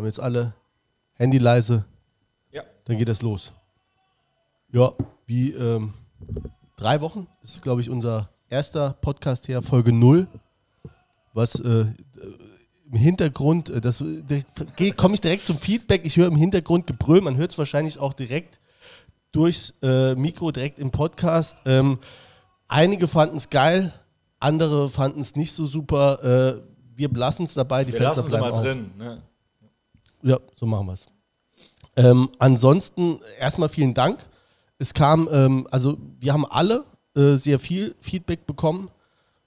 [0.00, 0.54] Haben jetzt alle
[1.12, 1.84] Handy leise.
[2.52, 2.62] Ja.
[2.86, 3.52] Dann geht das los.
[4.72, 4.94] Ja,
[5.26, 5.92] wie ähm,
[6.76, 7.26] drei Wochen.
[7.42, 10.26] Das ist, glaube ich, unser erster Podcast her, Folge 0.
[11.34, 11.84] Was äh,
[12.90, 14.02] im Hintergrund, äh, das
[14.96, 16.06] komme ich direkt zum Feedback.
[16.06, 17.20] Ich höre im Hintergrund Gebrüll.
[17.20, 18.58] Man hört es wahrscheinlich auch direkt
[19.32, 21.58] durchs äh, Mikro, direkt im Podcast.
[21.66, 21.98] Ähm,
[22.68, 23.92] einige fanden es geil,
[24.38, 26.24] andere fanden es nicht so super.
[26.56, 26.62] Äh,
[26.96, 27.84] wir belassen es dabei.
[27.84, 28.62] Die Wir Fenster lassen bleiben mal auf.
[28.62, 28.90] drin.
[28.96, 29.22] Ne?
[30.22, 31.06] Ja, so machen wir es.
[31.96, 34.18] Ähm, ansonsten erstmal vielen Dank.
[34.78, 36.84] Es kam, ähm, also wir haben alle
[37.14, 38.90] äh, sehr viel Feedback bekommen.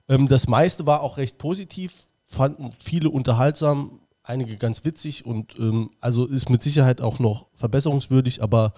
[0.10, 5.92] Ähm, das meiste war auch recht positiv, fanden viele unterhaltsam, einige ganz witzig und ähm,
[6.00, 8.74] also ist mit Sicherheit auch noch verbesserungswürdig, aber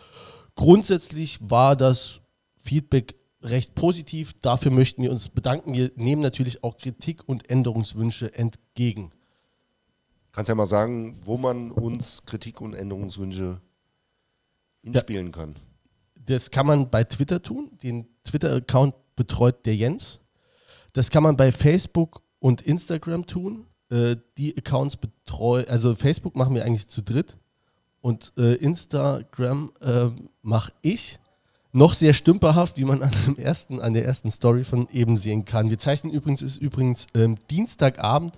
[0.56, 2.22] grundsätzlich war das
[2.60, 4.34] Feedback recht positiv.
[4.42, 5.74] Dafür möchten wir uns bedanken.
[5.74, 9.12] Wir nehmen natürlich auch Kritik und Änderungswünsche entgegen.
[10.36, 13.62] Kannst ja mal sagen, wo man uns Kritik und Änderungswünsche
[14.82, 15.56] inspielen kann.
[16.14, 17.72] Das kann man bei Twitter tun.
[17.82, 20.20] Den Twitter-Account betreut der Jens.
[20.92, 23.66] Das kann man bei Facebook und Instagram tun.
[23.90, 27.38] Äh, die Accounts betreuen, also Facebook machen wir eigentlich zu dritt
[28.02, 30.08] und äh, Instagram äh,
[30.42, 31.18] mache ich.
[31.72, 35.46] Noch sehr stümperhaft, wie man an, dem ersten, an der ersten Story von eben sehen
[35.46, 35.70] kann.
[35.70, 38.38] Wir zeichnen übrigens, ist übrigens ähm, Dienstagabend,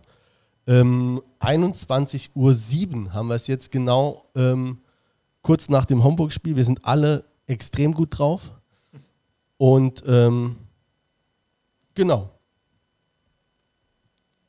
[0.68, 4.82] ähm, 21.07 Uhr haben wir es jetzt genau, ähm,
[5.42, 6.56] kurz nach dem Homburg-Spiel.
[6.56, 8.52] Wir sind alle extrem gut drauf.
[9.58, 10.58] Und ähm,
[11.96, 12.30] genau.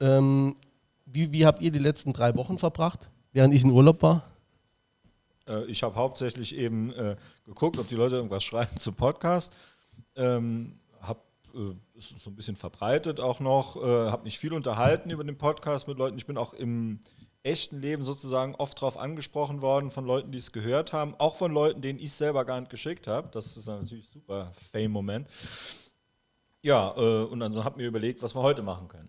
[0.01, 0.57] Ähm,
[1.07, 4.25] wie, wie habt ihr die letzten drei Wochen verbracht, während ich in Urlaub war?
[5.49, 7.17] Äh, ich habe hauptsächlich eben äh,
[7.47, 9.57] geguckt, ob die Leute irgendwas schreiben zum Podcast.
[10.17, 10.88] Ähm, äh,
[11.95, 15.89] ist so ein bisschen verbreitet auch noch, äh, habe mich viel unterhalten über den Podcast
[15.89, 16.19] mit Leuten.
[16.19, 17.01] Ich bin auch im
[17.43, 21.53] echten Leben sozusagen oft darauf angesprochen worden von Leuten, die es gehört haben, auch von
[21.53, 23.29] Leuten, denen ich selber gar nicht geschickt habe.
[23.33, 25.29] Das ist natürlich ein super Fame-Moment.
[26.63, 29.09] Ja, äh, und dann habe mir überlegt, was wir heute machen können.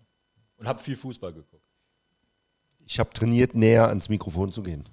[0.56, 1.64] Und habe viel Fußball geguckt.
[2.86, 4.88] Ich habe trainiert, näher ans Mikrofon zu gehen.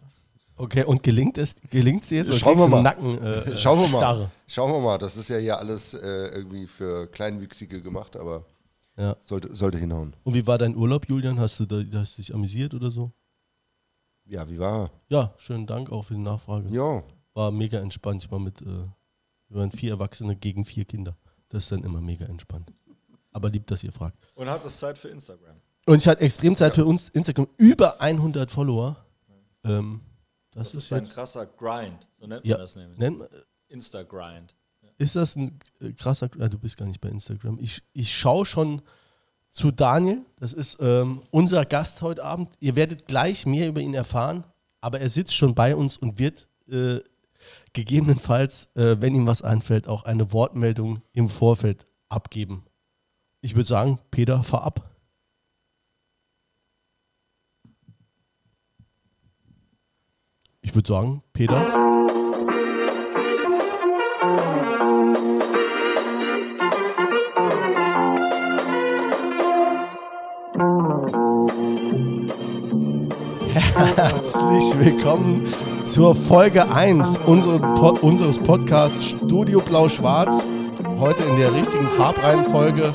[0.57, 2.33] Okay, und gelingt es gelingt es jetzt?
[2.35, 2.81] Schauen wir mal.
[2.81, 3.99] Nacken, äh, Schauen wir mal.
[3.99, 4.31] Starre?
[4.47, 4.97] Schauen wir mal.
[4.97, 8.43] Das ist ja hier alles äh, irgendwie für Kleinwüchsige gemacht, aber
[8.97, 9.15] Ja.
[9.21, 10.15] sollte, sollte hinhauen.
[10.23, 11.39] Und wie war dein Urlaub, Julian?
[11.39, 13.11] Hast du, da, hast du dich amüsiert oder so?
[14.25, 14.89] Ja, wie war?
[15.09, 16.67] Ja, schönen Dank auch für die Nachfrage.
[16.69, 17.03] Ja,
[17.33, 18.23] War mega entspannt.
[18.25, 21.15] Ich war mit, äh, wir waren vier Erwachsene gegen vier Kinder.
[21.49, 22.73] Das ist dann immer mega entspannt.
[23.31, 24.17] Aber lieb, dass ihr fragt.
[24.35, 25.55] Und hat es Zeit für Instagram.
[25.85, 27.47] Und ich hatte extrem Zeit für uns Instagram.
[27.57, 28.97] Über 100 Follower.
[29.63, 30.01] Ähm,
[30.57, 32.55] das, Das, ist ist ein krasser Grind, so nennt Ja.
[32.55, 32.97] man das nämlich.
[32.99, 33.27] Nennt, man-
[33.69, 34.55] Insta-Grind.
[34.97, 36.29] ist das ein äh, krasser.
[36.39, 37.57] Ah, du bist gar nicht bei Instagram.
[37.61, 38.81] Ich, ich schaue schon
[39.51, 40.21] zu Daniel.
[40.39, 42.49] Das ist ähm, unser Gast heute Abend.
[42.59, 44.43] Ihr werdet gleich mehr über ihn erfahren.
[44.81, 46.99] Aber er sitzt schon bei uns und wird äh,
[47.73, 52.65] gegebenenfalls, äh, wenn ihm was einfällt, auch eine Wortmeldung im Vorfeld abgeben.
[53.41, 54.89] Ich würde sagen, Peter, fahr ab.
[60.67, 61.55] Ich würde sagen, Peter.
[73.95, 75.45] Herzlich willkommen
[75.83, 80.43] zur Folge 1 unseres, Pod unseres Podcasts Studio Blau-Schwarz.
[80.99, 82.93] Heute in der richtigen Farbreihenfolge.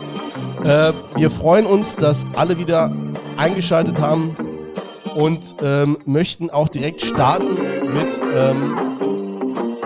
[0.62, 2.94] Äh, wir freuen uns, dass alle wieder
[3.38, 4.36] eingeschaltet haben
[5.14, 7.54] und ähm, möchten auch direkt starten
[7.92, 8.18] mit.
[8.34, 8.92] Ähm,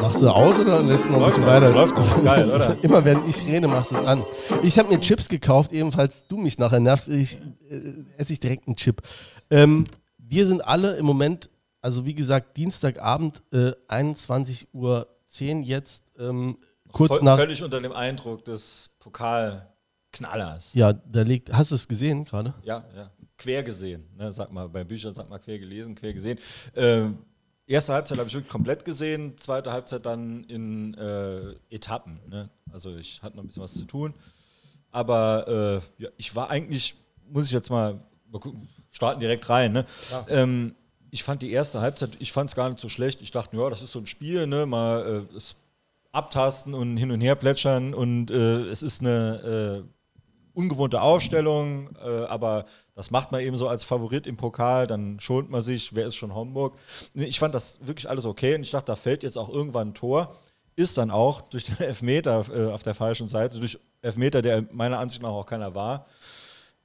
[0.01, 1.71] machst du aus oder lässt du noch ein bisschen noch, weiter?
[1.71, 2.25] läuft noch.
[2.25, 2.77] Geil, oder?
[2.83, 4.25] Immer wenn ich rede, machst du es an.
[4.63, 7.39] Ich habe mir Chips gekauft, ebenfalls du mich nachher nervst, ich,
[7.69, 9.03] äh, esse ich direkt einen Chip.
[9.51, 9.85] Ähm,
[10.19, 11.51] wir sind alle im Moment,
[11.81, 15.07] also wie gesagt, Dienstagabend, äh, 21.10 Uhr
[15.63, 16.59] jetzt, ähm,
[16.93, 17.37] kurz Voll, nach.
[17.37, 20.75] Völlig unter dem Eindruck des Pokalknallers.
[20.75, 22.55] Ja, da liegt, hast du es gesehen gerade?
[22.63, 23.11] Ja, ja.
[23.39, 24.05] Quer gesehen.
[24.17, 24.33] Ne?
[24.33, 26.39] Sag mal, bei Büchern sagt man quer gelesen, quer gesehen.
[26.75, 27.19] Ähm,
[27.67, 32.21] erste Halbzeit habe ich wirklich komplett gesehen, zweite Halbzeit dann in äh, Etappen.
[32.29, 32.49] Ne?
[32.73, 34.15] Also ich hatte noch ein bisschen was zu tun.
[34.91, 36.97] Aber äh, ja, ich war eigentlich,
[37.31, 38.01] muss ich jetzt mal,
[38.31, 39.73] mal gucken, starten direkt rein.
[39.73, 39.87] Ne?
[40.29, 40.75] Ähm,
[41.11, 43.21] ich fand die erste Halbzeit, ich fand es gar nicht so schlecht.
[43.21, 44.67] Ich dachte, ja, das ist so ein Spiel, ne?
[44.67, 45.39] mal äh,
[46.13, 49.96] abtasten und hin und her plätschern und äh, es ist eine äh,
[50.57, 52.65] ungewohnte Aufstellung, äh, aber
[52.95, 56.17] das macht man eben so als Favorit im Pokal, dann schont man sich, wer ist
[56.17, 56.77] schon Homburg.
[57.15, 59.95] Ich fand das wirklich alles okay und ich dachte, da fällt jetzt auch irgendwann ein
[59.95, 60.35] Tor.
[60.75, 64.99] Ist dann auch durch den Elfmeter äh, auf der falschen Seite, durch Elfmeter, der meiner
[64.99, 66.07] Ansicht nach auch keiner war.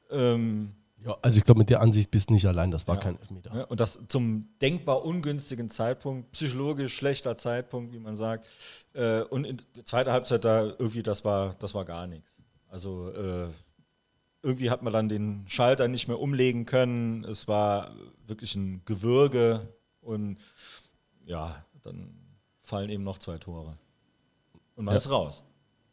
[0.10, 0.74] Ähm,
[1.06, 3.02] Ja, also ich glaube, mit der Ansicht bist du nicht allein, das war Ja.
[3.02, 3.54] kein Elfmeter.
[3.54, 3.66] Ne?
[3.66, 8.48] Und das zum denkbar ungünstigen Zeitpunkt, psychologisch schlechter Zeitpunkt, wie man sagt.
[8.94, 12.38] Äh, und in der zweiten Halbzeit da irgendwie, das war, das war gar nichts.
[12.72, 13.50] Also äh,
[14.42, 17.26] irgendwie hat man dann den Schalter nicht mehr umlegen können.
[17.26, 17.94] Es war
[18.26, 19.68] wirklich ein Gewürge
[20.00, 20.38] und
[21.26, 22.16] ja, dann
[22.62, 23.78] fallen eben noch zwei Tore.
[24.76, 24.98] Und man Ja.
[24.98, 25.44] ist raus.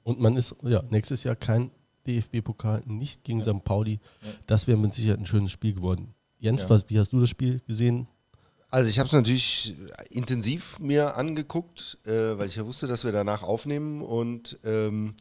[0.04, 1.72] Und man ist, ja, nächstes Jahr kein
[2.06, 3.64] DFB-Pokal, nicht gegen St.
[3.64, 3.98] Pauli.
[4.22, 4.28] Ja.
[4.46, 6.14] Das wäre mit Sicherheit ein schönes Spiel geworden.
[6.38, 6.70] Jens, Ja.
[6.70, 8.06] was, wie hast du das Spiel gesehen?
[8.70, 9.74] Also ich habe es natürlich
[10.10, 15.16] intensiv mir angeguckt, äh, weil ich ja wusste, dass wir danach aufnehmen und ähm,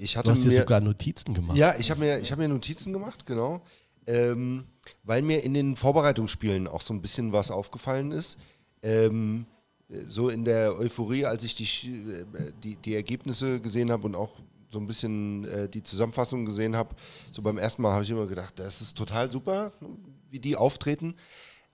[0.00, 1.56] ich hatte Du hast dir mir sogar Notizen gemacht.
[1.56, 3.62] ja, ich habe mir ich habe mir Notizen gemacht, genau,
[4.06, 4.64] ähm,
[5.02, 8.38] weil mir in den Vorbereitungsspielen auch so ein bisschen was aufgefallen ist.
[8.82, 9.46] Ähm,
[9.88, 12.24] so in der Euphorie, als ich die, äh,
[12.62, 14.30] die, die Ergebnisse gesehen habe und auch
[14.70, 16.94] so ein bisschen äh, die Zusammenfassung gesehen habe,
[17.30, 19.72] so beim ersten Mal habe ich immer gedacht, das ist total super,
[20.30, 21.14] wie die auftreten.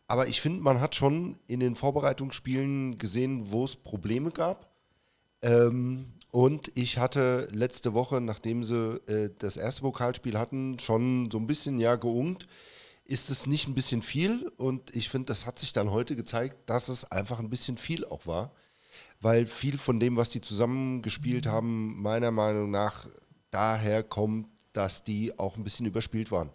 [0.08, 4.72] Aber ich finde, man hat schon in den Vorbereitungsspielen gesehen, wo es Probleme gab.
[5.42, 11.38] Ähm, und ich hatte letzte Woche, nachdem sie äh, das erste Pokalspiel hatten, schon so
[11.38, 12.46] ein bisschen ja geungt.
[13.04, 14.52] Ist es nicht ein bisschen viel?
[14.58, 18.04] Und ich finde, das hat sich dann heute gezeigt, dass es einfach ein bisschen viel
[18.04, 18.52] auch war.
[19.20, 23.06] Weil viel von dem, was die zusammengespielt haben, meiner Meinung nach
[23.50, 26.50] daher kommt, dass die auch ein bisschen überspielt waren.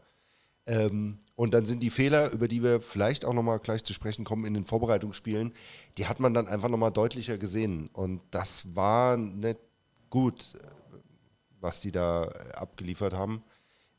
[0.66, 4.24] Ähm, und dann sind die Fehler, über die wir vielleicht auch nochmal gleich zu sprechen
[4.24, 5.52] kommen in den Vorbereitungsspielen,
[5.98, 7.90] die hat man dann einfach nochmal deutlicher gesehen.
[7.94, 9.58] Und das war nicht
[10.10, 10.54] gut,
[11.60, 13.44] was die da äh, abgeliefert haben.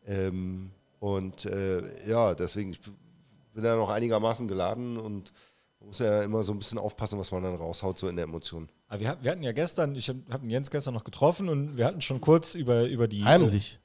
[0.07, 0.71] Ähm,
[1.01, 5.33] und äh, ja, deswegen, ich bin da noch einigermaßen geladen und
[5.81, 8.71] muss ja immer so ein bisschen aufpassen, was man dann raushaut, so in der Emotion.
[8.89, 11.77] Aber wir, hat- wir hatten ja gestern, ich habe den Jens gestern noch getroffen und
[11.77, 13.23] wir hatten schon kurz über, über die.
[13.25, 13.79] Heimlich.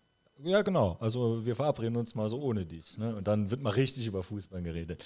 [0.43, 0.97] Ja, genau.
[0.99, 2.97] Also wir verabreden uns mal so ohne dich.
[2.97, 3.15] Ne?
[3.15, 5.03] Und dann wird mal richtig über Fußball geredet.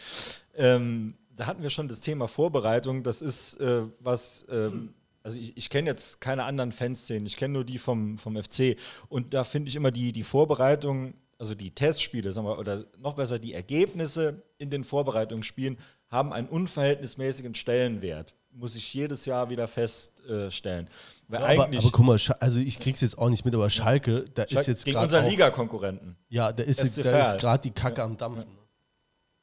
[0.56, 3.03] Ähm, da hatten wir schon das Thema Vorbereitung.
[3.03, 4.94] Das ist äh, was, ähm,
[5.24, 8.77] also ich, ich kenne jetzt keine anderen Fanszenen, ich kenne nur die vom, vom FC.
[9.09, 13.15] Und da finde ich immer die, die Vorbereitung, also die Testspiele, sagen wir, oder noch
[13.15, 15.77] besser die Ergebnisse in den Vorbereitungsspielen
[16.09, 18.36] haben einen unverhältnismäßigen Stellenwert.
[18.55, 20.88] Muss ich jedes Jahr wieder feststellen.
[21.27, 23.69] Weil Ja, aber, eigentlich aber guck mal, also ich krieg's jetzt auch nicht mit, aber
[23.69, 26.15] Schalke, da ist jetzt gegen gerade unseren auch- Ligakonkurrenten.
[26.29, 27.35] Ja, da ist, SC da Verl.
[27.35, 28.45] ist gerade die Kacke am Dampfen.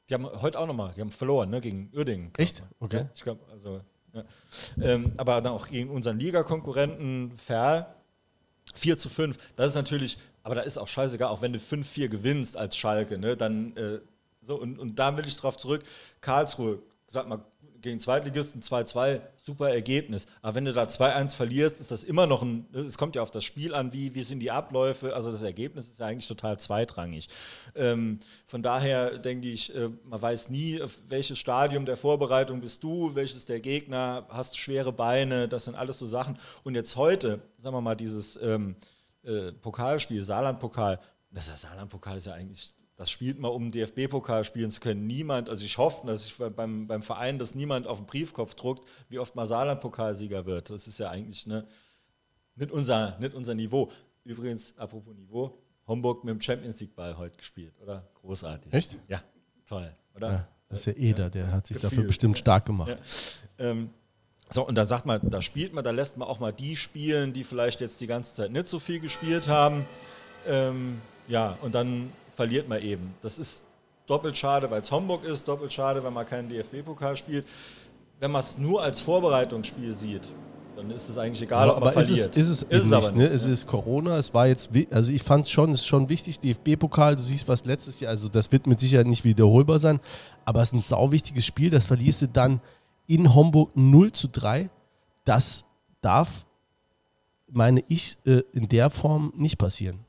[0.09, 2.31] Die haben heute auch nochmal, die haben verloren, ne, gegen Uerdingen.
[2.37, 2.63] Echt?
[2.79, 2.97] Okay.
[2.99, 3.81] Ja, ich glaube, also.
[4.13, 4.23] Ja.
[4.81, 7.87] Ähm, aber dann auch gegen unseren Ligakonkurrenten Ferl
[8.75, 9.37] 4 zu 5.
[9.55, 13.17] Das ist natürlich, aber da ist auch scheißegal, auch wenn du 5-4 gewinnst als Schalke,
[13.17, 13.99] ne, dann äh,
[14.41, 15.83] so, und, und da will ich drauf zurück.
[16.19, 17.39] Karlsruhe, sag mal,
[17.81, 20.25] gegen Zweitligisten 2-2, super Ergebnis.
[20.41, 23.31] Aber wenn du da 2-1 verlierst, ist das immer noch ein, es kommt ja auf
[23.31, 26.59] das Spiel an, wie, wie sind die Abläufe, also das Ergebnis ist ja eigentlich total
[26.59, 27.29] zweitrangig.
[27.75, 33.15] Ähm, von daher denke ich, äh, man weiß nie, welches Stadium der Vorbereitung bist du,
[33.15, 36.37] welches der Gegner, hast schwere Beine, das sind alles so Sachen.
[36.63, 38.75] Und jetzt heute, sagen wir mal, dieses ähm,
[39.23, 40.99] äh, Pokalspiel, Saarland-Pokal,
[41.31, 45.07] das Saarland-Pokal ist ja eigentlich das spielt mal, um DFB-Pokal spielen zu können.
[45.07, 48.87] Niemand, also ich hoffe, dass ich beim, beim Verein, dass niemand auf den Briefkopf druckt,
[49.09, 50.69] wie oft mal Saarland-Pokalsieger wird.
[50.69, 51.65] Das ist ja eigentlich ne,
[52.55, 53.91] nicht, unser, nicht unser Niveau.
[54.23, 55.57] Übrigens, apropos Niveau,
[55.87, 58.07] Homburg mit dem Champions League-Ball heute gespielt, oder?
[58.21, 58.71] Großartig.
[58.71, 58.99] Echt?
[59.07, 59.23] Ja,
[59.65, 60.31] toll, oder?
[60.31, 62.05] Ja, das ist ja Eder, der hat sich dafür Gefühl.
[62.05, 63.01] bestimmt stark gemacht.
[63.57, 63.89] Ähm,
[64.51, 67.33] so, und dann sagt man, da spielt man, da lässt man auch mal die spielen,
[67.33, 69.87] die vielleicht jetzt die ganze Zeit nicht so viel gespielt haben.
[70.45, 73.13] Ähm, ja, und dann verliert man eben.
[73.21, 73.65] Das ist
[74.07, 77.45] doppelt schade, weil es Homburg ist, doppelt schade, wenn man keinen DFB-Pokal spielt.
[78.19, 80.31] Wenn man es nur als Vorbereitungsspiel sieht,
[80.75, 82.37] dann ist es eigentlich egal, ob man aber ist es, verliert.
[82.37, 83.23] ist es, eben nicht, aber ne?
[83.23, 86.09] nicht, Es ist Corona, es war jetzt, also ich fand es schon, es ist schon
[86.09, 89.99] wichtig, DFB-Pokal, du siehst was letztes Jahr, also das wird mit Sicherheit nicht wiederholbar sein,
[90.45, 92.61] aber es ist ein sau wichtiges Spiel, das verlierst du dann
[93.07, 94.69] in Homburg 0 zu 3.
[95.25, 95.65] Das
[96.01, 96.45] darf,
[97.49, 99.99] meine ich, äh, in der Form nicht passieren.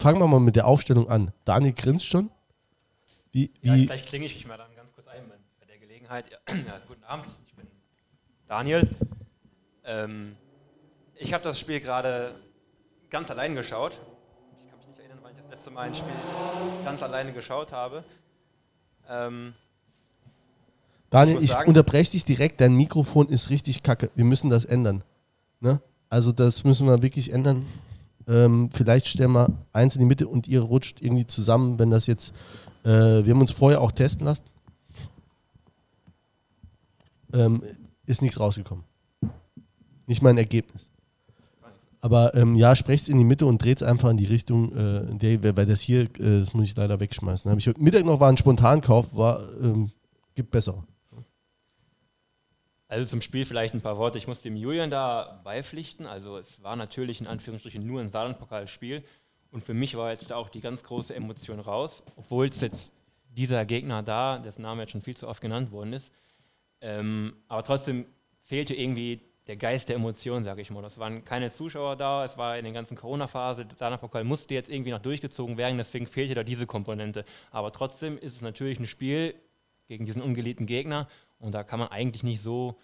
[0.00, 0.12] Ja, ja.
[0.12, 1.32] Fangen wir mal mit der Aufstellung an.
[1.44, 2.30] Daniel grinst schon.
[3.32, 5.22] Wie, Ja, wie, vielleicht klinge ich mich mal dann ganz kurz ein
[5.60, 6.24] bei der Gelegenheit.
[6.30, 7.66] Ja, ja, guten Abend, ich bin
[8.48, 8.88] Daniel.
[9.84, 10.36] Ähm,
[11.14, 12.32] ich habe das Spiel gerade
[13.10, 13.92] ganz allein geschaut.
[13.92, 16.12] Ich kann mich nicht erinnern, wann ich das letzte Mal ein Spiel
[16.84, 18.02] ganz alleine geschaut habe.
[19.08, 19.52] Ähm,
[21.10, 24.10] Daniel, ich sagen- unterbreche dich direkt, dein Mikrofon ist richtig kacke.
[24.14, 25.02] Wir müssen das ändern.
[25.60, 25.80] Ne?
[26.08, 27.66] Also das müssen wir wirklich ändern.
[28.28, 32.06] Ähm, vielleicht stellen wir eins in die Mitte und ihr rutscht irgendwie zusammen, wenn das
[32.06, 32.32] jetzt.
[32.84, 34.44] Äh, wir haben uns vorher auch testen lassen.
[37.32, 37.62] Ähm,
[38.06, 38.84] ist nichts rausgekommen.
[40.06, 40.90] Nicht mal ein Ergebnis.
[42.00, 44.74] Aber ähm, ja, sprecht es in die Mitte und dreht es einfach in die Richtung,
[44.74, 47.50] äh, in der, weil das hier, äh, das muss ich leider wegschmeißen.
[47.50, 49.90] Habe ich heute Mittag noch war ein Spontankauf, war, ähm,
[50.34, 50.82] gibt besser.
[52.90, 54.18] Also zum Spiel vielleicht ein paar Worte.
[54.18, 56.06] Ich muss dem Julian da beipflichten.
[56.06, 59.04] Also es war natürlich in Anführungsstrichen nur ein Saarland-Pokalspiel.
[59.52, 62.92] Und für mich war jetzt auch die ganz große Emotion raus, obwohl es jetzt
[63.28, 66.12] dieser Gegner da, dessen Name jetzt schon viel zu oft genannt worden ist.
[66.80, 68.06] Ähm, aber trotzdem
[68.42, 70.84] fehlte irgendwie der Geist der Emotionen, sage ich mal.
[70.84, 74.68] Es waren keine Zuschauer da, es war in der ganzen Corona-Phase, der Saarland-Pokal musste jetzt
[74.68, 77.24] irgendwie noch durchgezogen werden, deswegen fehlte da diese Komponente.
[77.52, 79.36] Aber trotzdem ist es natürlich ein Spiel
[79.86, 81.06] gegen diesen ungeliebten Gegner
[81.40, 82.78] und da kann man eigentlich nicht so,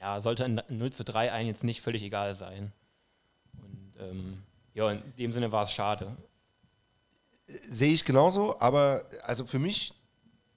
[0.00, 2.72] ja, sollte ein 0 zu 3 ein jetzt nicht völlig egal sein.
[3.60, 6.16] Und ähm, ja, in dem Sinne war es schade.
[7.46, 9.94] Sehe ich genauso, aber also für mich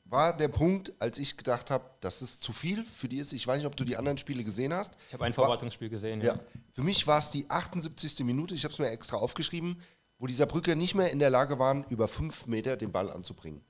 [0.06, 3.32] war der Punkt, als ich gedacht habe, dass es zu viel für die ist.
[3.32, 4.94] Ich weiß nicht, ob du die anderen Spiele gesehen hast.
[5.08, 6.34] Ich habe ein Vorbereitungsspiel gesehen, ja.
[6.36, 6.40] ja.
[6.74, 8.20] Für mich war es die 78.
[8.26, 9.82] Minute, ich habe es mir extra aufgeschrieben,
[10.20, 13.64] wo die Saarbrücker nicht mehr in der Lage waren, über fünf Meter den Ball anzubringen.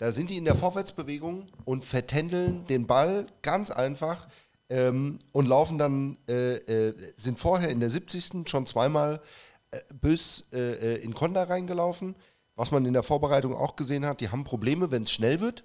[0.00, 4.28] Da sind die in der Vorwärtsbewegung und vertändeln den Ball ganz einfach
[4.70, 8.48] ähm, und laufen dann, äh, äh, sind vorher in der 70.
[8.48, 9.20] schon zweimal
[9.72, 12.16] äh, bös äh, äh, in Konda reingelaufen.
[12.56, 15.64] Was man in der Vorbereitung auch gesehen hat, die haben Probleme, wenn es schnell wird.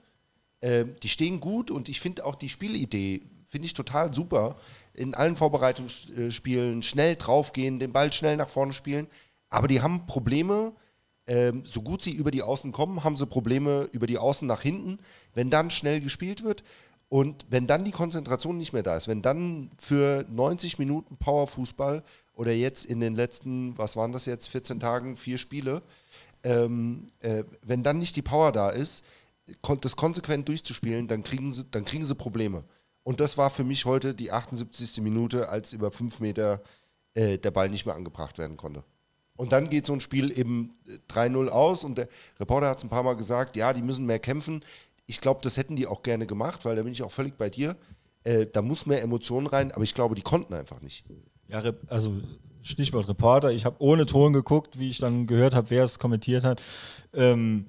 [0.62, 4.58] Ähm, die stehen gut und ich finde auch die Spielidee, finde ich total super.
[4.94, 9.08] In allen Vorbereitungsspielen schnell draufgehen, den Ball schnell nach vorne spielen.
[9.48, 10.74] Aber die haben Probleme,
[11.28, 14.62] ähm, so gut sie über die Außen kommen, haben sie Probleme über die Außen nach
[14.62, 15.00] hinten,
[15.34, 16.64] wenn dann schnell gespielt wird.
[17.08, 22.04] Und wenn dann die Konzentration nicht mehr da ist, wenn dann für 90 Minuten Powerfußball
[22.34, 25.84] oder jetzt in den letzten, was waren das jetzt, 14 Tagen, vier Spiele,
[26.44, 29.04] ähm, äh, wenn dann nicht die Power da ist,
[29.82, 32.64] das konsequent durchzuspielen, dann kriegen sie, dann kriegen sie Probleme.
[33.04, 35.02] Und das war für mich heute die 78.
[35.02, 36.62] Minute, als über fünf Meter
[37.14, 38.84] äh, der Ball nicht mehr angebracht werden konnte.
[39.36, 40.76] Und dann geht so ein Spiel eben
[41.10, 42.08] 3-0 aus und der
[42.40, 44.64] Reporter hat es ein paar Mal gesagt, ja, die müssen mehr kämpfen.
[45.08, 47.50] Ich glaube, das hätten die auch gerne gemacht, weil da bin ich auch völlig bei
[47.50, 47.76] dir.
[48.24, 51.04] Äh, da muss mehr Emotionen rein, aber ich glaube, die konnten einfach nicht.
[51.48, 52.22] Ja, also
[52.64, 53.52] Stichwort Reporter.
[53.52, 56.62] Ich habe ohne Ton geguckt, wie ich dann gehört habe, wer es kommentiert hat.
[57.14, 57.68] Ähm,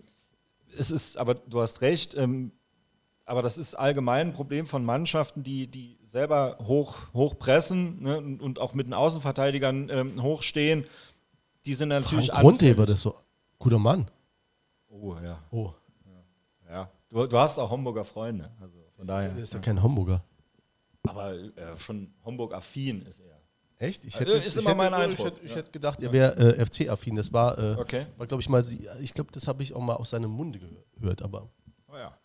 [0.77, 2.53] es ist, aber du hast recht, ähm,
[3.27, 8.19] aber das ist allgemein ein Problem von Mannschaften, die, die selber hoch, hoch pressen ne,
[8.19, 10.85] und, und, auch mit den Außenverteidigern ähm, hochstehen.
[11.67, 13.17] Die sind natürlich Frank Grundheber, das so
[13.59, 14.09] guter Mann.
[14.89, 15.43] Oh, ja.
[15.51, 15.73] Oh.
[16.65, 16.73] Ja.
[16.73, 16.91] ja.
[17.11, 18.51] Du, du, hast auch Homburger Freunde.
[18.61, 19.37] Also von daher.
[19.37, 20.23] Ist ja kein Homburger.
[21.03, 23.37] Aber äh, schon Homburg-affin ist er.
[23.79, 24.05] Echt?
[24.05, 25.19] Ich hätte, ist ich immer mein Eindruck.
[25.19, 27.17] Ich hätte, ich hätte gedacht, er wäre äh, FC-affin.
[27.17, 28.07] Das war, äh, okay.
[28.17, 28.65] war glaube ich mal,
[29.01, 30.61] ich glaube, das habe ich auch mal aus seinem Munde
[30.99, 31.51] gehört, aber.
[31.89, 32.17] Oh ja.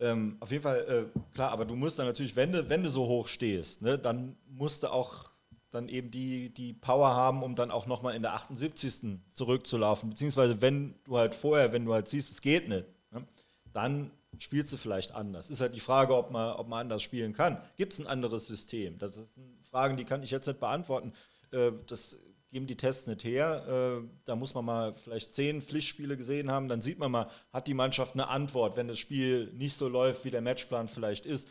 [0.00, 2.88] Ähm, auf jeden Fall, äh, klar, aber du musst dann natürlich, wenn du, wenn du
[2.88, 5.31] so hoch stehst, ne, dann musst du auch
[5.72, 9.18] dann eben die, die Power haben, um dann auch nochmal in der 78.
[9.32, 10.10] zurückzulaufen.
[10.10, 13.26] Beziehungsweise wenn du halt vorher, wenn du halt siehst, es geht nicht, ne,
[13.72, 15.50] dann spielst du vielleicht anders.
[15.50, 17.58] Ist halt die Frage, ob man, ob man anders spielen kann.
[17.76, 18.98] Gibt es ein anderes System?
[18.98, 21.12] Das sind Fragen, die kann ich jetzt nicht beantworten.
[21.50, 22.18] Äh, das
[22.50, 24.02] geben die Tests nicht her.
[24.02, 26.68] Äh, da muss man mal vielleicht zehn Pflichtspiele gesehen haben.
[26.68, 30.26] Dann sieht man mal, hat die Mannschaft eine Antwort, wenn das Spiel nicht so läuft,
[30.26, 31.48] wie der Matchplan vielleicht ist.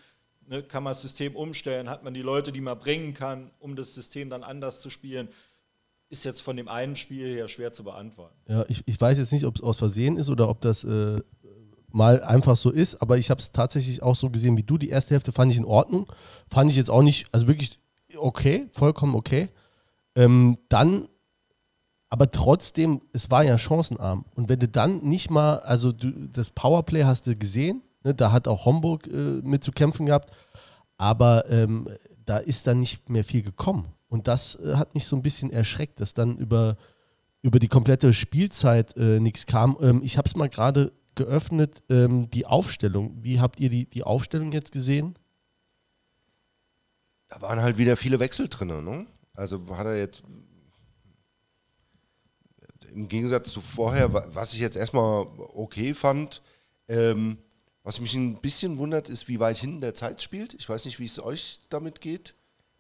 [0.48, 1.89] Ne, kann man das System umstellen?
[1.89, 5.29] Hat man die Leute, die man bringen kann, um das System dann anders zu spielen?
[6.10, 8.36] Ist jetzt von dem einen Spiel her schwer zu beantworten.
[8.48, 11.21] Ja, ich, ich weiß jetzt nicht, ob es aus Versehen ist oder ob das äh,
[11.93, 14.77] mal einfach so ist, aber ich habe es tatsächlich auch so gesehen wie du.
[14.77, 16.12] Die erste Hälfte fand ich in Ordnung.
[16.50, 17.79] Fand ich jetzt auch nicht, also wirklich
[18.17, 19.50] okay, vollkommen okay.
[20.15, 21.07] Ähm, dann,
[22.10, 24.25] aber trotzdem, es war ja chancenarm.
[24.36, 28.31] Und wenn du dann nicht mal, also du, das Powerplay hast du gesehen, ne, da
[28.31, 30.31] hat auch Homburg äh, mit zu kämpfen gehabt,
[30.98, 31.89] aber ähm,
[32.25, 33.93] da ist dann nicht mehr viel gekommen.
[34.08, 36.77] Und das äh, hat mich so ein bisschen erschreckt, dass dann über,
[37.41, 39.77] über die komplette Spielzeit äh, nichts kam.
[39.81, 43.24] Ähm, ich habe es mal gerade geöffnet, ähm, die Aufstellung.
[43.24, 45.15] Wie habt ihr die, die Aufstellung jetzt gesehen?
[47.29, 48.67] Da waren halt wieder viele Wechsel drin.
[48.67, 49.08] Ne?
[49.34, 50.24] Also hat er jetzt
[52.93, 56.41] im Gegensatz zu vorher, was ich jetzt erstmal okay fand,
[56.88, 57.38] ähm,
[57.83, 60.53] was mich ein bisschen wundert, ist, wie weit hinten der Zeit spielt.
[60.53, 62.35] Ich weiß nicht, wie es euch damit geht.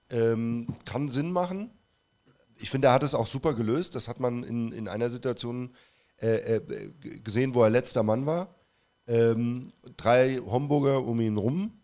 [0.09, 1.71] Ähm, kann Sinn machen.
[2.57, 3.95] Ich finde, er hat es auch super gelöst.
[3.95, 5.73] Das hat man in, in einer Situation
[6.17, 6.91] äh, äh,
[7.23, 8.55] gesehen, wo er letzter Mann war.
[9.07, 11.81] Ähm, drei Homburger um ihn rum.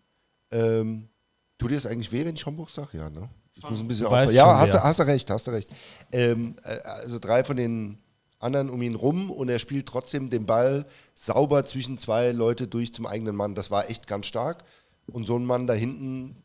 [0.52, 1.10] Ähm,
[1.58, 2.98] tut dir das eigentlich weh, wenn ich Homburg sage?
[2.98, 3.30] Ja, ne?
[3.56, 5.70] Ich muss ein bisschen Ja, schon, hast, du, hast du recht, hast du recht.
[6.12, 7.98] Ähm, äh, also drei von den
[8.40, 12.94] anderen um ihn rum und er spielt trotzdem den Ball sauber zwischen zwei Leute durch
[12.94, 13.56] zum eigenen Mann.
[13.56, 14.64] Das war echt ganz stark.
[15.08, 16.36] Und so ein Mann da hinten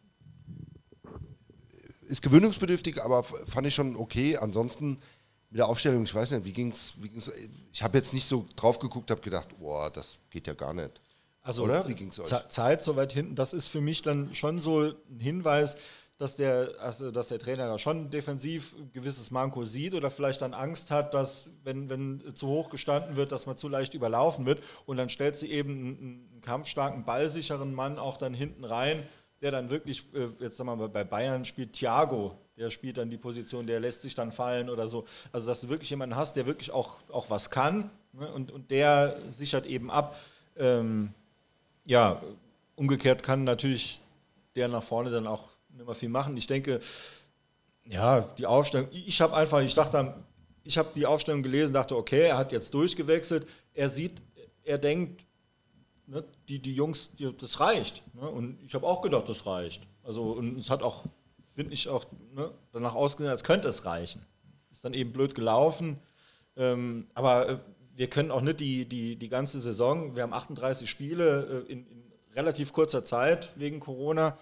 [2.06, 4.36] ist gewöhnungsbedürftig, aber fand ich schon okay.
[4.36, 4.98] Ansonsten
[5.50, 7.30] mit der Aufstellung, ich weiß nicht, wie ging's, wie ging's
[7.72, 11.00] ich habe jetzt nicht so drauf geguckt, habe gedacht, boah, das geht ja gar nicht.
[11.42, 11.86] Also Oder?
[11.88, 12.26] Wie ging's euch?
[12.26, 15.76] Ze- Zeit so weit hinten, das ist für mich dann schon so ein Hinweis,
[16.22, 20.40] dass der, also dass der Trainer da schon defensiv ein gewisses Manko sieht oder vielleicht
[20.40, 24.46] dann Angst hat, dass, wenn, wenn zu hoch gestanden wird, dass man zu leicht überlaufen
[24.46, 24.62] wird.
[24.86, 29.04] Und dann stellt sie eben einen, einen kampfstarken, ballsicheren Mann auch dann hinten rein,
[29.40, 33.10] der dann wirklich, äh, jetzt sagen wir mal, bei Bayern spielt Thiago, der spielt dann
[33.10, 35.04] die Position, der lässt sich dann fallen oder so.
[35.32, 38.32] Also, dass du wirklich jemanden hast, der wirklich auch, auch was kann ne?
[38.32, 40.16] und, und der sichert eben ab.
[40.56, 41.12] Ähm,
[41.84, 42.22] ja,
[42.76, 44.00] umgekehrt kann natürlich
[44.54, 46.36] der nach vorne dann auch nicht mehr viel machen.
[46.36, 46.80] Ich denke,
[47.84, 50.14] ja, die Aufstellung, ich habe einfach, ich dachte,
[50.64, 54.22] ich habe die Aufstellung gelesen, dachte, okay, er hat jetzt durchgewechselt, er sieht,
[54.62, 55.26] er denkt,
[56.06, 58.02] ne, die, die Jungs, die, das reicht.
[58.14, 58.28] Ne?
[58.28, 59.86] Und ich habe auch gedacht, das reicht.
[60.04, 61.04] Also, und es hat auch,
[61.54, 64.24] finde ich, auch ne, danach ausgesehen, als könnte es reichen.
[64.70, 65.98] Ist dann eben blöd gelaufen.
[66.56, 67.58] Ähm, aber äh,
[67.94, 71.86] wir können auch nicht die, die, die ganze Saison, wir haben 38 Spiele äh, in,
[71.86, 71.91] in
[72.34, 74.36] relativ kurzer Zeit wegen Corona,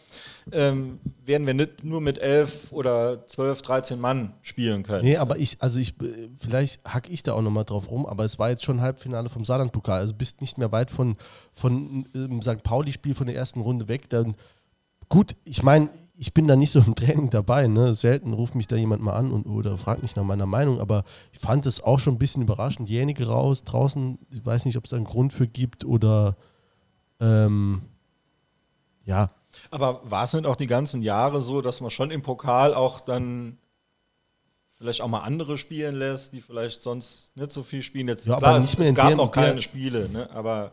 [0.53, 5.05] ähm, werden wir nicht nur mit 11 oder 12, 13 Mann spielen können.
[5.05, 8.25] Nee, aber ich, also ich, äh, vielleicht hack ich da auch nochmal drauf rum, aber
[8.25, 10.01] es war jetzt schon Halbfinale vom Saarland-Pokal.
[10.01, 11.17] Also bist nicht mehr weit von,
[11.53, 12.63] von ähm, St.
[12.63, 14.09] Pauli-Spiel von der ersten Runde weg.
[14.09, 14.35] Dann,
[15.09, 17.67] gut, ich meine, ich bin da nicht so im Training dabei.
[17.67, 17.95] Ne?
[17.95, 21.05] Selten ruft mich da jemand mal an und, oder fragt mich nach meiner Meinung, aber
[21.33, 22.91] ich fand es auch schon ein bisschen überraschend.
[22.91, 26.37] Jenige raus, draußen, ich weiß nicht, ob es da einen Grund für gibt oder
[27.21, 27.83] ähm,
[29.05, 29.31] ja,
[29.71, 33.01] Aber war es nicht auch die ganzen Jahre so, dass man schon im Pokal auch
[33.01, 33.59] dann
[34.77, 38.09] vielleicht auch mal andere spielen lässt, die vielleicht sonst nicht so viel spielen?
[38.09, 40.31] Jetzt Ja, aber klar, es, es in gab noch der- keine Spiele, ne?
[40.31, 40.73] aber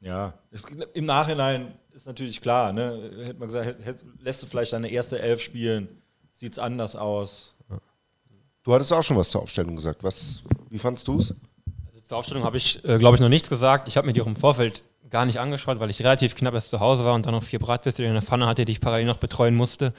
[0.00, 0.62] ja, es,
[0.94, 3.10] im Nachhinein ist natürlich klar, ne?
[3.24, 5.88] hätte man gesagt, hätte, lässt du vielleicht deine erste Elf spielen,
[6.32, 7.54] sieht es anders aus.
[8.62, 10.02] Du hattest auch schon was zur Aufstellung gesagt.
[10.02, 11.34] Was, wie fandst du es?
[11.88, 13.88] Also zur Aufstellung habe ich, äh, glaube ich, noch nichts gesagt.
[13.88, 14.82] Ich habe mir die auch im Vorfeld
[15.14, 17.60] gar nicht angeschaut, weil ich relativ knapp erst zu Hause war und dann noch vier
[17.60, 19.92] Bratwürste in der Pfanne hatte, die ich parallel noch betreuen musste.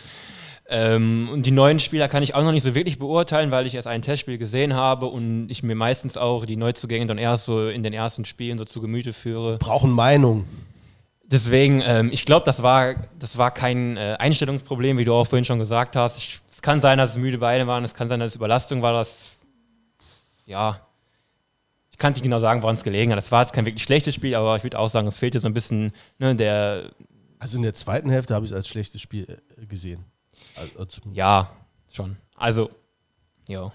[0.68, 3.76] Ähm, und die neuen Spieler kann ich auch noch nicht so wirklich beurteilen, weil ich
[3.76, 7.70] erst ein Testspiel gesehen habe und ich mir meistens auch die Neuzugänge dann erst so
[7.70, 9.58] in den ersten Spielen so zu Gemüte führe.
[9.58, 10.44] brauchen Meinung.
[11.24, 15.46] Deswegen, ähm, ich glaube, das war, das war kein äh, Einstellungsproblem, wie du auch vorhin
[15.46, 16.18] schon gesagt hast.
[16.18, 18.82] Ich, es kann sein, dass es müde Beine waren, es kann sein, dass es Überlastung
[18.82, 19.38] war, das,
[20.46, 20.85] ja,
[21.96, 23.18] ich kann es nicht genau sagen, woran es gelegen hat.
[23.18, 25.48] Das war jetzt kein wirklich schlechtes Spiel, aber ich würde auch sagen, es fehlte so
[25.48, 26.92] ein bisschen ne, der,
[27.40, 29.26] Also in der zweiten Hälfte habe ich es als schlechtes Spiel
[29.58, 30.04] äh, gesehen.
[30.78, 31.50] Also, ja,
[31.94, 32.18] schon.
[32.36, 32.70] Also,
[33.48, 33.72] ja.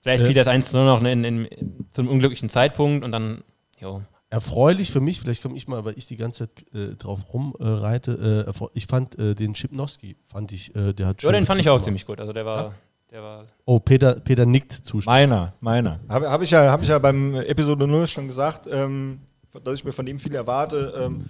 [0.00, 0.26] Vielleicht Äh.
[0.26, 1.48] fiel das 1 nur noch in, in,
[1.92, 3.44] zu einem unglücklichen Zeitpunkt und dann,
[3.78, 4.00] ja.
[4.30, 8.46] erfreulich für mich, vielleicht komme ich mal, weil ich die ganze Zeit äh, drauf rumreite.
[8.48, 11.68] Äh, ich fand äh, den Chipnowski, fand ich, äh, der hat Ja, den fand ich
[11.68, 11.84] auch gemacht.
[11.84, 12.18] ziemlich gut.
[12.20, 12.74] Also der war,
[13.10, 15.14] der war Oh, Peter, Peter nickt zustimmen.
[15.14, 16.00] Meiner, meiner.
[16.08, 19.20] Habe hab ich, ja, hab ich ja beim Episode 0 schon gesagt, ähm,
[19.64, 20.94] dass ich mir von ihm viel erwarte.
[20.96, 21.24] Ähm,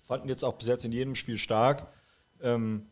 [0.00, 1.86] fanden jetzt auch bis jetzt in jedem Spiel stark.
[2.42, 2.86] Ähm,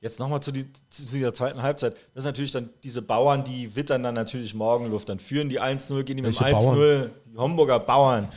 [0.00, 1.94] jetzt nochmal zu, die, zu dieser zweiten Halbzeit.
[2.14, 5.08] Das ist natürlich dann diese Bauern, die wittern dann natürlich Morgenluft.
[5.08, 8.28] Dann führen die 1-0, gehen die mit dem Welche 1-0, die Homburger Bauern.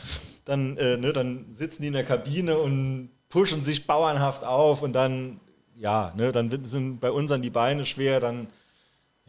[0.46, 4.94] Dann, äh, ne, dann sitzen die in der Kabine und pushen sich bauernhaft auf und
[4.94, 5.40] dann,
[5.76, 8.48] ja, ne, dann sind bei uns dann die Beine schwer, dann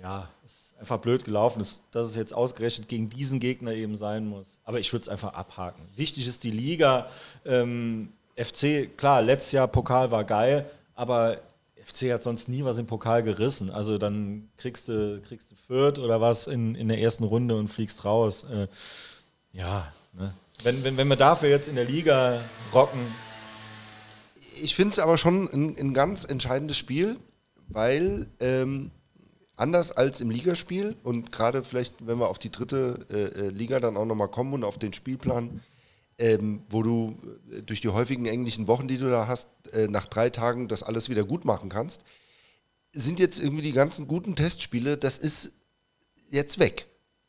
[0.02, 4.26] ja, ist einfach blöd gelaufen, dass, dass es jetzt ausgerechnet gegen diesen Gegner eben sein
[4.26, 4.58] muss.
[4.64, 5.82] Aber ich würde es einfach abhaken.
[5.96, 7.06] Wichtig ist die Liga.
[7.44, 11.38] Ähm, FC, klar, letztes Jahr Pokal war geil, aber
[11.84, 13.70] FC hat sonst nie was im Pokal gerissen.
[13.70, 17.68] Also dann kriegst du, kriegst du Fürth oder was in, in der ersten Runde und
[17.68, 18.44] fliegst raus.
[18.44, 18.68] Äh,
[19.52, 20.32] ja, ne?
[20.62, 22.40] wenn, wenn, wenn wir dafür jetzt in der Liga
[22.72, 23.00] rocken,
[24.62, 27.16] Ich finde es aber schon ein, ein ganz entscheidendes Spiel,
[27.68, 28.90] weil ähm,
[29.60, 33.78] anders als im Ligaspiel und gerade vielleicht, wenn wir auf die dritte äh, äh, Liga
[33.78, 35.60] dann auch nochmal kommen und auf den Spielplan,
[36.18, 37.18] ähm, wo du
[37.52, 40.82] äh, durch die häufigen englischen Wochen, die du da hast, äh, nach drei Tagen das
[40.82, 42.02] alles wieder gut machen kannst,
[42.92, 45.52] sind jetzt irgendwie die ganzen guten Testspiele, das ist
[46.30, 46.86] jetzt weg.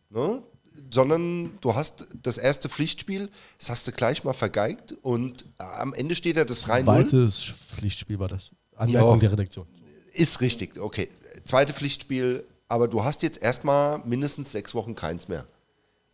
[0.10, 0.42] Ne?
[0.90, 6.16] Sondern du hast das erste Pflichtspiel, das hast du gleich mal vergeigt und am Ende
[6.16, 6.84] steht ja das 3-0.
[6.86, 7.44] Zweites
[7.76, 8.52] Pflichtspiel war das.
[8.76, 9.20] Anmerkung Ja.
[9.20, 9.68] der Redaktion.
[10.14, 11.10] Ist richtig, okay.
[11.46, 15.46] Zweite Pflichtspiel, aber du hast jetzt erstmal mindestens sechs Wochen keins mehr.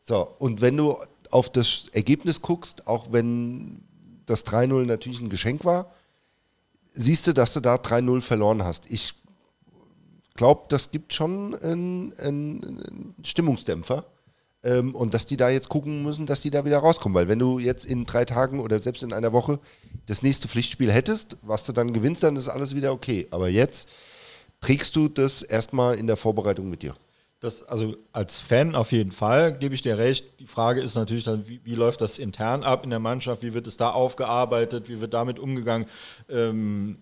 [0.01, 0.97] So, und wenn du
[1.31, 3.83] auf das Ergebnis guckst, auch wenn
[4.25, 5.91] das 3-0 natürlich ein Geschenk war,
[6.93, 8.91] siehst du, dass du da 3-0 verloren hast.
[8.91, 9.13] Ich
[10.35, 14.05] glaube, das gibt schon einen, einen, Stimmungsdämpfer.
[14.63, 17.15] Ähm, und dass die da jetzt gucken müssen, dass die da wieder rauskommen.
[17.15, 19.59] Weil wenn du jetzt in drei Tagen oder selbst in einer Woche
[20.05, 23.27] das nächste Pflichtspiel hättest, was du dann gewinnst, dann ist alles wieder okay.
[23.31, 23.87] Aber jetzt,
[24.61, 26.95] trägst du das erstmal in der Vorbereitung mit dir?
[27.39, 30.39] Das, also als Fan auf jeden Fall, gebe ich dir recht.
[30.39, 33.43] Die Frage ist natürlich dann, wie, wie, läuft das intern ab in der Mannschaft?
[33.43, 34.89] Wie wird es da aufgearbeitet?
[34.89, 35.85] Wie wird damit umgegangen?
[36.29, 36.97] Ähm,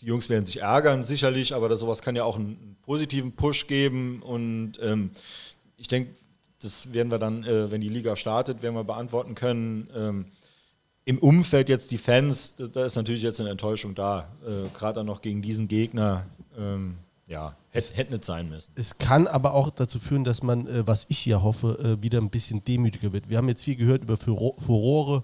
[0.00, 3.68] die Jungs werden sich ärgern, sicherlich, aber das, sowas kann ja auch einen, positiven Push
[3.68, 4.20] geben.
[4.20, 5.12] Und ähm,
[5.76, 6.14] ich denke,
[6.60, 9.88] das werden wir dann, äh, wenn die Liga startet, werden wir beantworten können.
[9.94, 10.24] Ähm,
[11.04, 14.28] Im Umfeld jetzt die Fans, da ist natürlich jetzt eine Enttäuschung da.
[14.44, 16.26] Äh, Gerade dann noch gegen diesen Gegner.
[16.60, 18.72] Ähm, ja, hätte hätt nicht sein müssen.
[18.74, 22.18] Es kann aber auch dazu führen, dass man, äh, was ich ja hoffe, äh, wieder
[22.18, 23.28] ein bisschen demütiger wird.
[23.28, 25.22] Wir haben jetzt viel gehört über Furo Furore,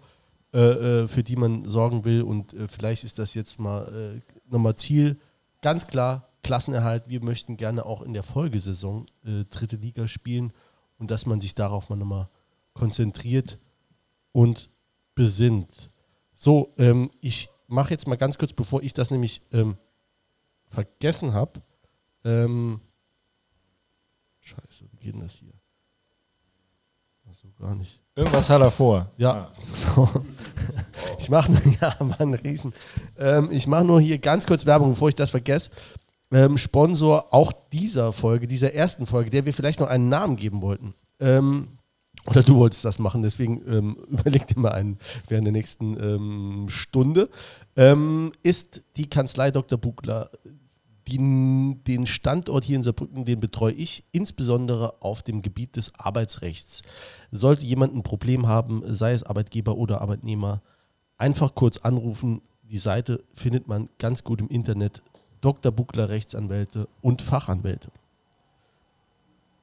[0.55, 4.21] äh, äh für die man sorgen will und äh, vielleicht ist das jetzt mal äh,
[4.49, 5.19] nochmal Ziel.
[5.63, 7.09] Ganz klar, Klassenerhalt.
[7.09, 9.07] Wir möchten gerne auch in der Folgesaison
[9.51, 10.53] dritte Liga spielen
[10.99, 12.29] und dass man sich darauf mal nochmal
[12.73, 13.59] konzentriert
[14.31, 14.71] und
[15.17, 15.91] besinnt.
[16.35, 19.77] So, ähm, ich mache jetzt mal ganz kurz, bevor ich das nämlich ähm,
[20.67, 21.63] vergessen habe,
[22.25, 22.81] ähm,
[24.41, 25.53] scheiße, wie geht denn das hier?
[27.29, 28.01] Also gar nicht.
[28.15, 29.11] Irgendwas hat er vor.
[29.17, 29.53] Ja.
[29.73, 30.09] So.
[31.19, 32.73] Ich mache ja, Mann, Riesen.
[33.19, 35.71] Ähm, ich mache nur hier ganz kurz Werbung, bevor ich das vergesse.
[36.33, 40.63] Ähm, Sponsor auch dieser Folge, dieser ersten Folge, der wir vielleicht noch einen Namen geben
[40.63, 40.95] wollten.
[41.21, 41.79] Ähm,
[42.27, 44.99] oder du wolltest das machen, deswegen ähm, überleg dir mal einen
[45.29, 47.29] während der nächsten ähm, Stunde.
[47.77, 49.79] Ähm, ist die Kanzlei Dr.
[49.79, 50.31] Bugler
[51.09, 56.83] die, den Standort hier in Saarbrücken, den betreue ich insbesondere auf dem Gebiet des Arbeitsrechts.
[57.31, 60.63] Sollte jemand ein Problem haben, sei es Arbeitgeber oder Arbeitnehmer,
[61.19, 62.43] einfach kurz anrufen.
[62.63, 65.03] Die Seite findet man ganz gut im Internet.
[65.41, 65.71] Dr.
[65.71, 67.91] Buckler Rechtsanwälte und Fachanwälte.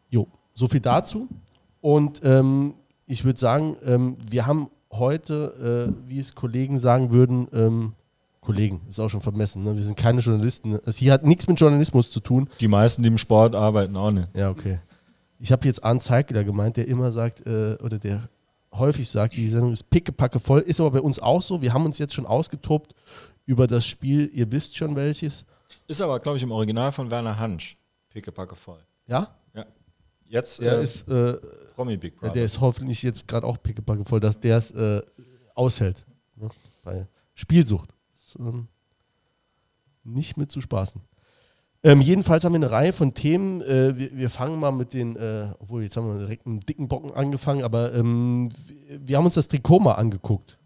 [0.10, 1.27] Jo, so viel dazu.
[1.82, 2.75] Und ähm,
[3.06, 7.93] ich würde sagen, ähm, wir haben heute, äh, wie es Kollegen sagen würden, ähm,
[8.43, 9.63] Kollegen, ist auch schon vermessen.
[9.63, 9.75] Ne?
[9.75, 10.79] Wir sind keine Journalisten.
[10.86, 12.49] Das hier hat nichts mit Journalismus zu tun.
[12.60, 14.29] Die meisten, die im Sport arbeiten, auch nicht.
[14.36, 14.79] Ja, okay.
[15.39, 18.29] Ich habe jetzt Arndt Zeigler gemeint, der immer sagt, äh, oder der
[18.73, 20.62] häufig sagt, die Sendung ist pickepacke voll.
[20.62, 21.62] Ist aber bei uns auch so.
[21.62, 22.93] Wir haben uns jetzt schon ausgetobt
[23.45, 24.29] über das Spiel.
[24.34, 25.45] Ihr wisst schon welches.
[25.88, 27.77] Ist aber, glaube ich, im Original von Werner Hansch.
[28.10, 28.79] Pickepacke voll.
[29.08, 29.36] Ja?
[29.53, 29.65] Ja.
[30.27, 31.38] Jetzt der äh, ist, äh,
[31.75, 32.34] Promi Big Brother.
[32.34, 35.01] Der ist hoffentlich jetzt gerade auch pickepacke voll, dass der es äh,
[35.56, 36.06] aushält.
[36.36, 36.49] Ne?
[36.84, 37.92] Bei Spielsucht
[38.39, 38.67] ähm,
[40.03, 41.01] nicht mit zu spaßen.
[41.85, 43.61] Ähm, jedenfalls haben wir eine Reihe von Themen.
[43.61, 46.87] Äh, wir, wir, fangen mal mit den, äh, obwohl jetzt haben wir direkt einen dicken
[46.87, 48.49] Bocken angefangen, aber ähm,
[48.87, 50.57] wir haben uns das Trikot mal angeguckt.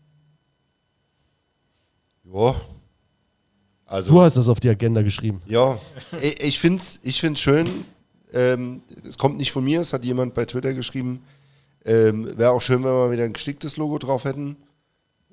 [2.23, 2.55] Ja.
[3.85, 5.41] Also, du hast das auf die Agenda geschrieben.
[5.47, 5.79] Ja,
[6.21, 7.85] ich, ich finde es ich find's schön.
[8.33, 11.23] Ähm, es kommt nicht von mir, es hat jemand bei Twitter geschrieben.
[11.85, 14.57] Ähm, Wäre auch schön, wenn wir wieder ein gesticktes Logo drauf hätten.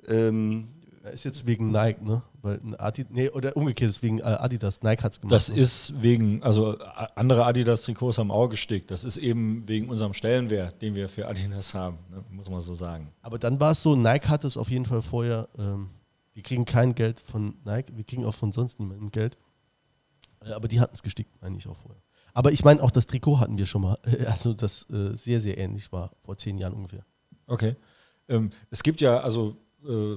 [0.07, 0.69] Ähm,
[1.11, 2.23] ist jetzt wegen Nike, ne?
[2.41, 4.83] Weil ein Adi, nee, oder umgekehrt, ist wegen äh, Adidas.
[4.83, 5.35] Nike hat es gemacht.
[5.35, 5.57] Das ne?
[5.57, 6.79] ist wegen, also
[7.15, 8.91] andere Adidas-Trikots haben auch gestickt.
[8.91, 12.25] Das ist eben wegen unserem Stellenwert, den wir für Adidas haben, ne?
[12.31, 13.13] muss man so sagen.
[13.23, 15.91] Aber dann war es so, Nike hat es auf jeden Fall vorher, ähm,
[16.33, 19.37] wir kriegen kein Geld von Nike, wir kriegen auch von sonst niemandem Geld.
[20.41, 22.01] Äh, aber die hatten es gestickt, eigentlich auch vorher.
[22.33, 25.59] Aber ich meine, auch das Trikot hatten wir schon mal, also das äh, sehr, sehr
[25.59, 27.05] ähnlich war, vor zehn Jahren ungefähr.
[27.47, 27.77] Okay.
[28.29, 30.17] Ähm, es gibt ja, also äh,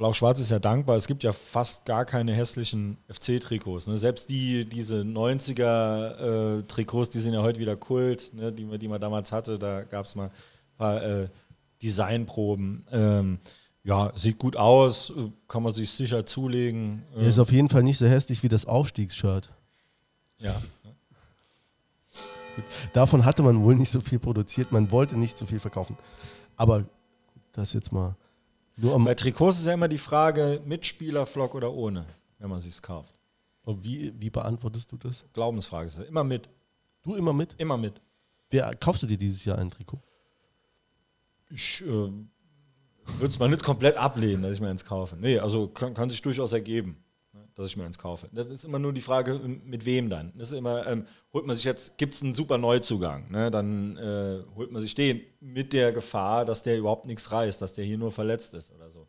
[0.00, 0.96] Blau-Schwarz ist ja dankbar.
[0.96, 3.86] Es gibt ja fast gar keine hässlichen FC-Trikots.
[3.86, 3.98] Ne?
[3.98, 8.50] Selbst die, diese 90er-Trikots, äh, die sind ja heute wieder Kult, ne?
[8.50, 9.58] die, die man damals hatte.
[9.58, 11.28] Da gab es mal ein paar äh,
[11.82, 12.86] Designproben.
[12.90, 13.40] Ähm,
[13.84, 15.12] ja, sieht gut aus,
[15.46, 17.02] kann man sich sicher zulegen.
[17.14, 19.50] Er ist auf jeden Fall nicht so hässlich wie das Aufstiegsshirt.
[20.38, 20.62] Ja.
[22.94, 24.72] Davon hatte man wohl nicht so viel produziert.
[24.72, 25.98] Man wollte nicht so viel verkaufen.
[26.56, 26.86] Aber
[27.52, 28.16] das jetzt mal
[28.76, 32.06] bei Trikots ist ja immer die Frage, mit Spielerflock oder ohne,
[32.38, 33.18] wenn man sich kauft.
[33.62, 35.24] Und wie, wie beantwortest du das?
[35.32, 36.06] Glaubensfrage ist das.
[36.06, 36.48] Immer mit.
[37.02, 37.54] Du immer mit?
[37.58, 38.00] Immer mit.
[38.48, 40.00] Wer kaufst du dir dieses Jahr ein Trikot?
[41.50, 42.26] Ich äh, würde
[43.28, 45.16] es mal nicht komplett ablehnen, dass ich mir eins kaufe.
[45.16, 46.99] Nee, also kann, kann sich durchaus ergeben
[47.60, 48.28] dass ich mir eins kaufe.
[48.32, 50.32] Das ist immer nur die Frage, mit wem dann.
[50.36, 53.50] Das ist immer, ähm, holt man sich jetzt, gibt es einen super Neuzugang, ne?
[53.50, 57.72] dann äh, holt man sich den mit der Gefahr, dass der überhaupt nichts reißt, dass
[57.72, 59.06] der hier nur verletzt ist oder so.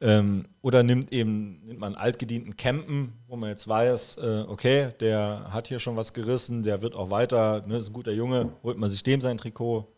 [0.00, 4.92] Ähm, oder nimmt eben, nimmt man einen altgedienten Campen, wo man jetzt weiß, äh, okay,
[5.00, 8.52] der hat hier schon was gerissen, der wird auch weiter, ne, ist ein guter Junge,
[8.62, 9.88] holt man sich dem sein Trikot.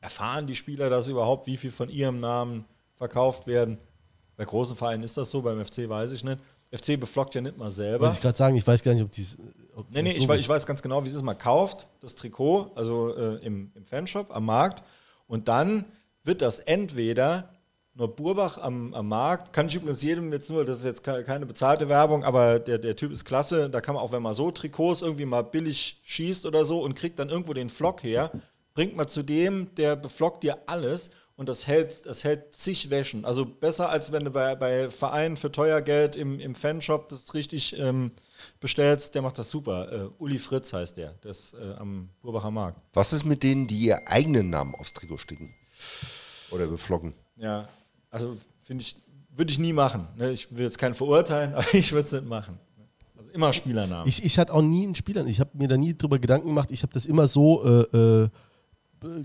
[0.00, 2.64] Erfahren die Spieler das überhaupt, wie viel von ihrem Namen
[2.96, 3.78] verkauft werden?
[4.40, 6.38] Bei großen Vereinen ist das so, beim FC weiß ich nicht.
[6.70, 8.06] FC beflockt ja nicht mal selber.
[8.06, 9.26] Wollte ich gerade sagen, ich weiß gar nicht, ob die
[9.74, 11.22] ob Nee, nee, so ich, weiß, ich weiß ganz genau, wie es ist.
[11.22, 14.82] Man kauft das Trikot, also äh, im, im Fanshop, am Markt,
[15.26, 15.84] und dann
[16.22, 17.50] wird das entweder
[17.94, 19.52] nur Burbach am, am Markt.
[19.52, 22.94] Kann ich übrigens jedem jetzt nur, das ist jetzt keine bezahlte Werbung, aber der, der
[22.94, 23.68] Typ ist klasse.
[23.68, 26.94] Da kann man auch, wenn man so Trikots irgendwie mal billig schießt oder so und
[26.94, 28.30] kriegt dann irgendwo den Flock her,
[28.74, 33.24] bringt man zu dem, der beflockt dir alles und das hält, das hält zig Wäschen.
[33.24, 37.32] Also besser als wenn du bei, bei Vereinen für teuer Geld im, im Fanshop das
[37.32, 38.12] richtig ähm,
[38.60, 39.90] bestellst, der macht das super.
[39.90, 42.82] Äh, Uli Fritz heißt der, der ist äh, am Burbacher Markt.
[42.92, 45.54] Was ist mit denen, die ihr eigenen Namen aufs Trikot sticken?
[46.50, 47.14] Oder beflocken?
[47.36, 47.66] Ja,
[48.10, 48.96] also finde ich,
[49.34, 50.08] würde ich nie machen.
[50.18, 50.32] Ne?
[50.32, 52.58] Ich will jetzt keinen verurteilen, aber ich würde es nicht machen.
[53.16, 54.06] Also immer Spielernamen.
[54.06, 56.70] Ich, ich hatte auch nie einen Spieler, ich habe mir da nie drüber Gedanken gemacht.
[56.70, 58.28] Ich habe das immer so äh, äh,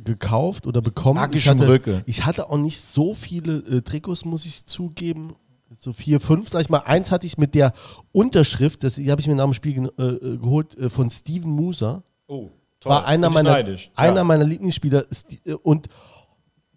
[0.04, 1.32] gekauft oder bekommen.
[1.34, 5.36] Ich hatte, ich hatte auch nicht so viele äh, Trikots, muss ich zugeben.
[5.78, 6.80] So vier, fünf, sag ich mal.
[6.80, 7.74] Eins hatte ich mit der
[8.12, 12.04] Unterschrift, das habe ich mir nach dem Spiel ge äh, geholt, äh, von Steven Musa.
[12.28, 12.92] Oh, toll.
[12.92, 13.92] War einer, meiner, neidisch.
[13.96, 14.24] einer ja.
[14.24, 15.06] meiner Lieblingsspieler.
[15.44, 15.88] Äh, Und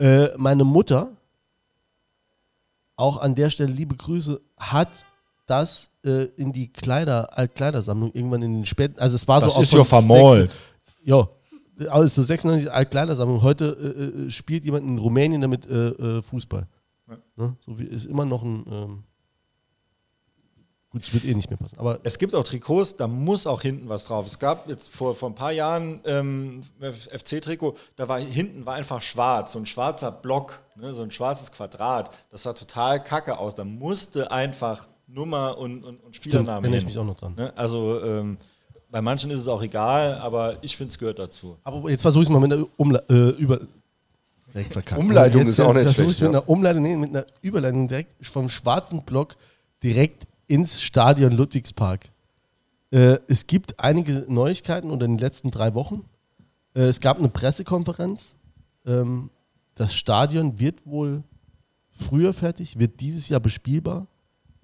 [0.00, 1.11] äh, meine Mutter,
[2.96, 5.06] auch an der Stelle liebe Grüße, hat
[5.46, 9.61] das äh, in die Kleider, Altkleidersammlung irgendwann in den späten, also es war Das so
[9.61, 10.50] ist ja vermalt.
[11.04, 11.28] Ja,
[11.86, 13.42] also so 96 Altkleidersammlung.
[13.42, 16.66] Heute äh, äh, spielt jemand in Rumänien damit äh, äh, Fußball.
[17.36, 17.56] Ne?
[17.64, 18.64] So wie ist immer noch ein.
[18.68, 19.04] Ähm,
[20.90, 21.78] gut, es wird eh nicht mehr passen.
[21.78, 24.26] Aber Es gibt auch Trikots, da muss auch hinten was drauf.
[24.26, 29.00] Es gab jetzt vor, vor ein paar Jahren ähm, FC-Trikot, da war hinten war einfach
[29.00, 32.10] schwarz, so ein schwarzer Block, ne, so ein schwarzes Quadrat.
[32.30, 33.54] Das sah total kacke aus.
[33.54, 37.34] Da musste einfach Nummer und, und, und stimmt, Spielernamen erinnere ich mich auch noch dran.
[37.36, 37.52] Ne?
[37.56, 38.36] Also ähm,
[38.90, 41.57] bei manchen ist es auch egal, aber ich finde es gehört dazu.
[41.64, 43.61] Aber jetzt versuche ich es mal mit einer Umle äh, über.
[44.96, 47.87] Umleitung jetzt, ist auch nicht versuche schlecht, ich's mit einer Umleitung, nee, mit einer Überleitung
[47.87, 49.37] direkt vom schwarzen Block
[49.83, 52.11] direkt ins Stadion Ludwigspark.
[52.90, 56.05] Äh, es gibt einige Neuigkeiten unter den letzten drei Wochen.
[56.74, 58.35] Äh, es gab eine Pressekonferenz.
[58.87, 59.31] Ähm,
[59.74, 61.22] das Stadion wird wohl
[61.90, 64.07] früher fertig, wird dieses Jahr bespielbar.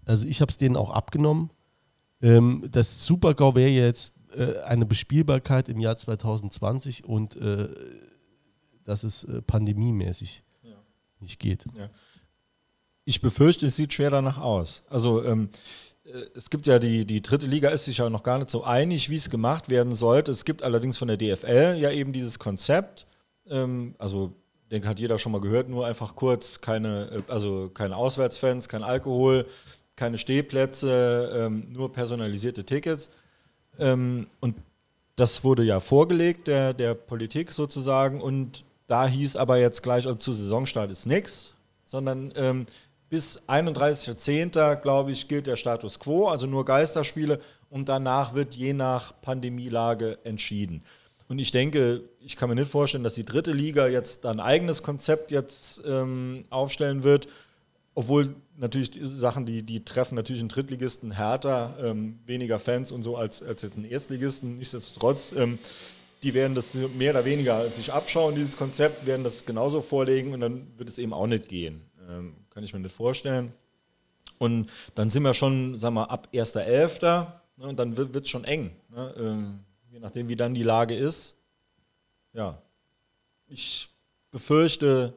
[0.06, 1.50] Also ich habe es denen auch abgenommen.
[2.24, 7.68] Ähm, das Super-GAU wäre jetzt äh, eine Bespielbarkeit im Jahr 2020 und äh,
[8.84, 10.42] dass es äh, pandemiemäßig
[11.20, 11.64] nicht geht.
[13.04, 14.82] Ich befürchte, es sieht schwer danach aus.
[14.88, 15.50] Also ähm,
[16.04, 18.64] äh, es gibt ja die, die dritte Liga ist sich ja noch gar nicht so
[18.64, 20.32] einig, wie es gemacht werden sollte.
[20.32, 23.06] Es gibt allerdings von der DFL ja eben dieses Konzept.
[23.46, 24.32] Ähm, also
[24.62, 28.68] ich denke, hat jeder schon mal gehört, nur einfach kurz keine, äh, also keine Auswärtsfans,
[28.68, 29.46] kein Alkohol,
[29.96, 33.10] keine Stehplätze, ähm, nur personalisierte Tickets.
[33.78, 34.56] Ähm, und
[35.16, 40.18] das wurde ja vorgelegt der, der Politik sozusagen und da hieß aber jetzt gleich, also
[40.18, 41.54] zu Saisonstart ist nichts,
[41.84, 42.66] sondern ähm,
[43.08, 44.76] bis 31.10.
[44.76, 47.38] glaube ich gilt der Status quo, also nur Geisterspiele
[47.70, 50.82] und danach wird je nach Pandemielage entschieden.
[51.28, 54.82] Und ich denke, ich kann mir nicht vorstellen, dass die dritte Liga jetzt ein eigenes
[54.82, 57.28] Konzept jetzt ähm, aufstellen wird,
[57.94, 63.16] obwohl natürlich Sachen, die, die treffen natürlich einen Drittligisten härter, ähm, weniger Fans und so
[63.16, 64.58] als, als jetzt einen Erstligisten.
[64.58, 65.58] Nichtsdestotrotz, ähm,
[66.22, 70.40] die werden das mehr oder weniger sich abschauen, dieses Konzept, werden das genauso vorlegen und
[70.40, 71.82] dann wird es eben auch nicht gehen.
[72.08, 73.52] Ähm, kann ich mir nicht vorstellen.
[74.38, 77.26] Und dann sind wir schon, sagen wir, ab 1.11.
[77.56, 78.74] Ne, und dann wird es schon eng.
[78.88, 81.36] Ne, ähm, je nachdem, wie dann die Lage ist.
[82.32, 82.60] Ja.
[83.46, 83.88] Ich
[84.30, 85.14] befürchte,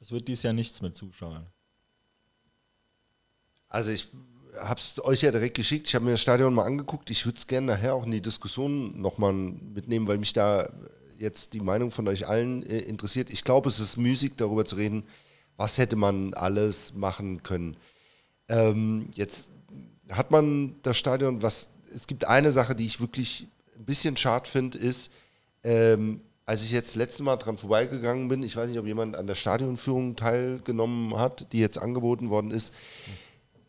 [0.00, 1.46] es wird dieses Jahr nichts mit Zuschauern.
[3.70, 4.08] Also ich
[4.60, 5.86] habe es euch ja direkt geschickt.
[5.88, 7.08] Ich habe mir das Stadion mal angeguckt.
[7.10, 10.68] Ich würde es gerne nachher auch in die Diskussion nochmal mitnehmen, weil mich da
[11.18, 13.30] jetzt die Meinung von euch allen äh, interessiert.
[13.30, 15.04] Ich glaube, es ist müßig, darüber zu reden,
[15.56, 17.76] was hätte man alles machen können.
[18.48, 19.50] Ähm, jetzt
[20.10, 24.48] hat man das Stadion, was es gibt eine Sache, die ich wirklich ein bisschen schad
[24.48, 25.10] finde, ist,
[25.62, 29.14] ähm, als ich jetzt das letzte Mal dran vorbeigegangen bin, ich weiß nicht, ob jemand
[29.14, 32.72] an der Stadionführung teilgenommen hat, die jetzt angeboten worden ist.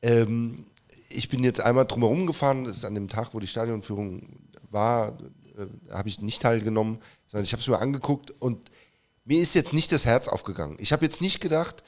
[0.02, 0.66] Ähm,
[1.10, 5.18] ich bin jetzt einmal drumherum gefahren, das ist an dem Tag, wo die Stadionführung war,
[5.58, 8.72] äh, habe ich nicht teilgenommen, sondern ich habe es mir angeguckt und
[9.26, 10.78] mir ist jetzt nicht das Herz aufgegangen.
[10.80, 11.84] Ich habe jetzt nicht gedacht,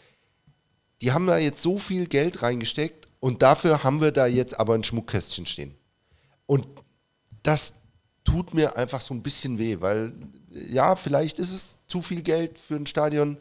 [1.02, 4.76] die haben da jetzt so viel Geld reingesteckt und dafür haben wir da jetzt aber
[4.76, 5.76] ein Schmuckkästchen stehen.
[6.46, 6.68] Und
[7.42, 7.74] das
[8.24, 10.14] tut mir einfach so ein bisschen weh, weil
[10.50, 13.38] ja, vielleicht ist es zu viel Geld für ein Stadion,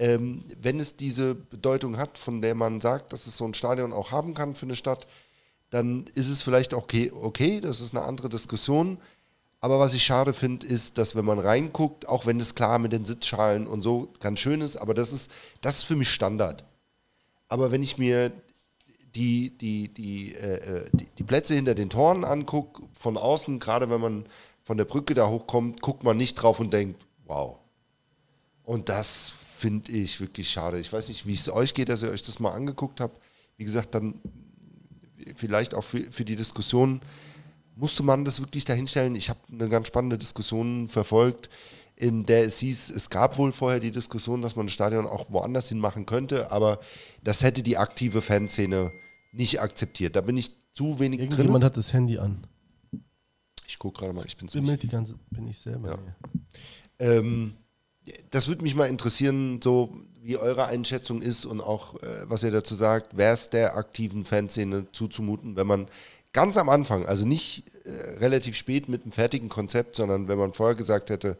[0.00, 3.92] ähm, wenn es diese Bedeutung hat, von der man sagt, dass es so ein Stadion
[3.92, 5.06] auch haben kann für eine Stadt,
[5.68, 8.98] dann ist es vielleicht okay, okay, das ist eine andere Diskussion.
[9.60, 12.92] Aber was ich schade finde, ist, dass wenn man reinguckt, auch wenn es klar mit
[12.92, 16.64] den Sitzschalen und so ganz schön ist, aber das ist, das ist für mich Standard.
[17.48, 18.32] Aber wenn ich mir
[19.14, 24.00] die, die, die, äh, die, die Plätze hinter den Toren angucke, von außen, gerade wenn
[24.00, 24.24] man
[24.64, 27.58] von der Brücke da hochkommt, guckt man nicht drauf und denkt, wow.
[28.64, 30.80] Und das finde ich wirklich schade.
[30.80, 33.22] Ich weiß nicht, wie es euch geht, dass ihr euch das mal angeguckt habt.
[33.56, 34.20] Wie gesagt, dann
[35.36, 37.00] vielleicht auch für, für die Diskussion
[37.76, 39.14] musste man das wirklich dahinstellen.
[39.14, 41.50] Ich habe eine ganz spannende Diskussion verfolgt,
[41.96, 45.30] in der es hieß, es gab wohl vorher die Diskussion, dass man das Stadion auch
[45.30, 46.80] woanders hin machen könnte, aber
[47.22, 48.90] das hätte die aktive Fanszene
[49.32, 50.16] nicht akzeptiert.
[50.16, 51.46] Da bin ich zu wenig drin.
[51.46, 52.46] Jemand hat das Handy an.
[53.66, 55.90] Ich gucke gerade mal, ich bin Bimmelt die ganze, bin ich selber.
[55.90, 55.98] Ja.
[56.98, 57.54] Ähm,
[58.30, 59.92] das würde mich mal interessieren, so
[60.22, 64.24] wie eure Einschätzung ist und auch, äh, was ihr dazu sagt, wäre es der aktiven
[64.24, 65.88] Fanszene zuzumuten, wenn man
[66.32, 70.52] ganz am Anfang, also nicht äh, relativ spät mit einem fertigen Konzept, sondern wenn man
[70.52, 71.36] vorher gesagt hätte,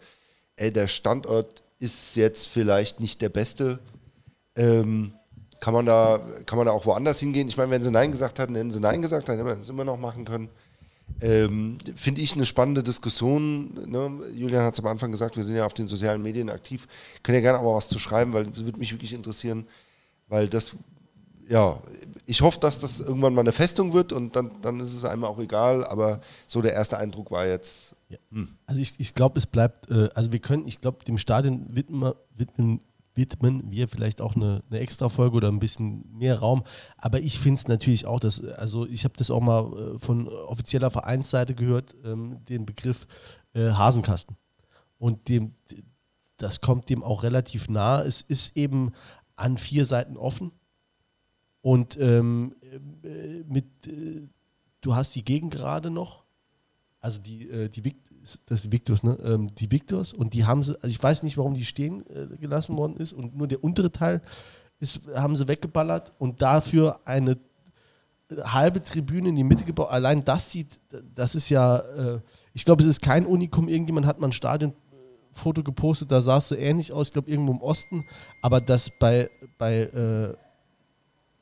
[0.57, 3.79] ey, der Standort ist jetzt vielleicht nicht der beste,
[4.57, 5.15] ähm,
[5.61, 7.49] kann man da, kann man da auch woanders hingehen?
[7.49, 9.69] Ich meine, wenn sie Nein gesagt hatten, hätten sie Nein gesagt, dann hätten wir es
[9.69, 10.49] immer noch machen können.
[11.21, 13.73] Ähm, Finde ich eine spannende Diskussion.
[13.87, 14.11] Ne?
[14.35, 16.89] Julian hat es am Anfang gesagt, wir sind ja auf den sozialen Medien aktiv.
[17.23, 19.67] Können ja gerne auch was zu schreiben, weil das würde mich wirklich interessieren,
[20.29, 20.75] weil das,
[21.49, 21.81] ja,
[22.27, 25.25] ich hoffe, dass das irgendwann mal eine Festung wird und dann, dann ist es einem
[25.25, 27.95] auch egal, aber so der erste Eindruck war jetzt.
[28.09, 28.19] Ja.
[28.33, 28.49] Hm.
[28.67, 32.13] Also ich, ich glaube, es bleibt, äh, also wir können, ich glaube, dem Stadion widmen,
[32.35, 32.81] widmen
[33.21, 36.65] widmen wir vielleicht auch eine, eine extra Folge oder ein bisschen mehr Raum.
[36.97, 40.27] Aber ich finde es natürlich auch, dass, also ich habe das auch mal äh, von
[40.27, 43.07] offizieller Vereinsseite gehört, ähm, den Begriff
[43.53, 44.37] äh, Hasenkasten.
[44.99, 45.55] Und dem,
[46.39, 48.03] das kommt dem auch relativ nah.
[48.03, 48.93] Es ist eben
[49.37, 50.53] an vier Seiten offen.
[51.61, 52.55] Und ähm,
[53.03, 54.23] äh, mit, äh,
[54.81, 56.25] du hast die Gegengerade noch,
[57.01, 57.85] also die, äh, die
[58.47, 59.17] das ist Victus, ne?
[59.25, 62.37] Ähm, die Victors und die haben sie, also ich weiß nicht, warum die stehen äh,
[62.37, 64.21] gelassen worden ist und nur der untere Teil
[64.79, 67.39] ist, haben sie weggeballert und dafür eine
[68.31, 69.91] halbe Tribüne in die Mitte gebaut.
[69.91, 70.81] Allein das sieht,
[71.15, 72.21] das ist ja, äh,
[72.55, 73.69] ich glaube, es ist kein Unikum.
[73.69, 77.53] Irgendjemand hat mal ein Stadionfoto gepostet, da sah es so ähnlich aus, ich glaube, irgendwo
[77.53, 78.07] im Osten,
[78.43, 80.35] aber das bei, bei, äh,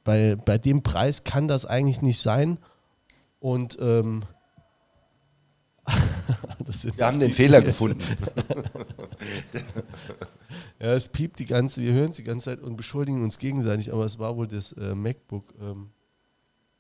[0.05, 2.59] bei, bei dem Preis kann das eigentlich nicht sein
[3.41, 4.23] und ähm,
[6.97, 8.01] wir haben den Fehler gefunden.
[10.81, 13.93] ja, es piept die ganze, wir hören es die ganze Zeit und beschuldigen uns gegenseitig,
[13.93, 15.91] aber es war wohl das äh, MacBook, ähm,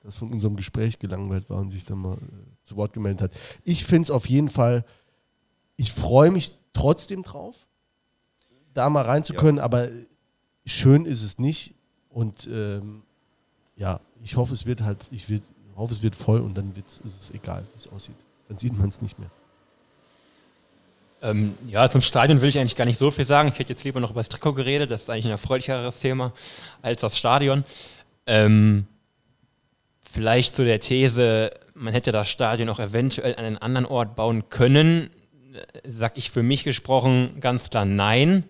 [0.01, 2.21] das von unserem Gespräch gelangweilt war und sich dann mal äh,
[2.65, 3.33] zu Wort gemeldet hat.
[3.65, 4.85] Ich finde es auf jeden Fall,
[5.77, 7.67] ich freue mich trotzdem drauf,
[8.75, 9.65] da mal rein zu können, ja.
[9.65, 9.89] aber
[10.65, 11.75] schön ist es nicht
[12.11, 13.03] und ähm,
[13.77, 15.43] ja, ich hoffe, es wird halt, ich wird,
[15.77, 18.17] hoffe, es wird voll und dann ist es egal, wie es aussieht.
[18.49, 19.31] Dann sieht man es nicht mehr.
[21.21, 23.49] Ähm, ja, zum Stadion will ich eigentlich gar nicht so viel sagen.
[23.49, 24.91] Ich hätte jetzt lieber noch über das Trikot geredet.
[24.91, 26.33] Das ist eigentlich ein erfreulicheres Thema
[26.81, 27.65] als das Stadion.
[28.27, 28.87] Ähm,
[30.03, 34.49] vielleicht zu der These, man hätte das Stadion auch eventuell an einen anderen Ort bauen
[34.49, 35.11] können.
[35.85, 38.45] Sag ich für mich gesprochen ganz klar nein.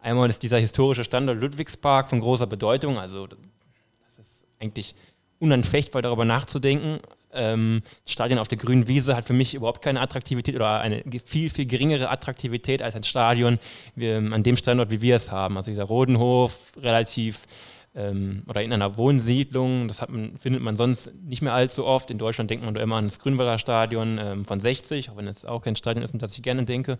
[0.00, 2.98] Einmal ist dieser historische Standort Ludwigspark von großer Bedeutung.
[2.98, 4.94] Also, das ist eigentlich
[5.38, 7.00] unanfechtbar, darüber nachzudenken.
[7.34, 11.50] Ähm, Stadion auf der grünen Wiese hat für mich überhaupt keine Attraktivität oder eine viel,
[11.50, 13.58] viel geringere Attraktivität als ein Stadion
[13.96, 15.56] ähm, an dem Standort, wie wir es haben.
[15.56, 17.46] Also dieser Rodenhof relativ
[17.94, 22.10] ähm, oder in einer Wohnsiedlung, das man, findet man sonst nicht mehr allzu oft.
[22.10, 25.44] In Deutschland denkt man immer an das Grünwalder Stadion ähm, von 60, auch wenn es
[25.44, 26.98] auch kein Stadion ist, an das ich gerne denke.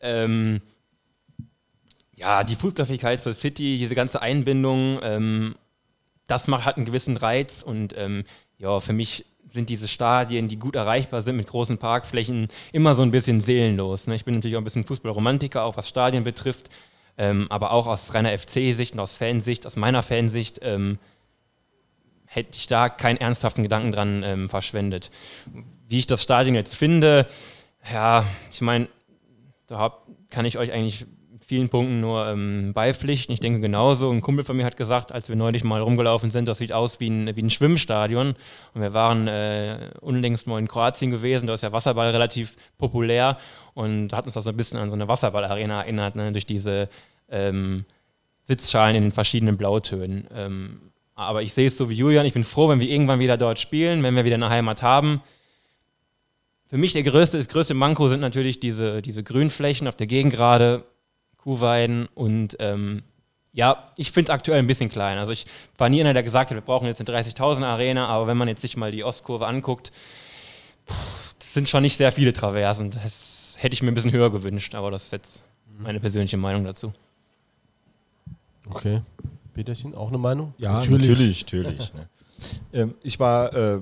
[0.00, 0.60] Ähm,
[2.14, 5.54] ja, die Fußläufigkeit zur City, diese ganze Einbindung, ähm,
[6.26, 7.94] das macht, hat einen gewissen Reiz und
[8.58, 13.02] ja, für mich sind diese Stadien, die gut erreichbar sind mit großen Parkflächen, immer so
[13.02, 14.06] ein bisschen seelenlos.
[14.06, 14.14] Ne?
[14.14, 16.68] Ich bin natürlich auch ein bisschen Fußballromantiker, auch was Stadien betrifft,
[17.16, 20.98] ähm, aber auch aus reiner FC-Sicht und aus Fansicht, aus meiner Fansicht, ähm,
[22.26, 25.10] hätte ich da keinen ernsthaften Gedanken dran ähm, verschwendet.
[25.88, 27.26] Wie ich das Stadion jetzt finde,
[27.90, 28.88] ja, ich meine,
[29.66, 29.94] da
[30.30, 31.06] kann ich euch eigentlich
[31.48, 33.32] vielen Punkten nur ähm, beipflichten.
[33.32, 34.10] Ich denke genauso.
[34.10, 37.00] Ein Kumpel von mir hat gesagt, als wir neulich mal rumgelaufen sind, das sieht aus
[37.00, 38.34] wie ein, wie ein Schwimmstadion.
[38.74, 43.38] Und wir waren äh, unlängst mal in Kroatien gewesen, da ist ja Wasserball relativ populär
[43.72, 46.90] und hat uns das so ein bisschen an so eine Wasserballarena erinnert, ne, durch diese
[47.30, 47.86] ähm,
[48.42, 50.28] Sitzschalen in den verschiedenen Blautönen.
[50.34, 50.80] Ähm,
[51.14, 53.58] aber ich sehe es so wie Julian, ich bin froh, wenn wir irgendwann wieder dort
[53.58, 55.22] spielen, wenn wir wieder eine Heimat haben.
[56.68, 60.84] Für mich der größte, das größte Manko sind natürlich diese, diese Grünflächen auf der Gegengrade
[61.48, 63.04] Kuhweiden und ähm,
[63.54, 65.16] ja, ich finde es aktuell ein bisschen klein.
[65.16, 65.46] Also ich
[65.78, 68.48] war nie einer, der gesagt hat, wir brauchen jetzt eine 30.000 Arena, aber wenn man
[68.48, 69.90] jetzt sich mal die Ostkurve anguckt,
[70.86, 72.90] pff, das sind schon nicht sehr viele Traversen.
[72.90, 75.42] Das hätte ich mir ein bisschen höher gewünscht, aber das ist jetzt
[75.78, 76.92] meine persönliche Meinung dazu.
[78.68, 79.00] Okay.
[79.54, 80.52] Peterchen, auch eine Meinung?
[80.58, 81.64] Ja, natürlich, natürlich.
[81.64, 82.08] natürlich ne.
[82.74, 83.80] ähm, ich war äh,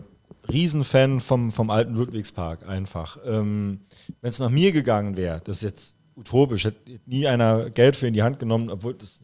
[0.52, 3.18] Riesenfan vom, vom alten Ludwigspark einfach.
[3.26, 3.80] Ähm,
[4.20, 6.64] Wenn es nach mir gegangen wäre, das ist jetzt utopisch.
[6.64, 9.22] Hätte nie einer Geld für in die Hand genommen, obwohl das,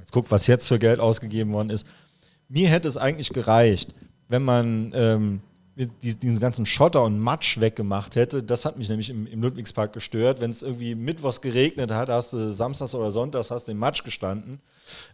[0.00, 1.86] jetzt guck, was jetzt für Geld ausgegeben worden ist.
[2.48, 3.94] Mir hätte es eigentlich gereicht,
[4.28, 5.40] wenn man ähm,
[6.02, 8.42] diesen ganzen Schotter und Matsch weggemacht hätte.
[8.42, 10.40] Das hat mich nämlich im, im Ludwigspark gestört.
[10.40, 14.60] Wenn es irgendwie mittwochs geregnet hat, hast du samstags oder sonntags hast du Matsch gestanden.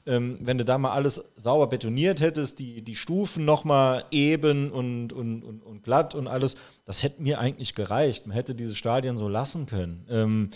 [0.07, 5.13] Ähm, wenn du da mal alles sauber betoniert hättest, die, die Stufen nochmal eben und,
[5.13, 8.27] und, und, und, glatt und alles, das hätte mir eigentlich gereicht.
[8.27, 10.07] Man hätte diese Stadien so lassen können.
[10.09, 10.51] Ähm,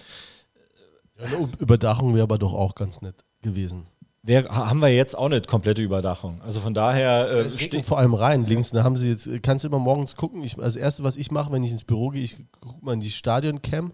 [1.18, 3.87] eine Überdachung wäre aber doch auch ganz nett gewesen.
[4.23, 6.43] Wär, haben wir jetzt auch nicht komplette Überdachung.
[6.43, 7.31] Also von daher.
[7.31, 8.71] Äh, es vor allem rein, links.
[8.71, 10.43] Da haben sie jetzt, kannst du immer morgens gucken.
[10.45, 13.01] Ich, das erste, was ich mache, wenn ich ins Büro gehe, ich gucke mal in
[13.01, 13.93] die Stadion-Cam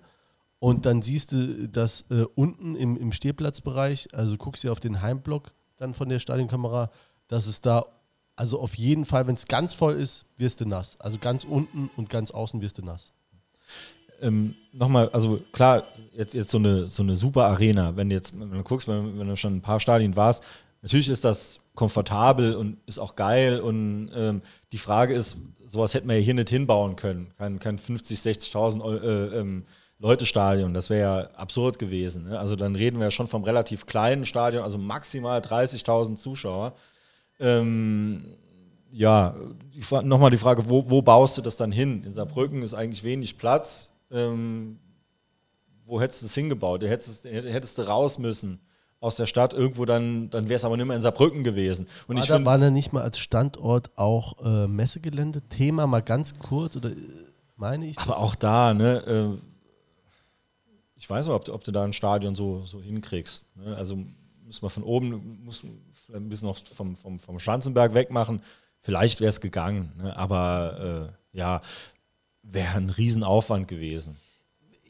[0.67, 5.01] und dann siehst du, dass äh, unten im, im Stehplatzbereich, also guckst du auf den
[5.01, 6.91] Heimblock dann von der Stadionkamera,
[7.29, 7.87] dass es da,
[8.35, 11.01] also auf jeden Fall, wenn es ganz voll ist, wirst du nass.
[11.01, 13.13] Also ganz unten und ganz außen wirst du nass
[14.21, 15.85] ähm, nochmal, also klar,
[16.17, 19.21] jetzt, jetzt so, eine, so eine super Arena, wenn du jetzt, wenn du guckst, wenn,
[19.21, 20.43] wenn du schon ein paar Stadien warst,
[20.83, 24.43] natürlich ist das komfortabel und ist auch geil und ähm,
[24.73, 29.01] die Frage ist, sowas hätten wir ja hier nicht hinbauen können, kein, kein 50, 60.000
[29.01, 29.65] äh, ähm,
[29.99, 32.25] Leute Stadion, das wäre ja absurd gewesen.
[32.25, 32.39] Ne?
[32.39, 36.75] Also dann reden wir ja schon vom relativ kleinen Stadion, also maximal 30.000 Zuschauer.
[37.41, 38.25] Ähm,
[38.93, 39.35] ja,
[40.03, 42.05] nochmal die Frage, wo, wo, baust du das dann hin?
[42.05, 44.79] In Saarbrücken ist eigentlich wenig Platz ähm,
[45.85, 46.83] wo hättest du es hingebaut?
[46.83, 48.61] Du hättest, hättest du raus müssen
[48.99, 51.87] aus der Stadt irgendwo, dann, dann wäre es aber nicht mehr in Saarbrücken gewesen.
[52.09, 55.43] Und war, ich da, war da nicht mal als Standort auch äh, Messegelände?
[55.43, 56.97] Thema mal ganz kurz oder äh,
[57.57, 57.99] meine ich?
[57.99, 59.37] Aber auch da, ne?
[59.37, 59.56] Äh,
[60.97, 63.47] ich weiß nicht, ob, ob, du da ein Stadion so, so hinkriegst.
[63.57, 63.77] Ne?
[63.77, 63.97] Also
[64.45, 65.63] müssen wir von oben, muss
[66.13, 68.41] ein bisschen noch vom, vom, vom Schanzenberg wegmachen.
[68.81, 70.17] Vielleicht wäre es gegangen, ne?
[70.17, 71.61] aber äh, ja,
[72.43, 74.17] wäre ein Riesenaufwand gewesen.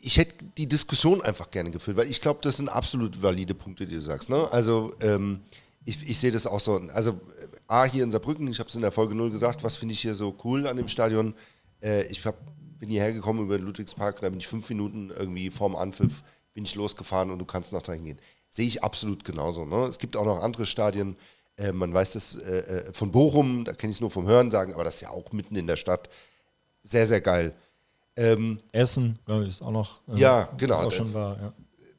[0.01, 3.87] Ich hätte die Diskussion einfach gerne geführt, weil ich glaube, das sind absolut valide Punkte,
[3.87, 4.29] die du sagst.
[4.29, 4.47] Ne?
[4.53, 5.41] Also ähm,
[5.85, 6.75] ich, ich sehe das auch so.
[6.93, 7.21] Also
[7.67, 10.01] A, hier in Saarbrücken, ich habe es in der Folge 0 gesagt, was finde ich
[10.01, 11.35] hier so cool an dem Stadion.
[11.83, 12.37] Äh, ich hab,
[12.79, 16.23] bin hierher gekommen über den Ludwigspark, da bin ich fünf Minuten irgendwie vorm Anpfiff,
[16.55, 18.19] bin ich losgefahren und du kannst noch dahin gehen.
[18.51, 19.65] Sehe ich absolut genauso.
[19.65, 19.87] Ne?
[19.87, 21.17] Es gibt auch noch andere Stadien,
[21.57, 24.51] äh, man weiß das äh, äh von Bochum, da kenne ich es nur vom Hören
[24.51, 26.09] sagen, aber das ist ja auch mitten in der Stadt
[26.83, 27.55] sehr, sehr geil.
[28.17, 30.01] Ähm, Essen, glaube ich, ist auch noch.
[30.09, 30.77] Äh, ja, genau.
[30.77, 31.53] Auch schon war, ja.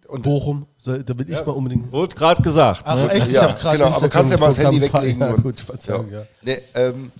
[0.08, 1.92] Und Bochum, so, da will ich ja, mal unbedingt.
[1.92, 2.82] Wurde gerade gesagt.
[2.86, 3.12] Ach, ne?
[3.12, 3.28] echt?
[3.28, 5.20] Ich ja, habe genau, aber kannst ja mal das Handy weglegen.
[5.20, 6.26] Ja, gut, Verzeihung, ja.
[6.42, 7.12] Nee, ähm,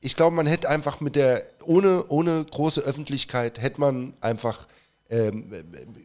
[0.00, 4.68] ich glaube, man hätte einfach mit der, ohne, ohne große Öffentlichkeit, hätte man einfach,
[5.10, 5.52] ähm,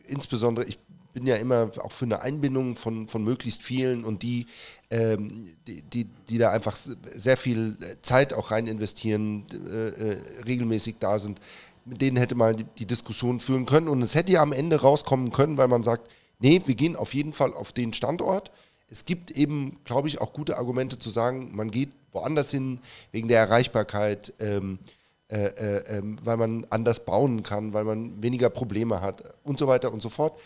[0.08, 0.80] insbesondere, ich
[1.14, 4.48] bin ja immer auch für eine Einbindung von, von möglichst vielen und die,
[4.90, 10.96] ähm, die, die, die, da einfach sehr viel Zeit auch rein investieren, äh, äh, regelmäßig
[11.00, 11.40] da sind,
[11.86, 14.82] mit denen hätte man die, die, Diskussion führen können und es hätte ja am Ende
[14.82, 18.52] rauskommen können, weil man sagt, nee, wir gehen auf jeden Fall auf den Standort.
[18.90, 22.80] Es gibt eben, glaube ich, auch gute Argumente zu sagen, man geht woanders hin
[23.12, 24.34] wegen der Erreichbarkeit.
[24.40, 24.80] Ähm,
[25.30, 29.68] äh, äh, ähm, weil man anders bauen kann, weil man weniger Probleme hat und so
[29.68, 30.38] weiter und so fort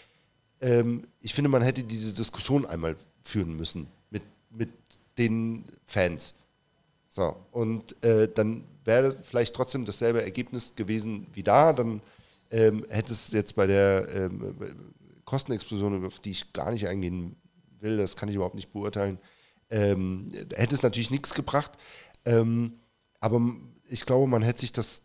[0.61, 4.70] ähm, ich finde, man hätte diese Diskussion einmal führen müssen mit, mit
[5.18, 6.34] den Fans.
[7.09, 11.74] So, und äh, dann wäre vielleicht trotzdem dasselbe Ergebnis gewesen wie da.
[11.74, 12.01] Dann
[12.51, 14.55] ähm, hätte es jetzt bei der ähm,
[15.26, 17.36] Kostenexplosion, auf die ich gar nicht eingehen
[17.80, 19.20] will, das kann ich überhaupt nicht beurteilen,
[19.70, 21.72] ähm, hätte es natürlich nichts gebracht.
[22.26, 22.74] Ähm,
[23.20, 23.41] aber
[23.86, 25.01] ich glaube, man hätte sich das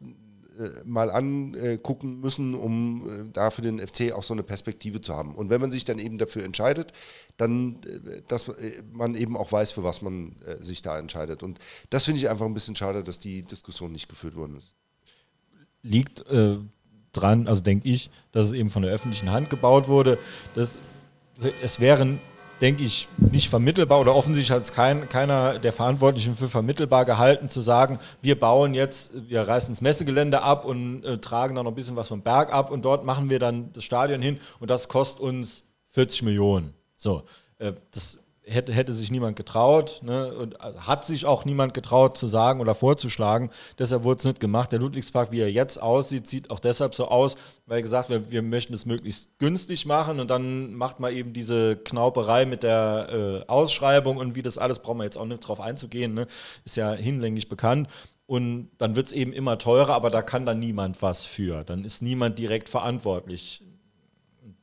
[0.58, 5.14] äh, mal angucken müssen, um äh, da für den FC auch so eine Perspektive zu
[5.14, 5.34] haben.
[5.34, 6.92] Und wenn man sich dann eben dafür entscheidet,
[7.36, 8.50] dann, äh, dass
[8.92, 11.42] man eben auch weiß, für was man sich da entscheidet.
[11.42, 11.58] Und
[11.90, 14.74] das finde ich einfach ein bisschen schade, dass die Diskussion nicht geführt worden ist.
[15.82, 16.24] Liegt
[17.12, 20.18] dran, also denke ich, dass es eben von der öffentlichen Hand gebaut wurde.
[20.54, 20.78] Das,
[21.62, 22.20] es wären
[22.62, 27.48] denke ich, nicht vermittelbar oder offensichtlich hat es kein, keiner der Verantwortlichen für vermittelbar gehalten,
[27.48, 31.72] zu sagen, wir bauen jetzt, wir reißen das Messegelände ab und äh, tragen dann noch
[31.72, 34.70] ein bisschen was vom Berg ab und dort machen wir dann das Stadion hin und
[34.70, 36.72] das kostet uns 40 Millionen.
[36.94, 37.24] So,
[37.58, 42.26] äh, das hätte, hätte sich niemand getraut ne, und hat sich auch niemand getraut zu
[42.26, 43.50] sagen oder vorzuschlagen.
[43.78, 44.72] Deshalb wurde es nicht gemacht.
[44.72, 47.36] Der Ludwigspark, wie er jetzt aussieht, sieht auch deshalb so aus,
[47.66, 51.76] weil gesagt wird, wir möchten es möglichst günstig machen und dann macht man eben diese
[51.76, 55.60] Knauperei mit der äh, Ausschreibung und wie das alles, brauchen wir jetzt auch nicht drauf
[55.60, 56.26] einzugehen, ne,
[56.64, 57.88] ist ja hinlänglich bekannt.
[58.26, 61.64] Und dann wird es eben immer teurer, aber da kann dann niemand was für.
[61.64, 63.62] Dann ist niemand direkt verantwortlich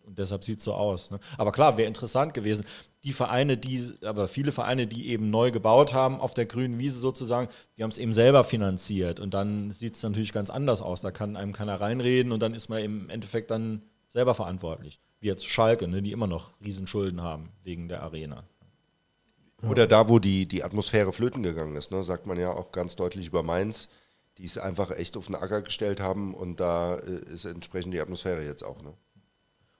[0.09, 1.11] und deshalb sieht es so aus.
[1.11, 1.19] Ne?
[1.37, 2.65] Aber klar, wäre interessant gewesen
[3.03, 6.99] die Vereine, die, aber viele Vereine, die eben neu gebaut haben auf der grünen Wiese
[6.99, 7.47] sozusagen,
[7.77, 11.01] die haben es eben selber finanziert und dann sieht es natürlich ganz anders aus.
[11.01, 14.99] Da kann einem keiner reinreden und dann ist man im Endeffekt dann selber verantwortlich.
[15.21, 18.43] Wie jetzt Schalke, ne, die immer noch Riesenschulden haben wegen der Arena.
[19.61, 22.95] Oder da, wo die, die Atmosphäre flöten gegangen ist, ne, sagt man ja auch ganz
[22.95, 23.89] deutlich über Mainz,
[24.37, 27.99] die es einfach echt auf den Acker gestellt haben und da äh, ist entsprechend die
[27.99, 28.81] Atmosphäre jetzt auch.
[28.81, 28.93] Ne?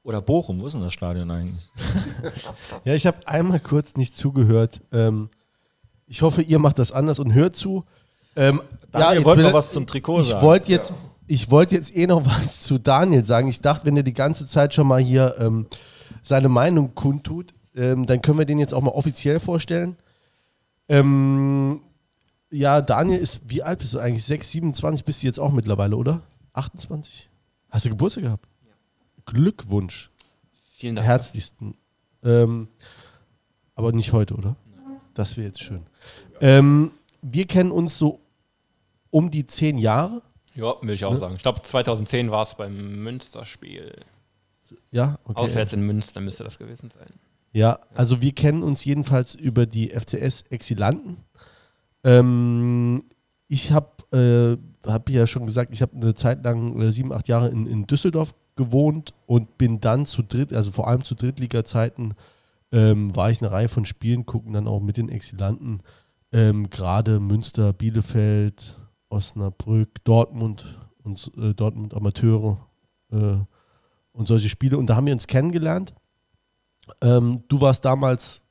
[0.04, 1.70] Oder Bochum, wo ist denn das Stadion eigentlich?
[2.86, 4.82] Ja, ich habe einmal kurz nicht zugehört.
[4.92, 5.30] Ähm,
[6.08, 7.84] ich hoffe, ihr macht das anders und hört zu.
[8.36, 10.42] Ähm, Daniel jetzt wollte will- noch was zum Trikot ich sagen.
[10.46, 10.94] Wollte jetzt,
[11.28, 13.48] Ich wollte jetzt eh noch was zu Daniel sagen.
[13.50, 15.68] Ich dachte, wenn er die ganze Zeit schon mal hier ähm,
[16.24, 19.96] seine Meinung kundtut, ähm, dann können wir den jetzt auch mal offiziell vorstellen.
[20.88, 21.82] Ähm,
[22.50, 24.24] ja, Daniel ist, wie alt bist du eigentlich?
[24.24, 26.22] 6, 27 bist du jetzt auch mittlerweile, oder?
[26.54, 27.30] 28?
[27.70, 28.48] Hast du Geburtstag gehabt?
[29.30, 30.10] Glückwunsch.
[30.78, 31.08] Vielen Dank.
[31.08, 31.76] Herzlichsten.
[32.24, 32.68] Ähm,
[33.76, 34.56] aber nicht heute, oder?
[35.14, 35.86] Das wäre jetzt schön.
[36.42, 38.22] Ähm, wir kennen uns so
[39.12, 40.22] um die zehn Jahre.
[40.56, 41.36] Ja, will ich auch sagen.
[41.36, 43.94] Ich glaube, 2010 war es beim Münsterspiel.
[44.92, 45.40] Ja, okay.
[45.40, 47.08] Auswärts in Münster müsste das gewesen sein.
[47.52, 51.18] Ja, also wir kennen uns jedenfalls über die FCS-Exilanten.
[52.04, 53.04] Ähm,
[53.48, 57.28] ich habe äh, hab ja schon gesagt, ich habe eine Zeit lang, äh, sieben, acht
[57.28, 62.14] Jahre in, in Düsseldorf gewohnt und bin dann zu dritt, also vor allem zu Drittliga-Zeiten,
[62.74, 65.82] ähm, war ich eine Reihe von Spielen gucken, dann auch mit den Exilanten.
[66.34, 72.68] Ähm, Gerade Münster, Bielefeld, Osnabrück, Dortmund und äh, Dortmund Amateure
[73.12, 73.38] äh,
[74.12, 74.78] und solche Spiele.
[74.78, 75.94] Und da haben wir uns kennengelernt.
[77.02, 78.44] Ähm, du warst damals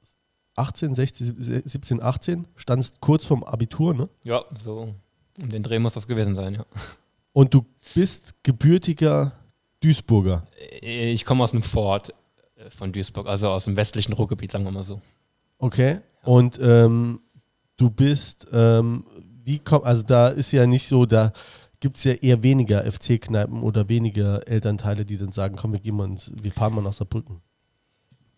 [0.57, 4.09] 18, 16, 17, 18, standst kurz vorm Abitur, ne?
[4.25, 4.95] Ja, so
[5.41, 6.65] um den Dreh muss das gewesen sein, ja.
[7.33, 9.38] Und du bist gebürtiger
[9.81, 10.47] Duisburger.
[10.81, 12.15] Ich komme aus einem Fort
[12.57, 15.01] äh, von Duisburg, also aus dem westlichen Ruhrgebiet, sagen wir mal so.
[15.59, 16.01] Okay.
[16.25, 17.21] Und ähm,
[17.77, 19.05] du bist, ähm,
[19.45, 21.33] wie kommt, also da ist ja nicht so, da
[21.81, 25.97] gibt es ja eher weniger FC-Kneipen oder weniger Elternteile, die dann sagen, komm, wir gehen
[25.97, 27.41] mal ins, wir fahren mal nach Saarbrücken.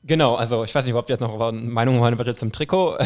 [0.03, 2.97] Genau, also ich weiß nicht, ob ihr jetzt noch eine Meinung haben wollt zum Trikot.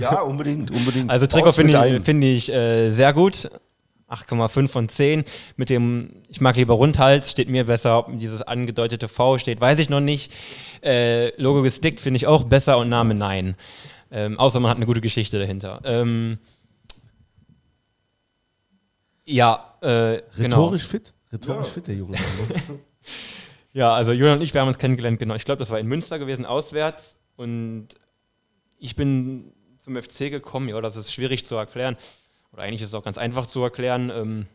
[0.00, 1.08] Ja, unbedingt, unbedingt.
[1.08, 3.48] Also Trikot finde ich, find ich äh, sehr gut.
[4.12, 5.24] 8,5 von 10.
[5.56, 7.98] Mit dem, ich mag lieber Rundhals, steht mir besser.
[7.98, 10.32] Ob dieses angedeutete V steht, weiß ich noch nicht.
[10.82, 13.56] Äh, Logo gestickt finde ich auch besser und Name nein.
[14.10, 15.80] Ähm, außer man hat eine gute Geschichte dahinter.
[15.84, 16.38] Ähm,
[19.24, 20.64] ja, äh, genau.
[20.64, 21.12] Rhetorisch fit?
[21.32, 22.18] Rhetorisch fit, der Junge.
[23.74, 25.34] Ja, also Julian und ich, wir haben uns kennengelernt, genau.
[25.34, 27.16] Ich glaube, das war in Münster gewesen, auswärts.
[27.36, 27.88] Und
[28.78, 31.96] ich bin zum FC gekommen, ja, das ist schwierig zu erklären.
[32.52, 34.10] Oder eigentlich ist es auch ganz einfach zu erklären.
[34.10, 34.46] Ähm,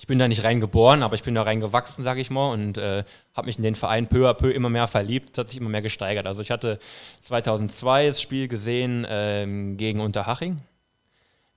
[0.00, 3.04] ich bin da nicht reingeboren, aber ich bin da reingewachsen, sage ich mal, und äh,
[3.34, 5.82] habe mich in den Verein peu à peu immer mehr verliebt, hat sich immer mehr
[5.82, 6.26] gesteigert.
[6.26, 6.78] Also ich hatte
[7.20, 10.62] 2002 das Spiel gesehen ähm, gegen Unterhaching.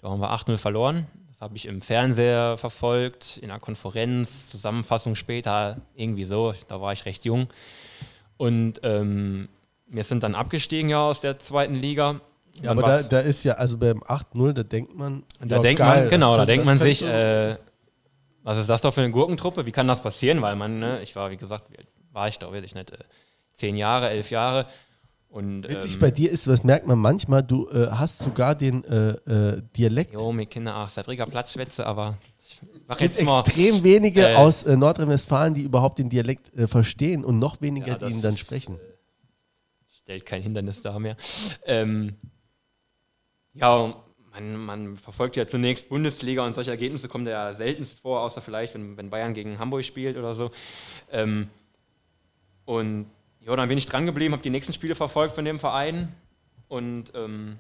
[0.02, 1.08] Da haben wir 8-0 verloren.
[1.32, 6.54] Das habe ich im Fernseher verfolgt, in einer Konferenz, Zusammenfassung später, irgendwie so.
[6.68, 7.48] Da war ich recht jung.
[8.36, 9.48] Und ähm,
[9.88, 12.20] wir sind dann abgestiegen ja aus der zweiten Liga.
[12.62, 15.24] Ja, aber da, da ist ja, also beim 8-0, da denkt man.
[15.40, 17.58] da denkt geil, man, genau, da denkt man sich, äh,
[18.44, 19.66] was ist das doch für eine Gurkentruppe?
[19.66, 20.42] Wie kann das passieren?
[20.42, 21.66] Weil man, ne, ich war, wie gesagt,
[22.12, 22.98] war ich da, weiß ich nicht, äh,
[23.54, 24.68] zehn Jahre, elf Jahre.
[25.30, 28.84] Und, Witzig ähm, bei dir ist, das merkt man manchmal, du äh, hast sogar den
[28.84, 29.10] äh,
[29.56, 30.14] äh, Dialekt.
[30.14, 33.40] Jo, mir Kinder, ach, Saarbrücker Platzschwätze, aber ich mach Es gibt jetzt mal.
[33.40, 37.88] extrem wenige äh, aus äh, Nordrhein-Westfalen, die überhaupt den Dialekt äh, verstehen und noch weniger,
[37.88, 38.76] Ja, die ihn dann ist, sprechen.
[38.76, 38.80] äh,
[40.04, 41.18] stellt kein Hindernis dar mehr.
[41.66, 42.16] Ähm,
[43.54, 43.96] ja,
[44.32, 48.74] man, man verfolgt ja zunächst Bundesliga und solche Ergebnisse kommen ja seltenst vor, außer vielleicht,
[48.74, 50.52] wenn, wenn Bayern gegen Hamburg spielt oder so.
[51.12, 51.50] Ähm,
[52.66, 53.08] und
[53.42, 56.14] ja, dann bin ich dran geblieben, habe die nächsten Spiele verfolgt von dem Verein
[56.68, 57.60] und ähm,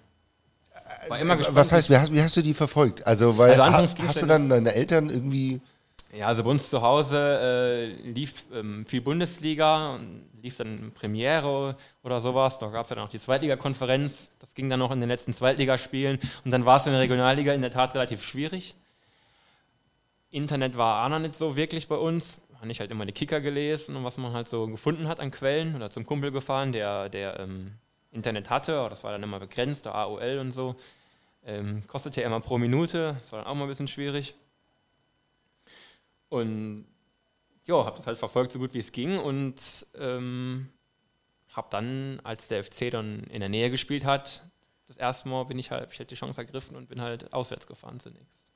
[1.09, 1.57] war immer gespannt.
[1.57, 3.05] Äh, Was heißt, wie hast, wie hast du die verfolgt?
[3.05, 5.61] Also, weil Also ha, hast du dann deine Eltern irgendwie.
[6.15, 11.75] Ja, also bei uns zu Hause äh, lief ähm, viel Bundesliga und lief dann Premiere
[12.03, 12.59] oder sowas.
[12.59, 14.31] Da gab es dann auch die Zweitligakonferenz.
[14.37, 16.19] Das ging dann noch in den letzten Zweitligaspielen.
[16.45, 18.75] Und dann war es in der Regionalliga in der Tat relativ schwierig.
[20.29, 22.41] Internet war auch noch nicht so wirklich bei uns.
[22.59, 25.31] Habe ich halt immer die Kicker gelesen und was man halt so gefunden hat an
[25.31, 27.71] Quellen oder zum Kumpel gefahren, der, der ähm,
[28.11, 28.85] Internet hatte.
[28.87, 30.75] Das war dann immer begrenzt, der AOL und so.
[31.43, 33.15] Ähm, kostete ja immer pro Minute.
[33.15, 34.35] Das war dann auch mal ein bisschen schwierig.
[36.33, 36.85] Und
[37.65, 39.17] ja, habe das halt verfolgt, so gut wie es ging.
[39.19, 40.69] Und ähm,
[41.49, 44.43] habe dann, als der FC dann in der Nähe gespielt hat,
[44.87, 47.67] das erste Mal bin ich halt, ich hätte die Chance ergriffen und bin halt auswärts
[47.67, 48.51] gefahren zunächst.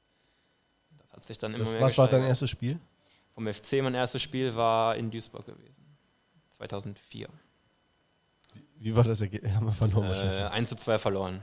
[0.97, 2.29] Das hat sich dann immer Das, mehr was war dein gesteigert.
[2.29, 2.79] erstes Spiel?
[3.33, 5.85] Vom FC mein erstes Spiel war in Duisburg gewesen.
[6.49, 7.29] 2004.
[8.77, 9.51] Wie war das Ergebnis?
[9.55, 10.39] Haben wir verloren Äh, wahrscheinlich.
[10.41, 11.41] 1 zu 2 verloren.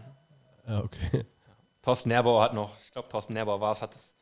[0.66, 1.24] Ja, okay.
[1.82, 4.16] Thorsten Nerbauer hat noch, ich glaube Thorsten Nerbauer war es, hat das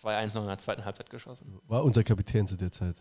[0.00, 1.58] 2-1 noch in der zweiten Halbzeit geschossen.
[1.66, 2.96] War unser Kapitän zu der Zeit.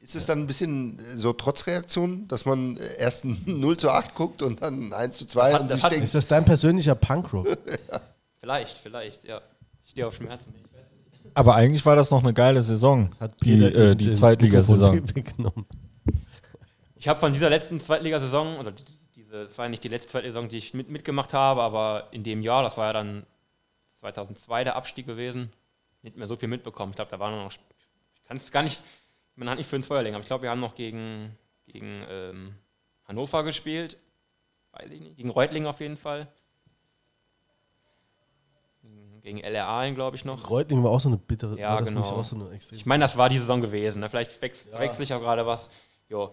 [0.00, 3.90] Ist es dann ein bisschen äh, so Trotzreaktion, dass man äh, erst ein 0 zu
[3.90, 6.14] 8 guckt und dann 1 zu 2 Das hat- und das sich hat- denkt, Ist
[6.14, 7.46] das dein persönlicher Punkrock?
[8.40, 9.40] Vielleicht, vielleicht, ja.
[9.84, 10.52] Ich stehe auf Schmerzen.
[10.54, 11.30] Ich weiß nicht.
[11.36, 15.02] Aber eigentlich war das noch eine geile Saison, Hat die, äh, die Zweitligasaison.
[16.96, 18.82] Ich habe von dieser letzten Zweitligasaison, oder die-
[19.16, 22.42] diese, es war nicht die letzte Zweitligasaison, die ich mit, mitgemacht habe, aber in dem
[22.42, 23.24] Jahr, das war ja dann
[24.04, 25.50] 2002 der Abstieg gewesen,
[26.02, 26.90] nicht mehr so viel mitbekommen.
[26.90, 28.82] Ich glaube, da waren noch, ich kann es gar nicht,
[29.34, 31.36] man hat nicht für ins Feuer legen, aber ich glaube, wir haben noch gegen,
[31.66, 32.54] gegen ähm,
[33.06, 33.96] Hannover gespielt,
[34.72, 36.28] weiß ich nicht, gegen Reutling auf jeden Fall.
[39.22, 40.50] Gegen LR Aalen, glaube ich, noch.
[40.50, 41.58] Reutling war auch so eine bittere.
[41.58, 42.02] Ja, genau.
[42.02, 44.00] Auch so eine Ich meine, das war die Saison gewesen.
[44.00, 44.10] Ne?
[44.10, 45.70] Vielleicht wechsle verwechsel ich auch gerade was.
[46.10, 46.30] Jo.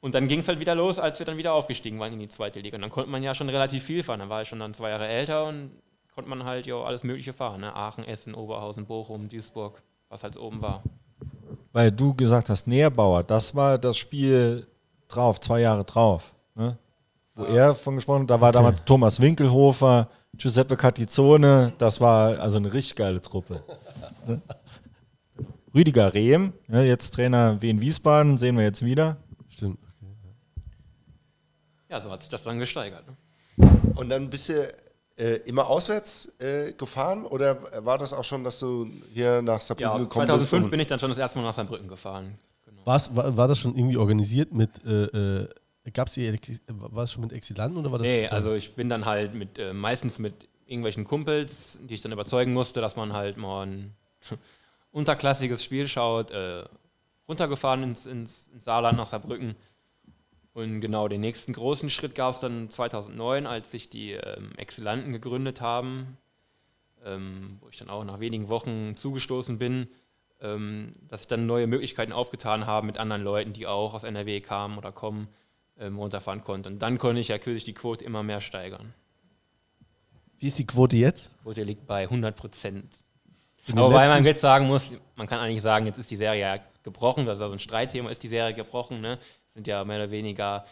[0.00, 2.26] Und dann ging es halt wieder los, als wir dann wieder aufgestiegen waren in die
[2.26, 2.74] zweite Liga.
[2.74, 4.18] Und dann konnte man ja schon relativ viel fahren.
[4.18, 5.70] Dann war ich schon dann zwei Jahre älter und
[6.16, 7.60] konnte man halt jo, alles Mögliche fahren.
[7.60, 7.76] Ne?
[7.76, 10.82] Aachen, Essen, Oberhausen, Bochum, Duisburg, was halt oben war.
[11.72, 14.66] Weil du gesagt hast, Nährbauer, das war das Spiel
[15.08, 16.34] drauf, zwei Jahre drauf.
[16.54, 16.78] Ne?
[17.34, 20.08] Wo er von gesprochen hat, da war damals Thomas Winkelhofer,
[20.38, 23.62] Giuseppe Catizone, das war also eine richtig geile Truppe.
[24.26, 24.40] Ne?
[25.74, 29.18] Rüdiger Rehm, ne, jetzt Trainer Wien Wiesbaden, sehen wir jetzt wieder.
[29.50, 29.78] Stimmt.
[31.90, 33.04] Ja, so hat sich das dann gesteigert.
[33.06, 33.16] Ne?
[33.96, 34.66] und dann bist du
[35.16, 39.90] äh, immer auswärts äh, gefahren oder war das auch schon, dass du hier nach Saarbrücken
[39.90, 40.70] Ja, gekommen 2005 bist?
[40.70, 42.38] bin ich dann schon das erste Mal nach Saarbrücken gefahren.
[42.64, 42.82] Genau.
[42.84, 45.48] War, war das schon irgendwie organisiert mit, äh, äh,
[45.92, 48.06] gab es war es schon mit Exilanten oder war das?
[48.08, 50.34] Nee, also ich bin dann halt mit, äh, meistens mit
[50.66, 53.94] irgendwelchen Kumpels, die ich dann überzeugen musste, dass man halt mal ein
[54.92, 56.64] unterklassiges Spiel schaut, äh,
[57.28, 59.54] runtergefahren ins, ins, ins Saarland nach Saarbrücken.
[60.56, 65.12] Und genau den nächsten großen Schritt gab es dann 2009, als sich die ähm, Exzellenten
[65.12, 66.16] gegründet haben,
[67.04, 69.86] ähm, wo ich dann auch nach wenigen Wochen zugestoßen bin,
[70.40, 74.40] ähm, dass sich dann neue Möglichkeiten aufgetan haben mit anderen Leuten, die auch aus NRW
[74.40, 75.28] kamen oder kommen,
[75.78, 76.72] ähm, runterfahren konnten.
[76.72, 78.94] Und dann konnte ich ja kürzlich die Quote immer mehr steigern.
[80.38, 81.32] Wie ist die Quote jetzt?
[81.34, 82.96] Die Quote liegt bei 100 Prozent.
[83.72, 86.40] Aber weil letzten- man jetzt sagen muss, man kann eigentlich sagen, jetzt ist die Serie
[86.40, 89.02] ja gebrochen, das ist also ein Streitthema, ist die Serie gebrochen.
[89.02, 89.18] Ne?
[89.56, 90.66] Sind ja mehr oder weniger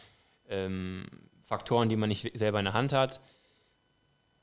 [0.47, 1.07] ähm,
[1.47, 3.23] Faktoren, die man nicht selber in der Hand hat.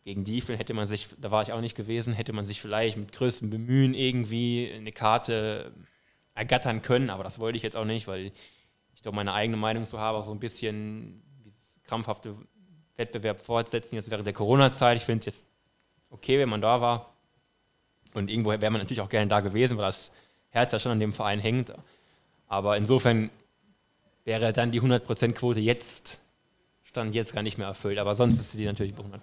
[0.04, 2.98] Gegen die hätte man sich, da war ich auch nicht gewesen, hätte man sich vielleicht
[2.98, 5.72] mit größtem Bemühen irgendwie eine Karte
[6.34, 8.32] ergattern können, aber das wollte ich jetzt auch nicht, weil
[8.96, 11.22] ich doch meine eigene Meinung zu habe, so ein bisschen
[11.84, 12.36] krampfhafte
[12.96, 14.98] Wettbewerb fortsetzen, jetzt während der Corona-Zeit.
[14.98, 15.50] Ich finde es jetzt
[16.10, 17.14] okay, wenn man da war.
[18.16, 20.12] Und irgendwo wäre man natürlich auch gerne da gewesen, weil das
[20.50, 21.72] Herz ja schon an dem Verein hängt.
[22.48, 23.30] Aber insofern
[24.24, 26.22] wäre dann die 100%-Quote jetzt,
[26.84, 28.00] stand jetzt gar nicht mehr erfüllt.
[28.00, 29.20] Aber sonst ist sie natürlich bei 100%.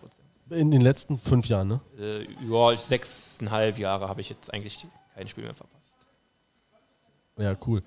[0.50, 1.80] In den letzten fünf Jahren, ne?
[1.98, 5.92] Äh, ja, sechseinhalb Jahre habe ich jetzt eigentlich kein Spiel mehr verpasst.
[7.36, 7.82] Ja, cool.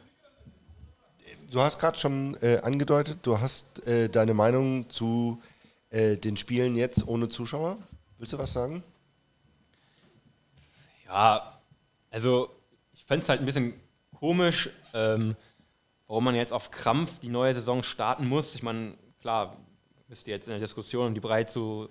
[1.49, 5.41] Du hast gerade schon äh, angedeutet, du hast äh, deine Meinung zu
[5.89, 7.77] äh, den Spielen jetzt ohne Zuschauer.
[8.17, 8.83] Willst du was sagen?
[11.07, 11.59] Ja,
[12.09, 12.49] also
[12.93, 13.73] ich fände es halt ein bisschen
[14.17, 15.35] komisch, ähm,
[16.11, 18.53] warum man jetzt auf Krampf die neue Saison starten muss.
[18.53, 19.55] Ich meine, klar,
[20.09, 21.87] müsst ihr jetzt in der Diskussion, um die breit zu,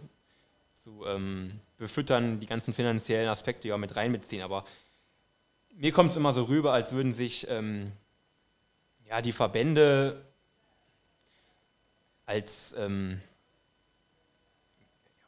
[0.74, 4.64] zu ähm, befüttern, die ganzen finanziellen Aspekte ja mit reinbeziehen, aber
[5.74, 7.92] mir kommt es immer so rüber, als würden sich ähm,
[9.08, 10.22] ja, die Verbände
[12.26, 13.22] als, ähm,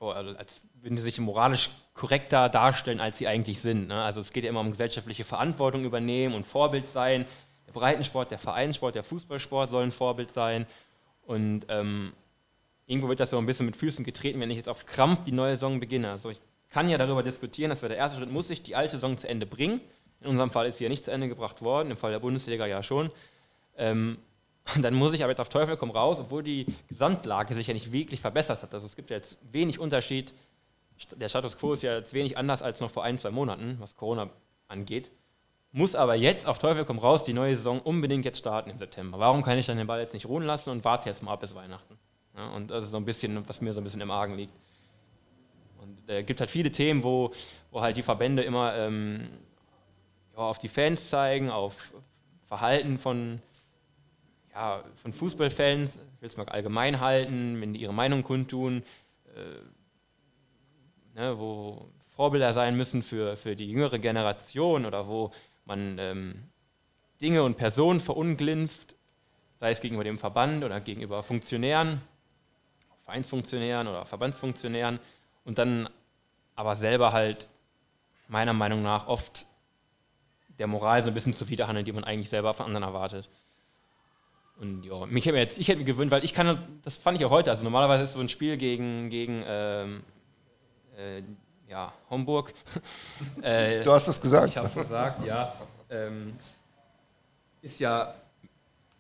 [0.03, 3.89] ja, also als würden sie sich moralisch korrekter darstellen, als sie eigentlich sind.
[3.89, 4.03] Ne?
[4.03, 7.25] Also es geht ja immer um gesellschaftliche Verantwortung übernehmen und Vorbild sein.
[7.73, 10.67] Breitensport, der Vereinssport, der Fußballsport sollen Vorbild sein.
[11.27, 12.13] Und ähm,
[12.87, 15.33] irgendwo wird das so ein bisschen mit Füßen getreten, wenn ich jetzt auf Krampf die
[15.33, 16.11] neue Saison beginne.
[16.11, 18.93] Also ich kann ja darüber diskutieren, das wäre der erste Schritt, muss ich die alte
[18.97, 19.81] Saison zu Ende bringen.
[20.21, 22.67] In unserem Fall ist sie ja nicht zu Ende gebracht worden, im Fall der Bundesliga
[22.67, 23.11] ja schon.
[23.77, 24.19] Ähm,
[24.81, 27.93] dann muss ich aber jetzt auf Teufel komm raus, obwohl die Gesamtlage sich ja nicht
[27.93, 28.75] wirklich verbessert hat.
[28.75, 30.33] Also es gibt ja jetzt wenig Unterschied.
[31.17, 33.97] Der Status quo ist ja jetzt wenig anders als noch vor ein, zwei Monaten, was
[33.97, 34.31] Corona
[34.69, 35.11] angeht.
[35.75, 39.19] Muss aber jetzt auf Teufel komm raus die neue Saison unbedingt jetzt starten im September.
[39.19, 41.41] Warum kann ich dann den Ball jetzt nicht ruhen lassen und warte jetzt mal ab
[41.41, 41.99] bis Weihnachten?
[42.37, 44.53] Ja, und das ist so ein bisschen, was mir so ein bisschen im Argen liegt.
[45.81, 47.33] Und es äh, gibt halt viele Themen, wo,
[47.71, 49.29] wo halt die Verbände immer ähm,
[50.37, 51.95] ja, auf die Fans zeigen, auf
[52.43, 53.41] Verhalten von,
[54.53, 58.83] ja, von Fußballfans, ich will es mal allgemein halten, wenn die ihre Meinung kundtun,
[59.35, 65.33] äh, ne, wo Vorbilder sein müssen für, für die jüngere Generation oder wo
[65.65, 66.45] man ähm,
[67.21, 68.97] Dinge und Personen verunglimpft,
[69.57, 72.01] sei es gegenüber dem Verband oder gegenüber Funktionären,
[73.05, 74.99] Vereinsfunktionären oder Verbandsfunktionären
[75.45, 75.89] und dann
[76.55, 77.49] aber selber halt
[78.29, 79.47] meiner Meinung nach oft
[80.59, 83.29] der Moral so ein bisschen zuwiderhandeln, die man eigentlich selber von anderen erwartet.
[84.61, 87.25] Und ja, mich hätte jetzt, ich hätte mir gewöhnt, weil ich kann, das fand ich
[87.25, 90.03] auch heute, also normalerweise ist so ein Spiel gegen, gegen ähm,
[90.97, 91.23] äh,
[91.73, 92.53] ja, Homburg.
[93.43, 94.51] äh, du hast es gesagt.
[94.51, 95.55] Ich habe es gesagt, ja.
[95.89, 96.35] Ähm,
[97.63, 98.15] ist ja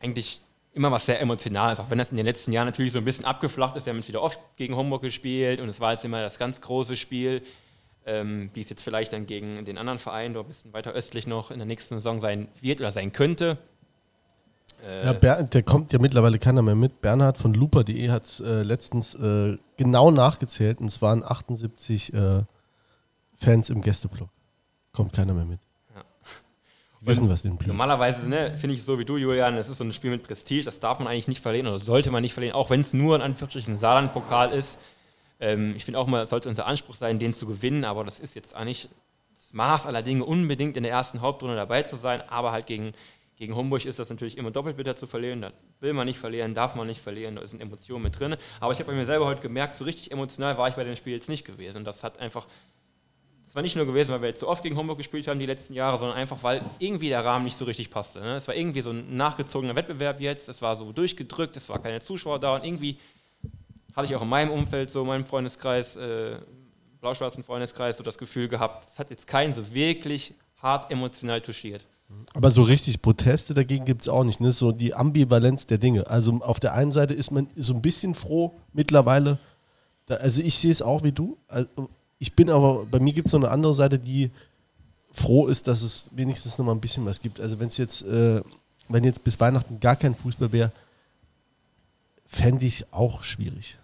[0.00, 0.40] eigentlich
[0.72, 3.26] immer was sehr Emotionales, auch wenn das in den letzten Jahren natürlich so ein bisschen
[3.26, 3.84] abgeflacht ist.
[3.84, 6.62] Wir haben jetzt wieder oft gegen Homburg gespielt und es war jetzt immer das ganz
[6.62, 7.42] große Spiel,
[8.06, 11.26] ähm, wie es jetzt vielleicht dann gegen den anderen Verein, dort ein bisschen weiter östlich
[11.26, 13.58] noch in der nächsten Saison sein wird oder sein könnte.
[14.82, 17.02] Äh ja, Ber der kommt ja mittlerweile keiner mehr mit.
[17.02, 22.42] Bernhard von Looper.de hat es äh, letztens äh, genau nachgezählt und es waren 78 äh,
[23.42, 24.28] Fans im Gästeblock.
[24.92, 25.60] Kommt keiner mehr mit.
[25.94, 26.04] Ja.
[27.00, 29.92] Wissen, was den Normalerweise ne, finde ich so wie du, Julian, es ist so ein
[29.92, 32.70] Spiel mit Prestige, das darf man eigentlich nicht verlieren oder sollte man nicht verlieren, auch
[32.70, 34.78] wenn es nur in Anführungsstrichen ein Saarland-Pokal ist.
[35.40, 38.20] Ähm, ich finde auch mal, es sollte unser Anspruch sein, den zu gewinnen, aber das
[38.20, 38.88] ist jetzt eigentlich
[39.34, 42.92] das Maß aller Dinge, unbedingt in der ersten Hauptrunde dabei zu sein, aber halt gegen,
[43.34, 45.42] gegen Homburg ist das natürlich immer doppelt bitter zu verlieren.
[45.42, 48.36] Da will man nicht verlieren, darf man nicht verlieren, da sind Emotionen mit drin.
[48.60, 50.94] Aber ich habe bei mir selber heute gemerkt, so richtig emotional war ich bei dem
[50.94, 51.78] Spiel jetzt nicht gewesen.
[51.78, 52.46] Und das hat einfach
[53.52, 55.44] es war nicht nur gewesen, weil wir jetzt so oft gegen Homburg gespielt haben die
[55.44, 58.20] letzten Jahre, sondern einfach, weil irgendwie der Rahmen nicht so richtig passte.
[58.20, 58.36] Ne?
[58.36, 62.00] Es war irgendwie so ein nachgezogener Wettbewerb jetzt, es war so durchgedrückt, es war keine
[62.00, 62.96] Zuschauer da und irgendwie
[63.94, 66.38] hatte ich auch in meinem Umfeld, so in meinem Freundeskreis, äh,
[67.02, 71.84] blau-schwarzen Freundeskreis, so das Gefühl gehabt, es hat jetzt keinen so wirklich hart emotional touchiert.
[72.32, 74.52] Aber so richtig Proteste dagegen gibt es auch nicht, ne?
[74.52, 76.06] So die Ambivalenz der Dinge.
[76.06, 79.36] Also auf der einen Seite ist man so ein bisschen froh mittlerweile,
[80.06, 81.36] da, also ich sehe es auch wie du.
[81.48, 81.68] Also
[82.22, 84.30] ich bin aber, bei mir gibt es noch eine andere Seite, die
[85.10, 87.40] froh ist, dass es wenigstens noch mal ein bisschen was gibt.
[87.40, 88.40] Also wenn es jetzt, äh,
[88.88, 90.70] wenn jetzt bis Weihnachten gar kein Fußball wäre,
[92.24, 93.76] fände ich auch schwierig.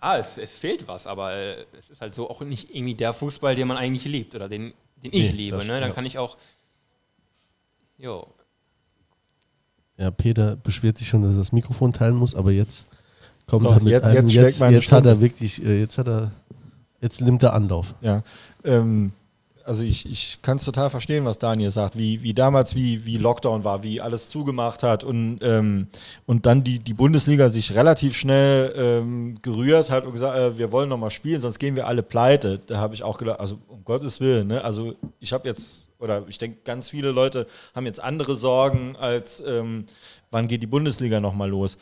[0.00, 3.12] Ja, es, es fehlt was, aber äh, es ist halt so auch nicht irgendwie der
[3.12, 4.72] Fußball, den man eigentlich liebt oder den,
[5.02, 5.58] den ich nee, liebe.
[5.58, 5.80] Ne?
[5.80, 5.90] Dann ja.
[5.90, 6.36] kann ich auch.
[7.98, 8.28] Jo.
[9.98, 12.86] Ja, Peter beschwert sich schon, dass er das Mikrofon teilen muss, aber jetzt
[13.48, 14.28] kommt so, er mit jetzt, einem.
[14.28, 16.30] Jetzt, jetzt, jetzt hat er wirklich, äh, jetzt hat er
[17.06, 17.94] Jetzt nimmt er Anlauf.
[18.00, 18.24] Ja.
[18.64, 19.12] Ähm,
[19.62, 23.16] also ich, ich kann es total verstehen, was Daniel sagt, wie, wie damals, wie, wie
[23.16, 25.86] Lockdown war, wie alles zugemacht hat und, ähm,
[26.26, 30.72] und dann die, die Bundesliga sich relativ schnell ähm, gerührt hat und gesagt, äh, wir
[30.72, 32.58] wollen nochmal spielen, sonst gehen wir alle pleite.
[32.66, 34.64] Da habe ich auch gedacht, also um Gottes Willen, ne?
[34.64, 39.40] also ich habe jetzt, oder ich denke, ganz viele Leute haben jetzt andere Sorgen als,
[39.46, 39.84] ähm,
[40.32, 41.78] wann geht die Bundesliga nochmal los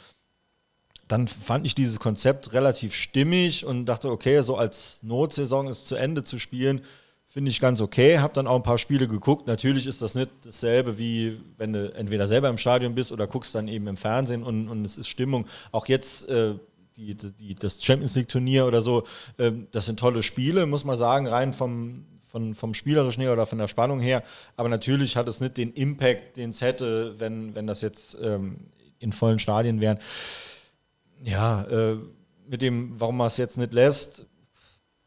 [1.15, 5.95] dann fand ich dieses Konzept relativ stimmig und dachte, okay, so als Notsaison ist zu
[5.95, 6.81] Ende zu spielen,
[7.25, 8.19] finde ich ganz okay.
[8.19, 9.47] Habe dann auch ein paar Spiele geguckt.
[9.47, 13.55] Natürlich ist das nicht dasselbe, wie wenn du entweder selber im Stadion bist oder guckst
[13.55, 15.47] dann eben im Fernsehen und, und es ist Stimmung.
[15.71, 16.55] Auch jetzt äh,
[16.97, 19.05] die, die, das Champions League Turnier oder so,
[19.37, 23.47] äh, das sind tolle Spiele, muss man sagen, rein vom, von, vom Spielerischen her oder
[23.47, 24.25] von der Spannung her.
[24.57, 28.57] Aber natürlich hat es nicht den Impact, den es hätte, wenn, wenn das jetzt ähm,
[28.99, 29.99] in vollen Stadien wären
[31.25, 31.97] ja, äh,
[32.47, 34.27] mit dem, warum man es jetzt nicht lässt,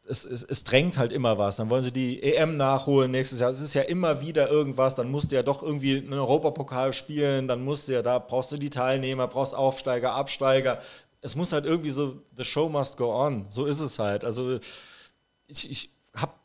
[0.08, 1.56] es, es, es, drängt halt immer was.
[1.56, 3.50] Dann wollen sie die EM nachholen nächstes Jahr.
[3.50, 4.94] Es ist ja immer wieder irgendwas.
[4.94, 7.46] Dann musst du ja doch irgendwie einen Europapokal spielen.
[7.46, 10.80] Dann musst du ja da, brauchst du die Teilnehmer, brauchst Aufsteiger, Absteiger.
[11.20, 13.46] Es muss halt irgendwie so, the show must go on.
[13.50, 14.24] So ist es halt.
[14.24, 14.58] Also
[15.46, 15.90] ich, ich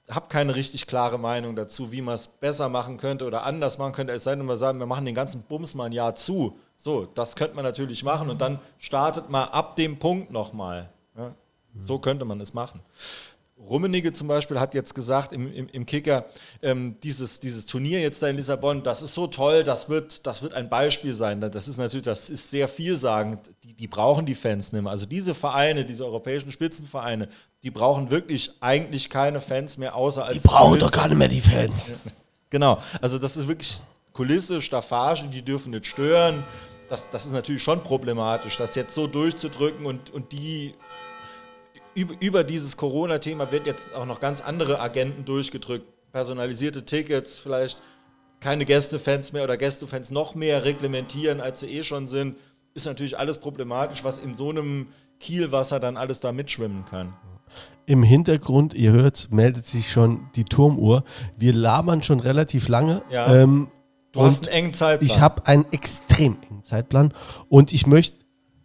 [0.07, 3.77] habe hab keine richtig klare Meinung dazu, wie man es besser machen könnte oder anders
[3.77, 4.13] machen könnte.
[4.13, 6.57] Es sei denn, wir sagen, wir machen den ganzen Bums mal ein Jahr zu.
[6.77, 10.89] So, das könnte man natürlich machen und dann startet man ab dem Punkt nochmal.
[11.17, 11.33] Ja?
[11.79, 12.81] So könnte man es machen.
[13.69, 16.25] Rummenigge zum Beispiel hat jetzt gesagt im, im, im Kicker,
[16.61, 20.41] ähm, dieses, dieses Turnier jetzt da in Lissabon, das ist so toll, das wird, das
[20.41, 21.41] wird ein Beispiel sein.
[21.41, 23.39] Das ist natürlich, das ist sehr vielsagend.
[23.63, 24.91] Die, die brauchen die Fans nicht mehr.
[24.91, 27.27] Also diese Vereine, diese europäischen Spitzenvereine,
[27.63, 30.41] die brauchen wirklich eigentlich keine Fans mehr, außer als.
[30.41, 31.91] Die brauchen doch gar nicht mehr die Fans.
[32.49, 33.79] Genau, also das ist wirklich
[34.11, 36.43] Kulisse, Staffage, die dürfen nicht stören
[36.93, 40.75] das, das ist natürlich schon problematisch, das jetzt so durchzudrücken und, und die
[41.95, 45.85] über, über dieses Corona-Thema wird jetzt auch noch ganz andere Agenten durchgedrückt.
[46.11, 47.81] Personalisierte Tickets, vielleicht
[48.39, 52.37] keine Gästefans mehr oder Gästefans noch mehr reglementieren, als sie eh schon sind.
[52.73, 54.87] Ist natürlich alles problematisch, was in so einem
[55.19, 57.15] Kielwasser dann alles da mitschwimmen kann.
[57.85, 61.03] Im Hintergrund, ihr hört, meldet sich schon die Turmuhr.
[61.37, 63.01] Wir labern schon relativ lange.
[63.09, 63.33] Ja.
[63.33, 63.69] Ähm,
[64.13, 65.05] Du hast einen engen Zeitplan.
[65.07, 67.13] Ich habe einen extrem engen Zeitplan.
[67.49, 68.22] Und ich möchte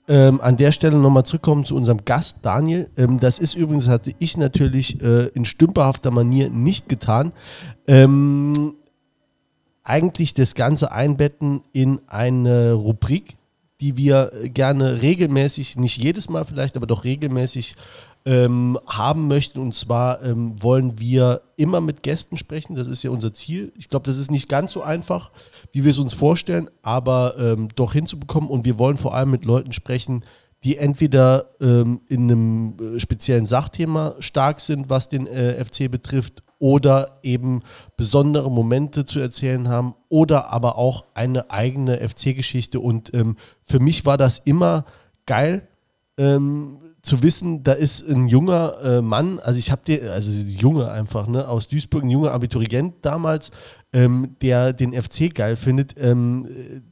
[0.09, 2.89] ähm, an der Stelle nochmal zurückkommen zu unserem Gast Daniel.
[2.97, 7.33] Ähm, das ist übrigens, hatte ich natürlich äh, in stümperhafter Manier nicht getan.
[7.87, 8.75] Ähm,
[9.85, 13.37] eigentlich das Ganze einbetten in eine Rubrik,
[13.81, 17.77] die wir gerne regelmäßig, nicht jedes Mal vielleicht, aber doch regelmäßig
[18.29, 19.59] ähm, haben möchten.
[19.59, 22.77] Und zwar ähm, wollen wir immer mit Gästen sprechen.
[22.77, 23.73] Das ist ja unser Ziel.
[23.79, 25.31] Ich glaube, das ist nicht ganz so einfach,
[25.73, 28.51] wie wir es uns vorstellen, aber ähm, doch hinzubekommen.
[28.51, 30.25] Und wir wollen vor allem mit Leuten sprechen,
[30.63, 36.43] die entweder ähm, in einem äh, speziellen Sachthema stark sind, was den äh, FC betrifft,
[36.59, 37.63] oder eben
[37.97, 42.81] besondere Momente zu erzählen haben, oder aber auch eine eigene FC-Geschichte.
[42.81, 44.85] Und ähm, für mich war das immer
[45.25, 45.67] geil.
[46.19, 46.79] Ähm,
[47.09, 51.27] zu wissen, da ist ein junger äh, Mann, also ich habe den, also Junge einfach,
[51.27, 53.51] ne, aus Duisburg, ein junger Abiturient damals,
[53.93, 55.95] ähm, der den FC geil findet.
[55.99, 56.83] Ähm,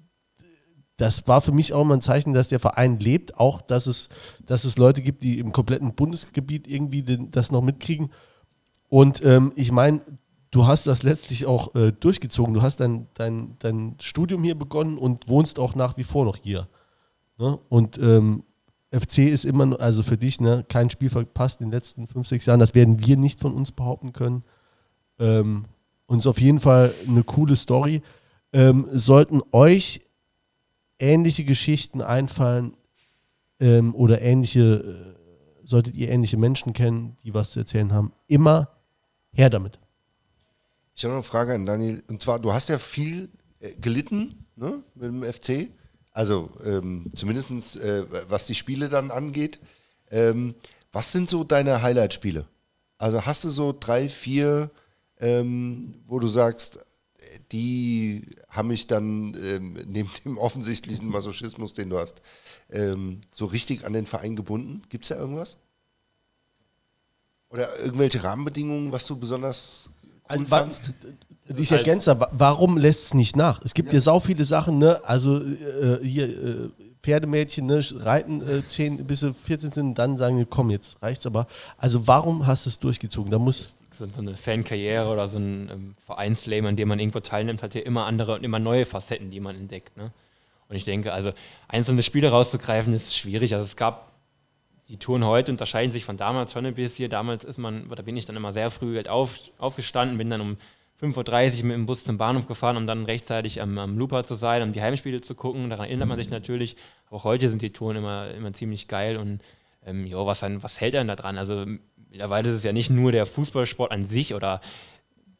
[0.96, 4.08] das war für mich auch immer ein Zeichen, dass der Verein lebt, auch dass es,
[4.46, 8.10] dass es Leute gibt, die im kompletten Bundesgebiet irgendwie den, das noch mitkriegen.
[8.88, 10.00] Und ähm, ich meine,
[10.50, 12.54] du hast das letztlich auch äh, durchgezogen.
[12.54, 16.36] Du hast dein, dein, dein Studium hier begonnen und wohnst auch nach wie vor noch
[16.36, 16.66] hier.
[17.38, 17.58] Ne?
[17.68, 18.44] Und ähm,
[18.98, 22.46] FC ist immer, also für dich, ne, kein Spiel verpasst in den letzten fünf, sechs
[22.46, 22.60] Jahren.
[22.60, 24.44] Das werden wir nicht von uns behaupten können.
[25.18, 25.66] Ähm,
[26.06, 28.02] und ist auf jeden Fall eine coole Story.
[28.52, 30.00] Ähm, sollten euch
[30.98, 32.76] ähnliche Geschichten einfallen
[33.60, 35.14] ähm, oder ähnliche,
[35.64, 38.70] äh, solltet ihr ähnliche Menschen kennen, die was zu erzählen haben, immer
[39.32, 39.78] her damit.
[40.94, 42.02] Ich habe noch eine Frage an Daniel.
[42.08, 45.70] Und zwar, du hast ja viel äh, gelitten ne, mit dem FC.
[46.16, 49.60] Also ähm, zumindest äh, was die Spiele dann angeht.
[50.10, 50.54] Ähm,
[50.90, 52.46] was sind so deine Highlight-Spiele?
[52.96, 54.70] Also hast du so drei, vier,
[55.18, 56.78] ähm, wo du sagst,
[57.52, 62.22] die haben mich dann ähm, neben dem offensichtlichen Masochismus, den du hast,
[62.70, 64.80] ähm, so richtig an den Verein gebunden?
[64.88, 65.58] Gibt es da irgendwas?
[67.50, 70.92] Oder irgendwelche Rahmenbedingungen, was du besonders cool Also, fandst?
[71.56, 73.60] Ich halt- ergänze, wa- warum lässt es nicht nach?
[73.64, 75.00] Es gibt ja, sau viele Sachen, ne?
[75.04, 76.68] Also äh, hier äh,
[77.02, 77.80] Pferdemädchen, ne?
[77.94, 81.46] Reiten äh, 10 bis sie 14 sind, dann sagen die, komm, jetzt reicht's aber.
[81.78, 83.30] Also warum hast du es durchgezogen?
[83.30, 87.20] Da muss so, so eine Fankarriere oder so ein ähm, Vereinsleben, an dem man irgendwo
[87.20, 89.96] teilnimmt, hat ja immer andere und immer neue Facetten, die man entdeckt.
[89.96, 90.10] Ne?
[90.68, 91.30] Und ich denke, also
[91.68, 93.54] einzelne Spiele rauszugreifen, ist schwierig.
[93.54, 94.10] Also es gab
[94.88, 97.10] die Touren heute unterscheiden sich von damals schon ein bisschen.
[97.10, 100.40] Damals ist man, da bin ich dann immer sehr früh halt auf, aufgestanden, bin dann
[100.40, 100.56] um
[101.00, 104.34] 5.30 Uhr mit dem Bus zum Bahnhof gefahren, um dann rechtzeitig am, am Looper zu
[104.34, 105.68] sein, um die Heimspiele zu gucken.
[105.68, 106.76] Daran erinnert man sich natürlich.
[107.10, 109.42] Auch heute sind die Touren immer, immer ziemlich geil und
[109.84, 111.38] ähm, jo, was, dann, was hält einen da dran?
[111.38, 111.66] Also
[112.10, 114.60] mittlerweile ist es ja nicht nur der Fußballsport an sich oder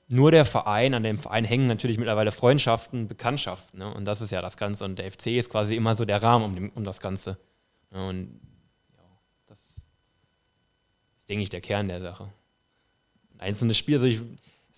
[0.09, 3.81] nur der Verein, an dem Verein hängen natürlich mittlerweile Freundschaften, Bekanntschaften.
[3.81, 3.93] Ne?
[3.93, 4.85] Und das ist ja das Ganze.
[4.85, 7.39] Und der FC ist quasi immer so der Rahmen um, dem, um das Ganze.
[7.91, 8.07] Ne?
[8.07, 8.41] Und
[8.93, 9.03] ja,
[9.47, 9.89] das ist,
[11.29, 12.31] denke ich, der Kern der Sache.
[13.35, 14.21] Ein einzelnes Spiel, also ich,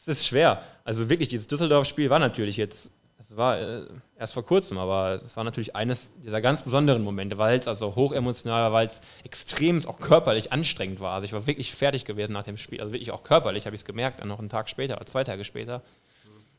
[0.01, 0.63] es ist schwer.
[0.85, 3.87] Also wirklich, dieses Düsseldorf-Spiel war natürlich jetzt, es war äh,
[4.17, 7.97] erst vor kurzem, aber es war natürlich eines dieser ganz besonderen Momente, weil es also
[7.97, 11.15] hochemotional war, weil es extrem auch körperlich anstrengend war.
[11.15, 13.83] Also ich war wirklich fertig gewesen nach dem Spiel, also wirklich auch körperlich, habe ich
[13.83, 15.83] es gemerkt, dann noch einen Tag später oder zwei Tage später.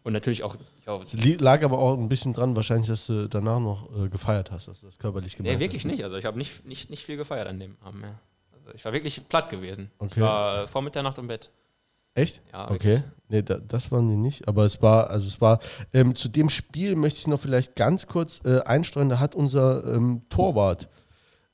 [0.04, 0.56] Und natürlich auch,
[1.02, 4.68] Es lag aber auch ein bisschen dran, wahrscheinlich, dass du danach noch äh, gefeiert hast,
[4.68, 6.04] dass du das körperlich gemacht nee, wirklich nicht.
[6.04, 8.20] Also ich habe nicht, nicht, nicht viel gefeiert an dem Abend mehr.
[8.54, 9.92] Also ich war wirklich platt gewesen.
[9.96, 10.22] Ich Okay.
[10.22, 11.52] war äh, vor Mitternacht im Bett.
[12.20, 12.42] Echt?
[12.52, 13.04] Ja, okay.
[13.30, 14.48] Nee, da, das waren die nicht.
[14.48, 15.60] Aber es war, also es war,
[15.94, 19.10] ähm, zu dem Spiel möchte ich noch vielleicht ganz kurz äh, einstreuen.
[19.10, 20.90] Da hat unser ähm, Torwart,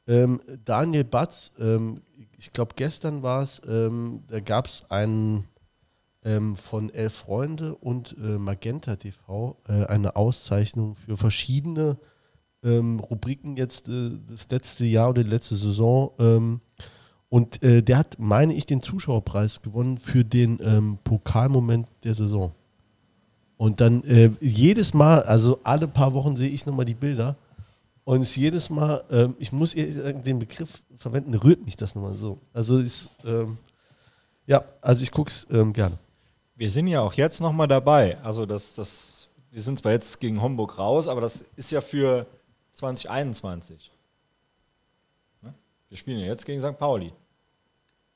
[0.07, 2.01] ähm, Daniel Batz, ähm,
[2.37, 5.47] ich glaube gestern war es, ähm, da gab es einen
[6.55, 11.99] von Elf Freunde und äh, Magenta TV äh, eine Auszeichnung für verschiedene
[12.63, 16.57] Rubriken jetzt äh, das letzte Jahr oder die letzte Saison.
[17.29, 22.53] Und äh, der hat, meine ich, den Zuschauerpreis gewonnen für den ähm, Pokalmoment der Saison.
[23.57, 27.35] Und dann äh, jedes Mal, also alle paar Wochen sehe ich nochmal die Bilder.
[28.03, 32.37] Und es jedes Mal, ähm, ich muss den Begriff verwenden, rührt mich das nochmal so.
[32.53, 33.57] Also ist, ähm,
[34.45, 35.97] ja, also ich gucke es ähm, gerne.
[36.55, 38.17] Wir sind ja auch jetzt nochmal dabei.
[38.23, 42.27] Also das, das, wir sind zwar jetzt gegen Homburg raus, aber das ist ja für
[42.73, 43.91] 2021.
[45.95, 46.77] Wir spielen ja jetzt gegen St.
[46.77, 47.13] Pauli.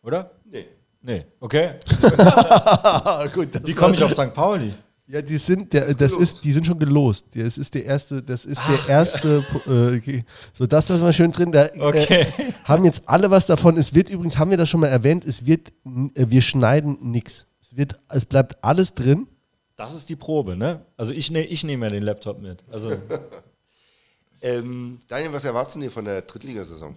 [0.03, 0.31] Oder?
[0.43, 0.65] Nee.
[1.01, 1.25] Nee.
[1.39, 1.75] Okay.
[2.17, 4.33] Ah, gut, das Wie komme ich auf St.
[4.33, 4.73] Pauli?
[5.07, 7.27] Ja, die sind, der, das ist, die sind schon gelost.
[7.33, 9.45] Das ist der erste, das ist der erste.
[9.65, 10.23] Äh.
[10.51, 11.53] So, das lassen wir schön drin.
[11.53, 12.27] Da Okay.
[12.37, 13.77] äh, haben jetzt alle was davon.
[13.77, 15.69] Es wird übrigens, haben wir das schon mal erwähnt, es wird,
[16.15, 17.45] äh, wir schneiden nichts.
[17.61, 19.25] Es wird, es bleibt alles drin.
[19.77, 20.81] Das ist die Probe, ne?
[20.97, 22.61] Also ich, ne, ich nehme ja den Laptop mit.
[22.69, 22.91] Also
[24.41, 26.95] Ähm, Daniel, was erwartest du dir von der Drittligasaison?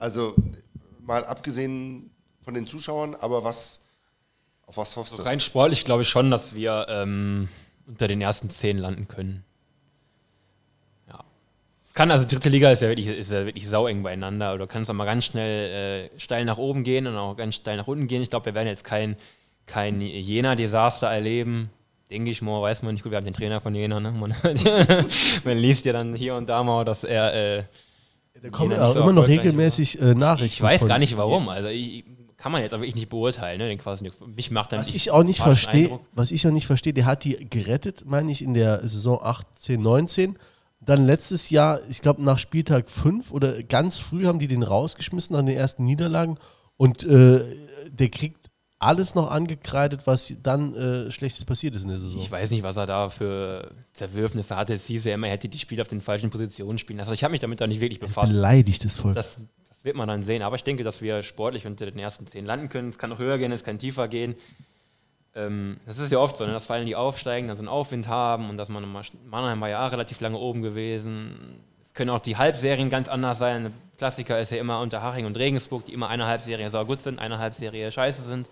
[0.00, 0.34] Also
[1.04, 2.10] mal abgesehen
[2.42, 3.80] von den Zuschauern, aber was
[4.66, 5.22] auf was hoffst du?
[5.22, 7.48] Rein sportlich glaube ich schon, dass wir ähm,
[7.86, 9.44] unter den ersten zehn landen können.
[11.06, 11.22] Ja.
[11.84, 14.56] Es kann also dritte Liga ist ja wirklich, ist ja wirklich saueng beieinander.
[14.56, 17.76] Du kannst auch mal ganz schnell äh, steil nach oben gehen und auch ganz steil
[17.76, 18.22] nach unten gehen.
[18.22, 19.16] Ich glaube, wir werden jetzt kein,
[19.66, 21.68] kein Jena-Desaster erleben.
[22.10, 24.12] Denke ich mal, weiß man nicht gut, wir haben den Trainer von Jena, ne?
[24.12, 24.34] Man,
[25.44, 27.34] man liest ja dann hier und da mal, dass er.
[27.58, 27.64] Äh,
[28.42, 30.46] da kommen auch so immer noch regelmäßig äh, Nachrichten.
[30.46, 31.48] Ich, ich weiß gar nicht warum.
[31.48, 32.04] Also ich,
[32.40, 33.58] kann man jetzt aber wirklich nicht beurteilen.
[33.58, 33.68] Ne?
[33.68, 36.94] Den quasi, mich macht dann was ich auch nicht verstehe, was ich auch nicht verstehe,
[36.94, 40.38] der hat die gerettet, meine ich, in der Saison 18, 19.
[40.80, 45.36] Dann letztes Jahr, ich glaube nach Spieltag 5 oder ganz früh haben die den rausgeschmissen
[45.36, 46.38] an den ersten Niederlagen
[46.78, 47.40] und äh,
[47.90, 48.39] der kriegt
[48.80, 52.20] alles noch angekreidet, was dann äh, Schlechtes passiert ist in der Saison.
[52.20, 54.72] Ich weiß nicht, was er da für Zerwürfnisse hatte.
[54.72, 57.10] Es hieß ja immer, er hätte die Spiele auf den falschen Positionen spielen lassen.
[57.10, 58.32] Also ich habe mich damit auch nicht wirklich befasst.
[58.32, 59.12] Beleidigt das voll.
[59.12, 59.36] Das,
[59.68, 60.42] das, wird man dann sehen.
[60.42, 62.88] Aber ich denke, dass wir sportlich unter den ersten zehn landen können.
[62.88, 64.34] Es kann noch höher gehen, es kann tiefer gehen.
[65.34, 67.68] Ähm, das ist ja oft so, ne, dass vor allem die aufsteigen, dann so einen
[67.68, 68.84] Aufwind haben und dass man
[69.26, 71.60] Mannheim war ja relativ lange oben gewesen.
[71.82, 73.66] Es können auch die Halbserien ganz anders sein.
[73.66, 77.02] Ein Klassiker ist ja immer unter Haching und Regensburg, die immer eine Halbserie sehr gut
[77.02, 78.48] sind, eine Halbserie scheiße sind.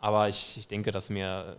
[0.00, 1.56] Aber ich, ich denke, dass wir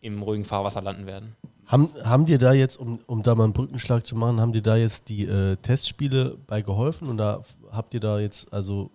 [0.00, 1.36] im ruhigen Fahrwasser landen werden.
[1.66, 4.62] Haben, haben dir da jetzt, um, um da mal einen Brückenschlag zu machen, haben dir
[4.62, 7.08] da jetzt die äh, Testspiele bei geholfen?
[7.08, 8.90] Und da habt ihr da jetzt, also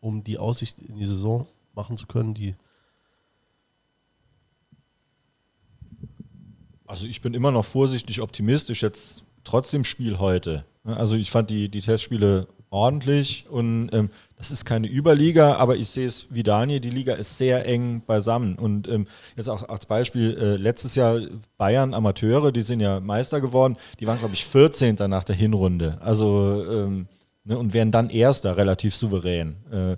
[0.00, 2.54] um die Aussicht in die Saison machen zu können, die
[6.92, 10.66] Also ich bin immer noch vorsichtig optimistisch jetzt trotz dem Spiel heute.
[10.84, 14.10] Also ich fand die, die Testspiele ordentlich und ähm,
[14.42, 18.02] das ist keine Überliga, aber ich sehe es wie Daniel, die Liga ist sehr eng
[18.04, 18.56] beisammen.
[18.56, 21.20] Und ähm, jetzt auch als Beispiel, äh, letztes Jahr
[21.58, 24.96] Bayern Amateure, die sind ja Meister geworden, die waren, glaube ich, 14.
[25.08, 25.96] nach der Hinrunde.
[26.00, 27.06] Also ähm,
[27.44, 29.58] ne, und wären dann Erster, relativ souverän.
[29.70, 29.96] Äh,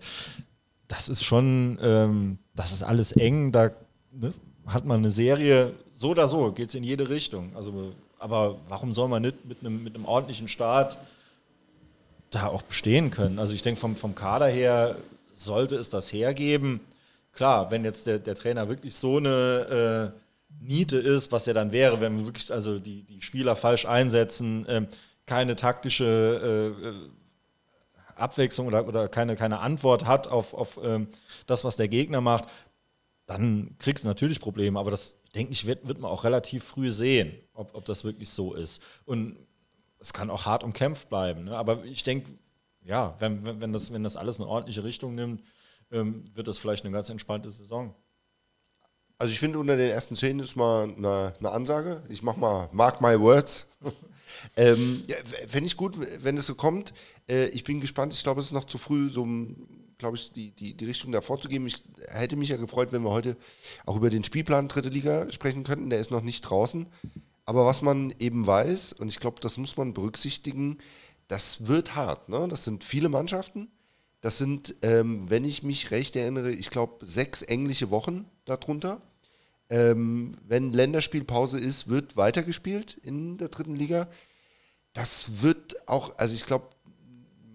[0.89, 3.71] das ist schon, ähm, das ist alles eng, da
[4.13, 4.35] ne,
[4.67, 7.57] hat man eine Serie, so oder so, geht es in jede Richtung.
[7.57, 10.99] Also, aber warum soll man nicht mit einem, mit einem ordentlichen Start
[12.35, 13.39] da auch bestehen können.
[13.39, 14.97] Also ich denke, vom, vom Kader her
[15.33, 16.81] sollte es das hergeben.
[17.33, 20.21] Klar, wenn jetzt der, der Trainer wirklich so eine äh,
[20.61, 24.67] Niete ist, was er dann wäre, wenn wir wirklich also die, die Spieler falsch einsetzen,
[24.67, 24.87] äh,
[25.27, 31.09] keine taktische äh, Abwechslung oder, oder keine, keine Antwort hat auf, auf ähm,
[31.47, 32.45] das, was der Gegner macht,
[33.27, 34.79] dann kriegst du natürlich Probleme.
[34.79, 38.31] Aber das, denke ich, wird, wird man auch relativ früh sehen, ob, ob das wirklich
[38.31, 38.81] so ist.
[39.05, 39.37] Und
[40.05, 41.45] es kann auch hart umkämpft bleiben.
[41.45, 41.57] Ne?
[41.57, 42.31] Aber ich denke,
[42.85, 45.43] ja, wenn, wenn, wenn, das, wenn das alles eine ordentliche Richtung nimmt,
[45.91, 47.95] ähm, wird das vielleicht eine ganz entspannte Saison.
[49.17, 52.03] Also ich finde, unter den ersten zehn ist mal eine, eine Ansage.
[52.11, 53.67] Ich mache mal Mark my words.
[54.57, 55.17] ähm, ja,
[55.49, 56.93] Fände ich gut, wenn es so kommt.
[57.27, 58.13] Äh, ich bin gespannt.
[58.13, 59.27] Ich glaube, es ist noch zu früh, so
[59.97, 61.67] glaube ich, die, die, die Richtung da vorzugeben.
[61.67, 63.39] Ich hätte mich ja gefreut, wenn wir heute
[63.87, 65.89] auch über den Spielplan Dritte Liga sprechen könnten.
[65.89, 66.89] Der ist noch nicht draußen.
[67.47, 70.79] Aber was man eben weiß, und ich glaube, das muss man berücksichtigen,
[71.29, 72.29] das wird hart.
[72.29, 72.47] Ne?
[72.49, 73.69] Das sind viele Mannschaften.
[74.21, 79.01] Das sind, ähm, wenn ich mich recht erinnere, ich glaube, sechs englische Wochen darunter.
[79.69, 84.09] Ähm, wenn Länderspielpause ist, wird weitergespielt in der dritten Liga.
[84.95, 86.69] Das wird auch, also ich glaube,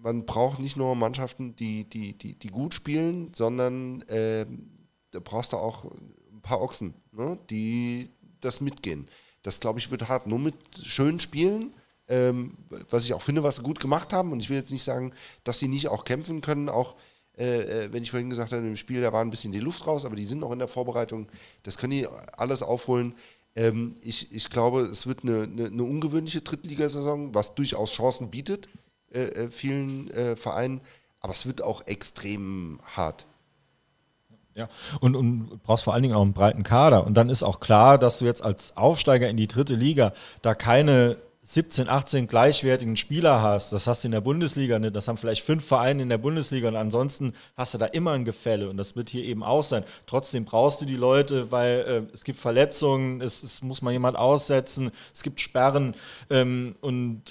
[0.02, 4.46] man braucht nicht nur Mannschaften, die, die, die, die gut spielen, sondern äh,
[5.10, 7.38] da brauchst du auch ein paar Ochsen, ne?
[7.50, 8.10] die
[8.40, 9.08] das mitgehen.
[9.42, 10.26] Das, glaube ich, wird hart.
[10.26, 11.72] Nur mit schönen Spielen,
[12.08, 12.56] ähm,
[12.90, 14.32] was ich auch finde, was sie gut gemacht haben.
[14.32, 15.12] Und ich will jetzt nicht sagen,
[15.44, 16.68] dass sie nicht auch kämpfen können.
[16.68, 16.96] Auch
[17.38, 19.86] äh, äh wenn ich vorhin gesagt habe, im Spiel, da war ein bisschen die Luft
[19.86, 21.28] raus, aber die sind noch in der Vorbereitung.
[21.62, 23.14] Das können die alles aufholen.
[23.56, 28.68] Ähm, ich, ich glaube, es wird eine, eine, eine ungewöhnliche Drittligasaison, was durchaus Chancen bietet,
[29.12, 30.80] äh, äh vielen äh, Vereinen.
[31.20, 33.26] Aber es wird auch extrem hart.
[34.54, 34.68] Ja,
[35.00, 37.06] und, und brauchst vor allen Dingen auch einen breiten Kader.
[37.06, 40.54] Und dann ist auch klar, dass du jetzt als Aufsteiger in die dritte Liga da
[40.54, 43.72] keine 17, 18 gleichwertigen Spieler hast.
[43.72, 44.94] Das hast du in der Bundesliga nicht.
[44.94, 48.26] Das haben vielleicht fünf Vereine in der Bundesliga und ansonsten hast du da immer ein
[48.26, 49.84] Gefälle und das wird hier eben auch sein.
[50.06, 54.18] Trotzdem brauchst du die Leute, weil äh, es gibt Verletzungen, es, es, muss mal jemand
[54.18, 55.94] aussetzen, es gibt Sperren
[56.28, 57.22] ähm, und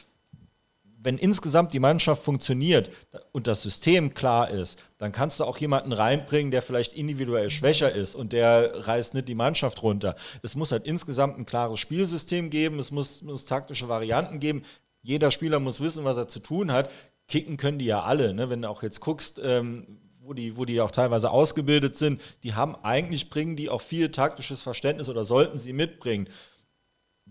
[1.02, 2.92] wenn insgesamt die Mannschaft funktioniert
[3.32, 7.92] und das System klar ist, dann kannst du auch jemanden reinbringen, der vielleicht individuell schwächer
[7.92, 10.16] ist und der reißt nicht die Mannschaft runter.
[10.44, 14.64] Es muss halt insgesamt ein klares Spielsystem geben, es muss, muss taktische Varianten geben.
[15.02, 16.92] Jeder Spieler muss wissen, was er zu tun hat.
[17.30, 18.34] Kicken können die ja alle.
[18.34, 18.50] Ne?
[18.50, 19.86] Wenn du auch jetzt guckst, ähm,
[20.20, 24.10] wo die, wo die auch teilweise ausgebildet sind, die haben eigentlich, bringen die auch viel
[24.10, 26.28] taktisches Verständnis oder sollten sie mitbringen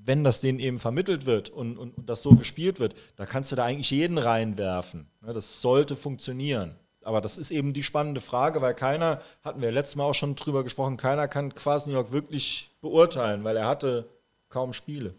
[0.04, 3.52] wenn das denen eben vermittelt wird und, und, und, das so gespielt wird, da kannst
[3.52, 5.06] du da eigentlich jeden reinwerfen.
[5.20, 6.74] Ne, das sollte funktionieren.
[7.02, 10.34] Aber das ist eben die spannende Frage, weil keiner, hatten wir letztes Mal auch schon
[10.34, 11.54] drüber gesprochen, keiner kann
[11.86, 14.08] York wirklich beurteilen, weil er hatte
[14.48, 15.14] kaum Spiele.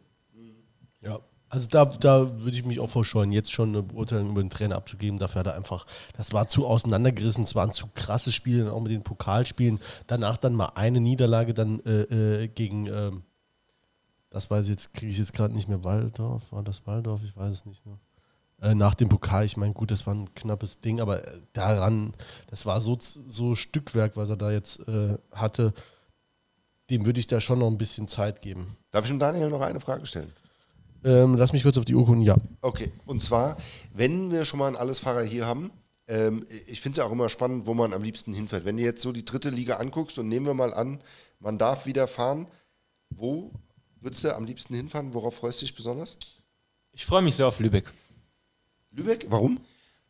[1.01, 1.19] Ja.
[1.51, 4.75] Also da, da würde ich mich auch vorscheuen, jetzt schon eine Beurteilung über den Trainer
[4.75, 5.17] abzugeben.
[5.17, 8.91] Dafür hat er einfach, das war zu auseinandergerissen, es waren zu krasse Spiele, auch mit
[8.91, 9.79] den Pokalspielen.
[10.05, 13.23] Danach dann mal eine Niederlage dann äh, äh, gegen, ähm,
[14.29, 17.21] das weiß ich jetzt, kriege ich jetzt gerade nicht mehr, Waldorf, war das Waldorf?
[17.23, 17.85] Ich weiß es nicht.
[17.85, 17.97] Ne?
[18.61, 22.13] Äh, nach dem Pokal, ich meine, gut, das war ein knappes Ding, aber äh, daran,
[22.49, 25.73] das war so, so Stückwerk, was er da jetzt äh, hatte,
[26.89, 28.75] dem würde ich da schon noch ein bisschen Zeit geben.
[28.91, 30.33] Darf ich dem Daniel noch eine Frage stellen?
[31.03, 32.35] Ähm, lass mich kurz auf die Uhr gucken, ja.
[32.61, 33.57] Okay, und zwar,
[33.93, 35.71] wenn wir schon mal einen Allesfahrer hier haben,
[36.07, 38.65] ähm, ich finde es ja auch immer spannend, wo man am liebsten hinfährt.
[38.65, 40.99] Wenn du jetzt so die dritte Liga anguckst und nehmen wir mal an,
[41.39, 42.47] man darf wieder fahren,
[43.09, 43.51] wo
[44.01, 45.13] würdest du am liebsten hinfahren?
[45.13, 46.17] Worauf freust du dich besonders?
[46.91, 47.91] Ich freue mich sehr auf Lübeck.
[48.91, 49.59] Lübeck, warum?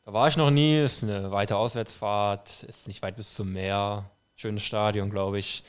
[0.05, 4.09] Da war ich noch nie, ist eine weite Auswärtsfahrt, ist nicht weit bis zum Meer.
[4.35, 5.63] Schönes Stadion, glaube ich.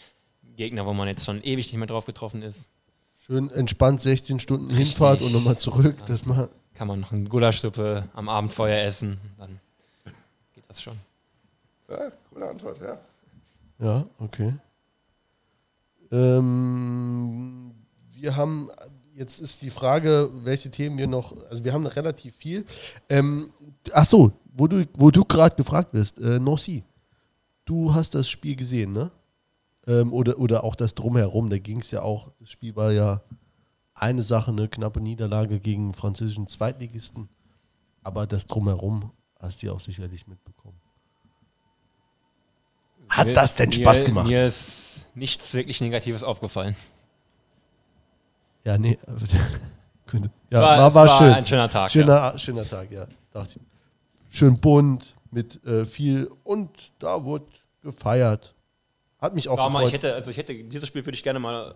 [0.57, 2.69] Gegner, wo man jetzt schon ewig nicht mehr drauf getroffen ist.
[3.17, 4.89] Schön entspannt 16 Stunden Richtig.
[4.89, 5.97] Hinfahrt und nochmal zurück.
[6.07, 9.61] Das mal, Kann man noch eine Gulaschsuppe am Abendfeuer essen, dann
[10.55, 10.97] geht das schon.
[11.89, 12.99] Ja, coole Antwort, ja.
[13.79, 14.55] ja, okay.
[16.13, 17.70] Ähm,
[18.21, 18.71] wir haben,
[19.15, 22.65] jetzt ist die Frage, welche Themen wir noch, also wir haben noch relativ viel.
[23.09, 23.51] Ähm,
[23.93, 26.85] ach so, wo du, wo du gerade gefragt wirst, äh, Nancy,
[27.65, 29.11] du hast das Spiel gesehen, ne?
[29.87, 33.23] Ähm, oder, oder auch das Drumherum, da ging es ja auch, das Spiel war ja
[33.95, 37.29] eine Sache, eine knappe Niederlage gegen einen französischen Zweitligisten,
[38.03, 40.77] aber das Drumherum hast du ja auch sicherlich mitbekommen.
[43.09, 44.29] Hat Mir das ist- denn Spaß mir, gemacht?
[44.29, 46.77] Mir ist nichts wirklich Negatives aufgefallen.
[48.65, 48.99] Ja, nee.
[50.07, 51.33] könnte- ja, war, war, war, schön.
[51.33, 51.91] ein schöner Tag.
[51.91, 53.07] schöner, schöner Tag, ja.
[53.33, 54.37] Dachte ich.
[54.37, 57.47] Schön bunt, mit äh, viel und da wurde
[57.83, 58.55] gefeiert.
[59.19, 60.05] Hat mich auch War mal, ich gefreut.
[60.05, 61.75] hätte, also ich hätte, dieses Spiel würde ich gerne mal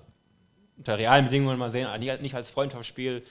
[0.76, 3.22] unter realen Bedingungen mal sehen, nicht, nicht als Freundschaftsspiel.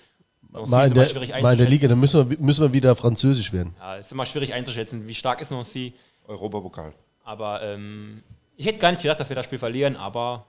[0.50, 1.70] Mal, ist in immer der, schwierig mal in der.
[1.70, 3.76] Liga, dann müssen wir, müssen wir wieder französisch werden.
[3.80, 5.94] Ja, ist immer schwierig einzuschätzen, wie stark ist Nancy.
[6.28, 6.94] Europapokal.
[7.24, 8.22] Aber ähm,
[8.56, 10.46] ich hätte gar nicht gedacht, dass wir das Spiel verlieren, aber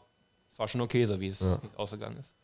[0.50, 1.58] es war schon okay, so wie es, Ja.
[1.62, 2.34] wie es ausgegangen ist.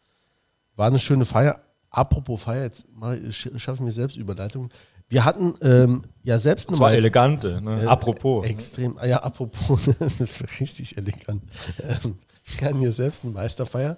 [0.77, 1.61] War eine schöne Feier.
[1.91, 4.71] Apropos Feier, jetzt mal, sch- schaffen wir selbst Überleitung.
[5.09, 7.83] Wir hatten ähm, ja selbst eine Das war Mei- elegante, ne?
[7.83, 8.45] Äh, apropos.
[8.47, 8.97] Extrem.
[8.99, 11.43] Ah ja, apropos, das ist richtig elegant.
[11.83, 12.19] Ähm,
[12.59, 13.97] wir hatten hier selbst eine Meisterfeier.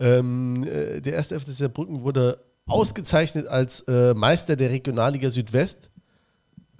[0.00, 5.90] Ähm, äh, der erste FC Saarbrücken wurde ausgezeichnet als äh, Meister der Regionalliga Südwest.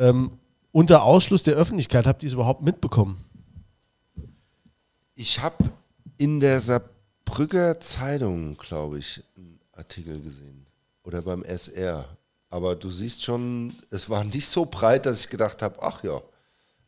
[0.01, 0.33] Ähm,
[0.73, 2.07] unter Ausschluss der Öffentlichkeit.
[2.07, 3.25] Habt ihr es überhaupt mitbekommen?
[5.15, 5.57] Ich habe
[6.17, 6.61] in der
[7.29, 10.67] Saarbrücker Zeitung, glaube ich, einen Artikel gesehen.
[11.05, 12.09] Oder beim SR.
[12.49, 16.23] Aber du siehst schon, es war nicht so breit, dass ich gedacht habe, ach ja,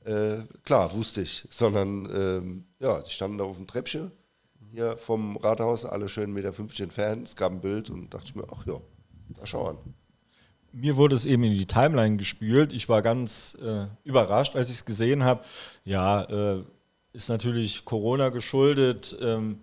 [0.07, 1.47] äh, klar, wusste ich.
[1.51, 4.11] Sondern, ähm, ja, die standen da auf dem Treppchen
[4.73, 7.29] hier vom Rathaus, alle schön 1,50 Meter entfernt.
[7.29, 8.81] Es gab ein Bild und dachte ich mir, ach ja,
[9.29, 9.79] da schau an.
[10.73, 12.73] Mir wurde es eben in die Timeline gespült.
[12.73, 15.45] Ich war ganz äh, überrascht, als ich es gesehen habe.
[15.85, 16.65] Ja, äh,
[17.13, 19.15] ist natürlich Corona geschuldet.
[19.21, 19.59] Ähm,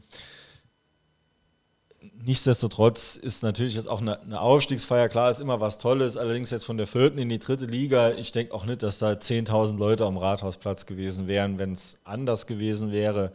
[2.27, 5.09] nichtsdestotrotz ist natürlich jetzt auch eine, eine Aufstiegsfeier.
[5.09, 6.17] Klar, ist immer was Tolles.
[6.17, 8.11] Allerdings jetzt von der vierten in die dritte Liga.
[8.11, 12.45] Ich denke auch nicht, dass da 10.000 Leute am Rathausplatz gewesen wären, wenn es anders
[12.45, 13.31] gewesen wäre.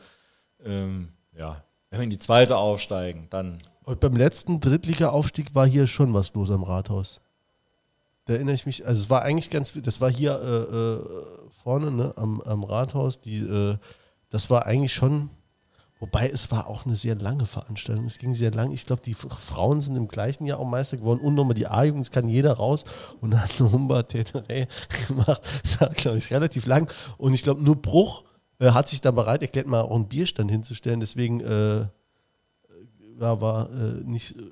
[0.65, 5.87] Ähm, ja, wenn wir in die zweite aufsteigen, dann Und beim letzten Drittliga-Aufstieg war hier
[5.87, 7.21] schon was los am Rathaus.
[8.27, 11.91] Da erinnere ich mich, also es war eigentlich ganz, das war hier äh, äh, vorne
[11.91, 13.77] ne, am, am Rathaus, die, äh,
[14.29, 15.31] das war eigentlich schon,
[16.03, 19.15] wobei es war auch eine sehr lange Veranstaltung, es ging sehr lang, ich glaube die
[19.15, 21.21] Frauen sind im gleichen Jahr auch Meister geworden.
[21.21, 22.83] Und nochmal die A-Jugend, kann jeder raus.
[23.21, 24.67] Und dann hat eine Humba-Täterei
[25.07, 26.93] gemacht, das war glaube ich relativ lang.
[27.19, 28.25] Und ich glaube nur Bruch
[28.59, 31.87] äh, hat sich da bereit erklärt, mal auch einen Bierstand hinzustellen, deswegen äh,
[33.21, 34.51] ja, war äh, nicht, äh,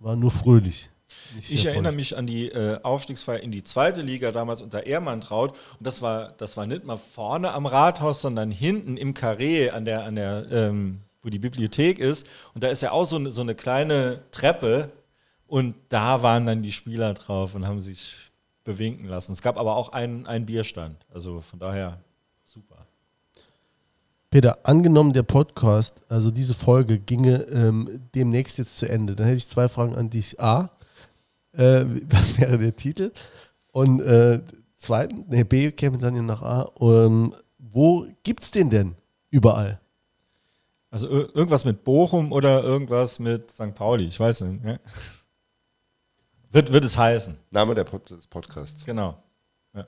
[0.00, 0.90] war nur fröhlich.
[1.36, 5.52] Nicht Ich erinnere mich an die äh, Aufstiegsfeier in die zweite Liga damals unter Ehrmantraut.
[5.52, 9.84] Und das war, das war nicht mal vorne am Rathaus, sondern hinten im Karree, an
[9.84, 12.26] der, an der, ähm, wo die Bibliothek ist.
[12.54, 14.90] Und da ist ja auch so eine, so eine kleine Treppe.
[15.46, 18.16] Und da waren dann die Spieler drauf und haben sich
[18.64, 19.32] bewinken lassen.
[19.32, 20.96] Es gab aber auch einen, einen Bierstand.
[21.12, 21.98] Also von daher
[22.44, 22.86] super.
[24.30, 29.36] Peter, angenommen der Podcast, also diese Folge, ginge ähm, demnächst jetzt zu Ende, dann hätte
[29.36, 30.40] ich zwei Fragen an dich.
[30.40, 30.70] A,
[31.52, 33.12] äh, was wäre der Titel?
[33.72, 34.40] Und äh,
[34.76, 36.70] zweitens, nee, B käme dann ja nach A.
[36.80, 38.94] Ähm, wo gibt's den denn
[39.30, 39.80] überall?
[40.90, 43.74] Also ir- irgendwas mit Bochum oder irgendwas mit St.
[43.74, 44.64] Pauli, ich weiß nicht.
[44.64, 44.76] Ja?
[46.50, 47.38] Wird, wird es heißen.
[47.50, 48.84] Name der Pod des Podcasts.
[48.84, 49.22] Genau.
[49.74, 49.86] Ja.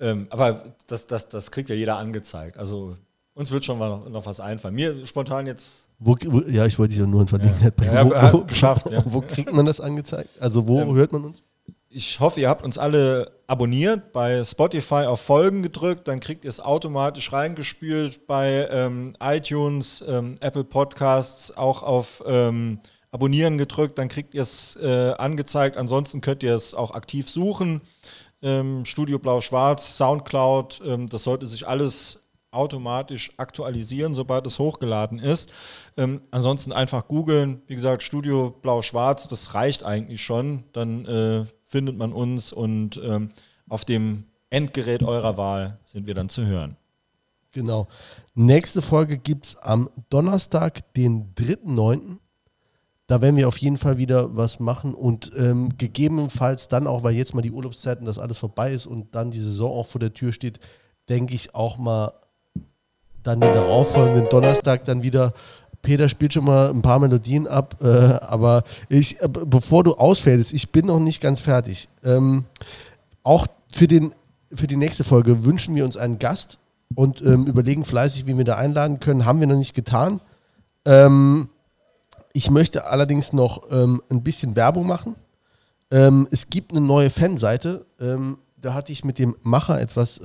[0.00, 2.58] Ähm, aber das, das, das kriegt ja jeder angezeigt.
[2.58, 2.98] Also
[3.32, 4.74] uns wird schon mal noch, noch was einfallen.
[4.74, 7.94] Mir spontan jetzt Wo, wo, ja, ich wollte dich ja nur in Verlegenheit bringen.
[7.94, 9.02] Ja, wo, wo, geschafft, ja.
[9.04, 10.30] wo kriegt man das angezeigt?
[10.40, 11.42] Also wo Ähm, hört man uns?
[11.90, 16.50] Ich hoffe, ihr habt uns alle abonniert, bei Spotify auf Folgen gedrückt, dann kriegt ihr
[16.50, 22.80] es automatisch reingespült bei ähm, iTunes, ähm, Apple Podcasts, auch auf ähm,
[23.10, 25.78] Abonnieren gedrückt, dann kriegt ihr es äh, angezeigt.
[25.78, 27.80] Ansonsten könnt ihr es auch aktiv suchen.
[28.42, 32.20] Ähm, Studio Blau-Schwarz, Soundcloud, ähm, das sollte sich alles
[32.50, 35.52] automatisch aktualisieren, sobald es hochgeladen ist.
[35.96, 37.62] Ähm, ansonsten einfach googeln.
[37.66, 40.64] Wie gesagt, Studio Blau-Schwarz, das reicht eigentlich schon.
[40.72, 43.30] Dann äh, findet man uns und ähm,
[43.68, 46.76] auf dem Endgerät eurer Wahl sind wir dann zu hören.
[47.52, 47.88] Genau.
[48.34, 52.18] Nächste Folge gibt es am Donnerstag, den 3.9.
[53.06, 57.14] Da werden wir auf jeden Fall wieder was machen und ähm, gegebenenfalls dann auch, weil
[57.14, 60.12] jetzt mal die Urlaubszeiten, das alles vorbei ist und dann die Saison auch vor der
[60.12, 60.60] Tür steht,
[61.08, 62.12] denke ich auch mal
[63.28, 65.34] dann den darauffolgenden Donnerstag dann wieder.
[65.82, 70.52] Peter spielt schon mal ein paar Melodien ab, äh, aber ich, äh, bevor du ausfällst,
[70.52, 71.88] ich bin noch nicht ganz fertig.
[72.02, 72.44] Ähm,
[73.22, 74.14] auch für, den,
[74.52, 76.58] für die nächste Folge wünschen wir uns einen Gast
[76.94, 79.24] und ähm, überlegen fleißig, wie wir da einladen können.
[79.24, 80.20] Haben wir noch nicht getan.
[80.84, 81.48] Ähm,
[82.32, 85.16] ich möchte allerdings noch ähm, ein bisschen Werbung machen.
[85.90, 87.86] Ähm, es gibt eine neue Fanseite.
[88.00, 90.20] Ähm, da hatte ich mit dem Macher etwas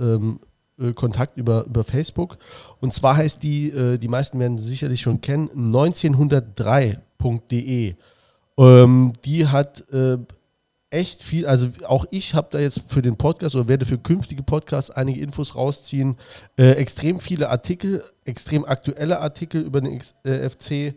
[0.79, 2.37] äh, Kontakt über, über Facebook.
[2.79, 7.95] Und zwar heißt die, äh, die meisten werden sie sicherlich schon kennen, 1903.de.
[8.57, 10.17] Ähm, die hat äh,
[10.93, 14.43] echt viel, also auch ich habe da jetzt für den Podcast oder werde für künftige
[14.43, 16.17] Podcasts einige Infos rausziehen.
[16.55, 20.95] Äh, extrem viele Artikel, extrem aktuelle Artikel über den X, äh, FC.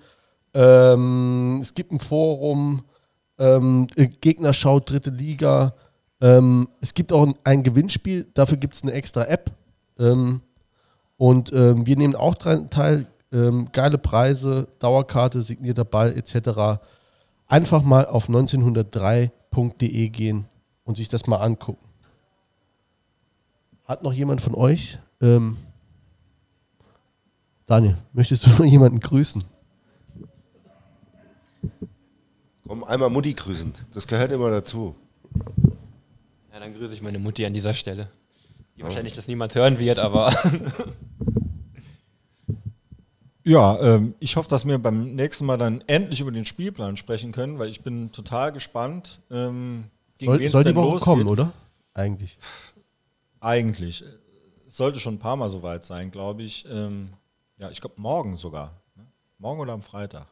[0.53, 2.85] Ähm, es gibt ein Forum,
[3.39, 5.75] ähm, äh, Gegnerschau, dritte Liga.
[6.21, 9.51] Ähm, es gibt auch ein, ein Gewinnspiel, dafür gibt es eine extra App.
[9.99, 10.41] Ähm,
[11.17, 13.07] und ähm, wir nehmen auch dran teil.
[13.33, 16.81] Ähm, geile Preise, Dauerkarte, signierter Ball etc.
[17.47, 20.47] Einfach mal auf 1903.de gehen
[20.85, 21.85] und sich das mal angucken.
[23.85, 24.99] Hat noch jemand von euch?
[25.21, 25.57] Ähm,
[27.67, 29.43] Daniel, möchtest du noch jemanden grüßen?
[32.67, 33.75] Komm, einmal Mutti grüßen.
[33.93, 34.97] Das gehört immer dazu.
[36.53, 38.11] Ja, dann grüße ich meine Mutti an dieser Stelle.
[38.77, 40.33] Die wahrscheinlich das niemand hören wird, aber
[43.49, 47.31] Ja, ähm, ich hoffe, dass wir beim nächsten Mal dann endlich über den Spielplan sprechen
[47.31, 49.85] können, weil ich bin total gespannt, ähm,
[50.17, 51.05] gegen Soll, wen es soll die Woche losgeht.
[51.05, 51.53] kommen, oder?
[51.95, 52.39] Eigentlich.
[53.39, 54.03] Eigentlich.
[54.67, 56.67] Es sollte schon ein paar Mal soweit sein, glaube ich.
[56.69, 57.11] Ähm,
[57.57, 58.83] ja, ich glaube morgen sogar.
[58.97, 59.07] Ne?
[59.39, 60.27] Morgen oder am Freitag.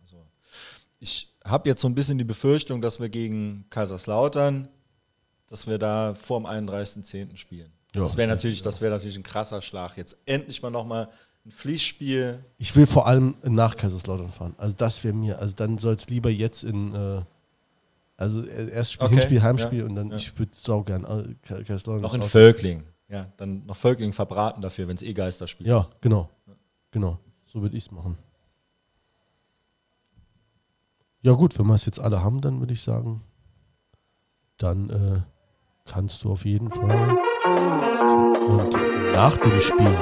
[0.00, 0.24] Also,
[1.00, 4.68] ich habe jetzt so ein bisschen die Befürchtung, dass wir gegen Kaiserslautern,
[5.48, 7.36] dass wir da vor dem 31.10.
[7.36, 7.72] spielen.
[7.94, 9.96] Ja, das wäre natürlich, das wäre natürlich ein krasser Schlag.
[9.96, 11.08] Jetzt endlich mal nochmal
[11.46, 12.44] ein Pflichtspiel.
[12.58, 14.54] Ich will vor allem nach Kaiserslautern fahren.
[14.58, 17.22] Also das wäre mir, also dann soll es lieber jetzt in, äh,
[18.16, 20.16] also erst Spiel, Okay, Hinspiel, Heimspiel ja, und dann, ja.
[20.16, 22.02] ich würde sau gern äh, Ka- Kaiserslautern.
[22.02, 22.84] Noch in Völkling.
[23.08, 25.90] Ja, dann noch Völkling verbraten dafür, wenn es eh Geisterspiel Ja, ist.
[26.02, 26.28] genau.
[26.90, 27.18] Genau.
[27.46, 28.18] So würde ich es machen.
[31.22, 33.22] Ja gut, wenn wir es jetzt alle haben, dann würde ich sagen,
[34.58, 35.20] dann äh,
[35.90, 37.18] kannst du auf jeden Fall
[38.46, 38.76] und
[39.12, 39.98] nach dem Spiel,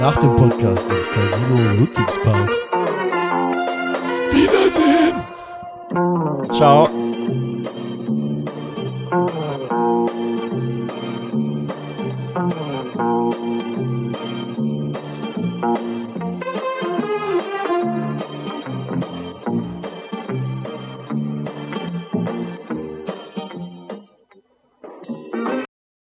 [0.00, 2.50] nach dem Podcast ins Casino Ludwigspark.
[4.30, 5.14] Wiedersehen!
[6.52, 6.88] Ciao.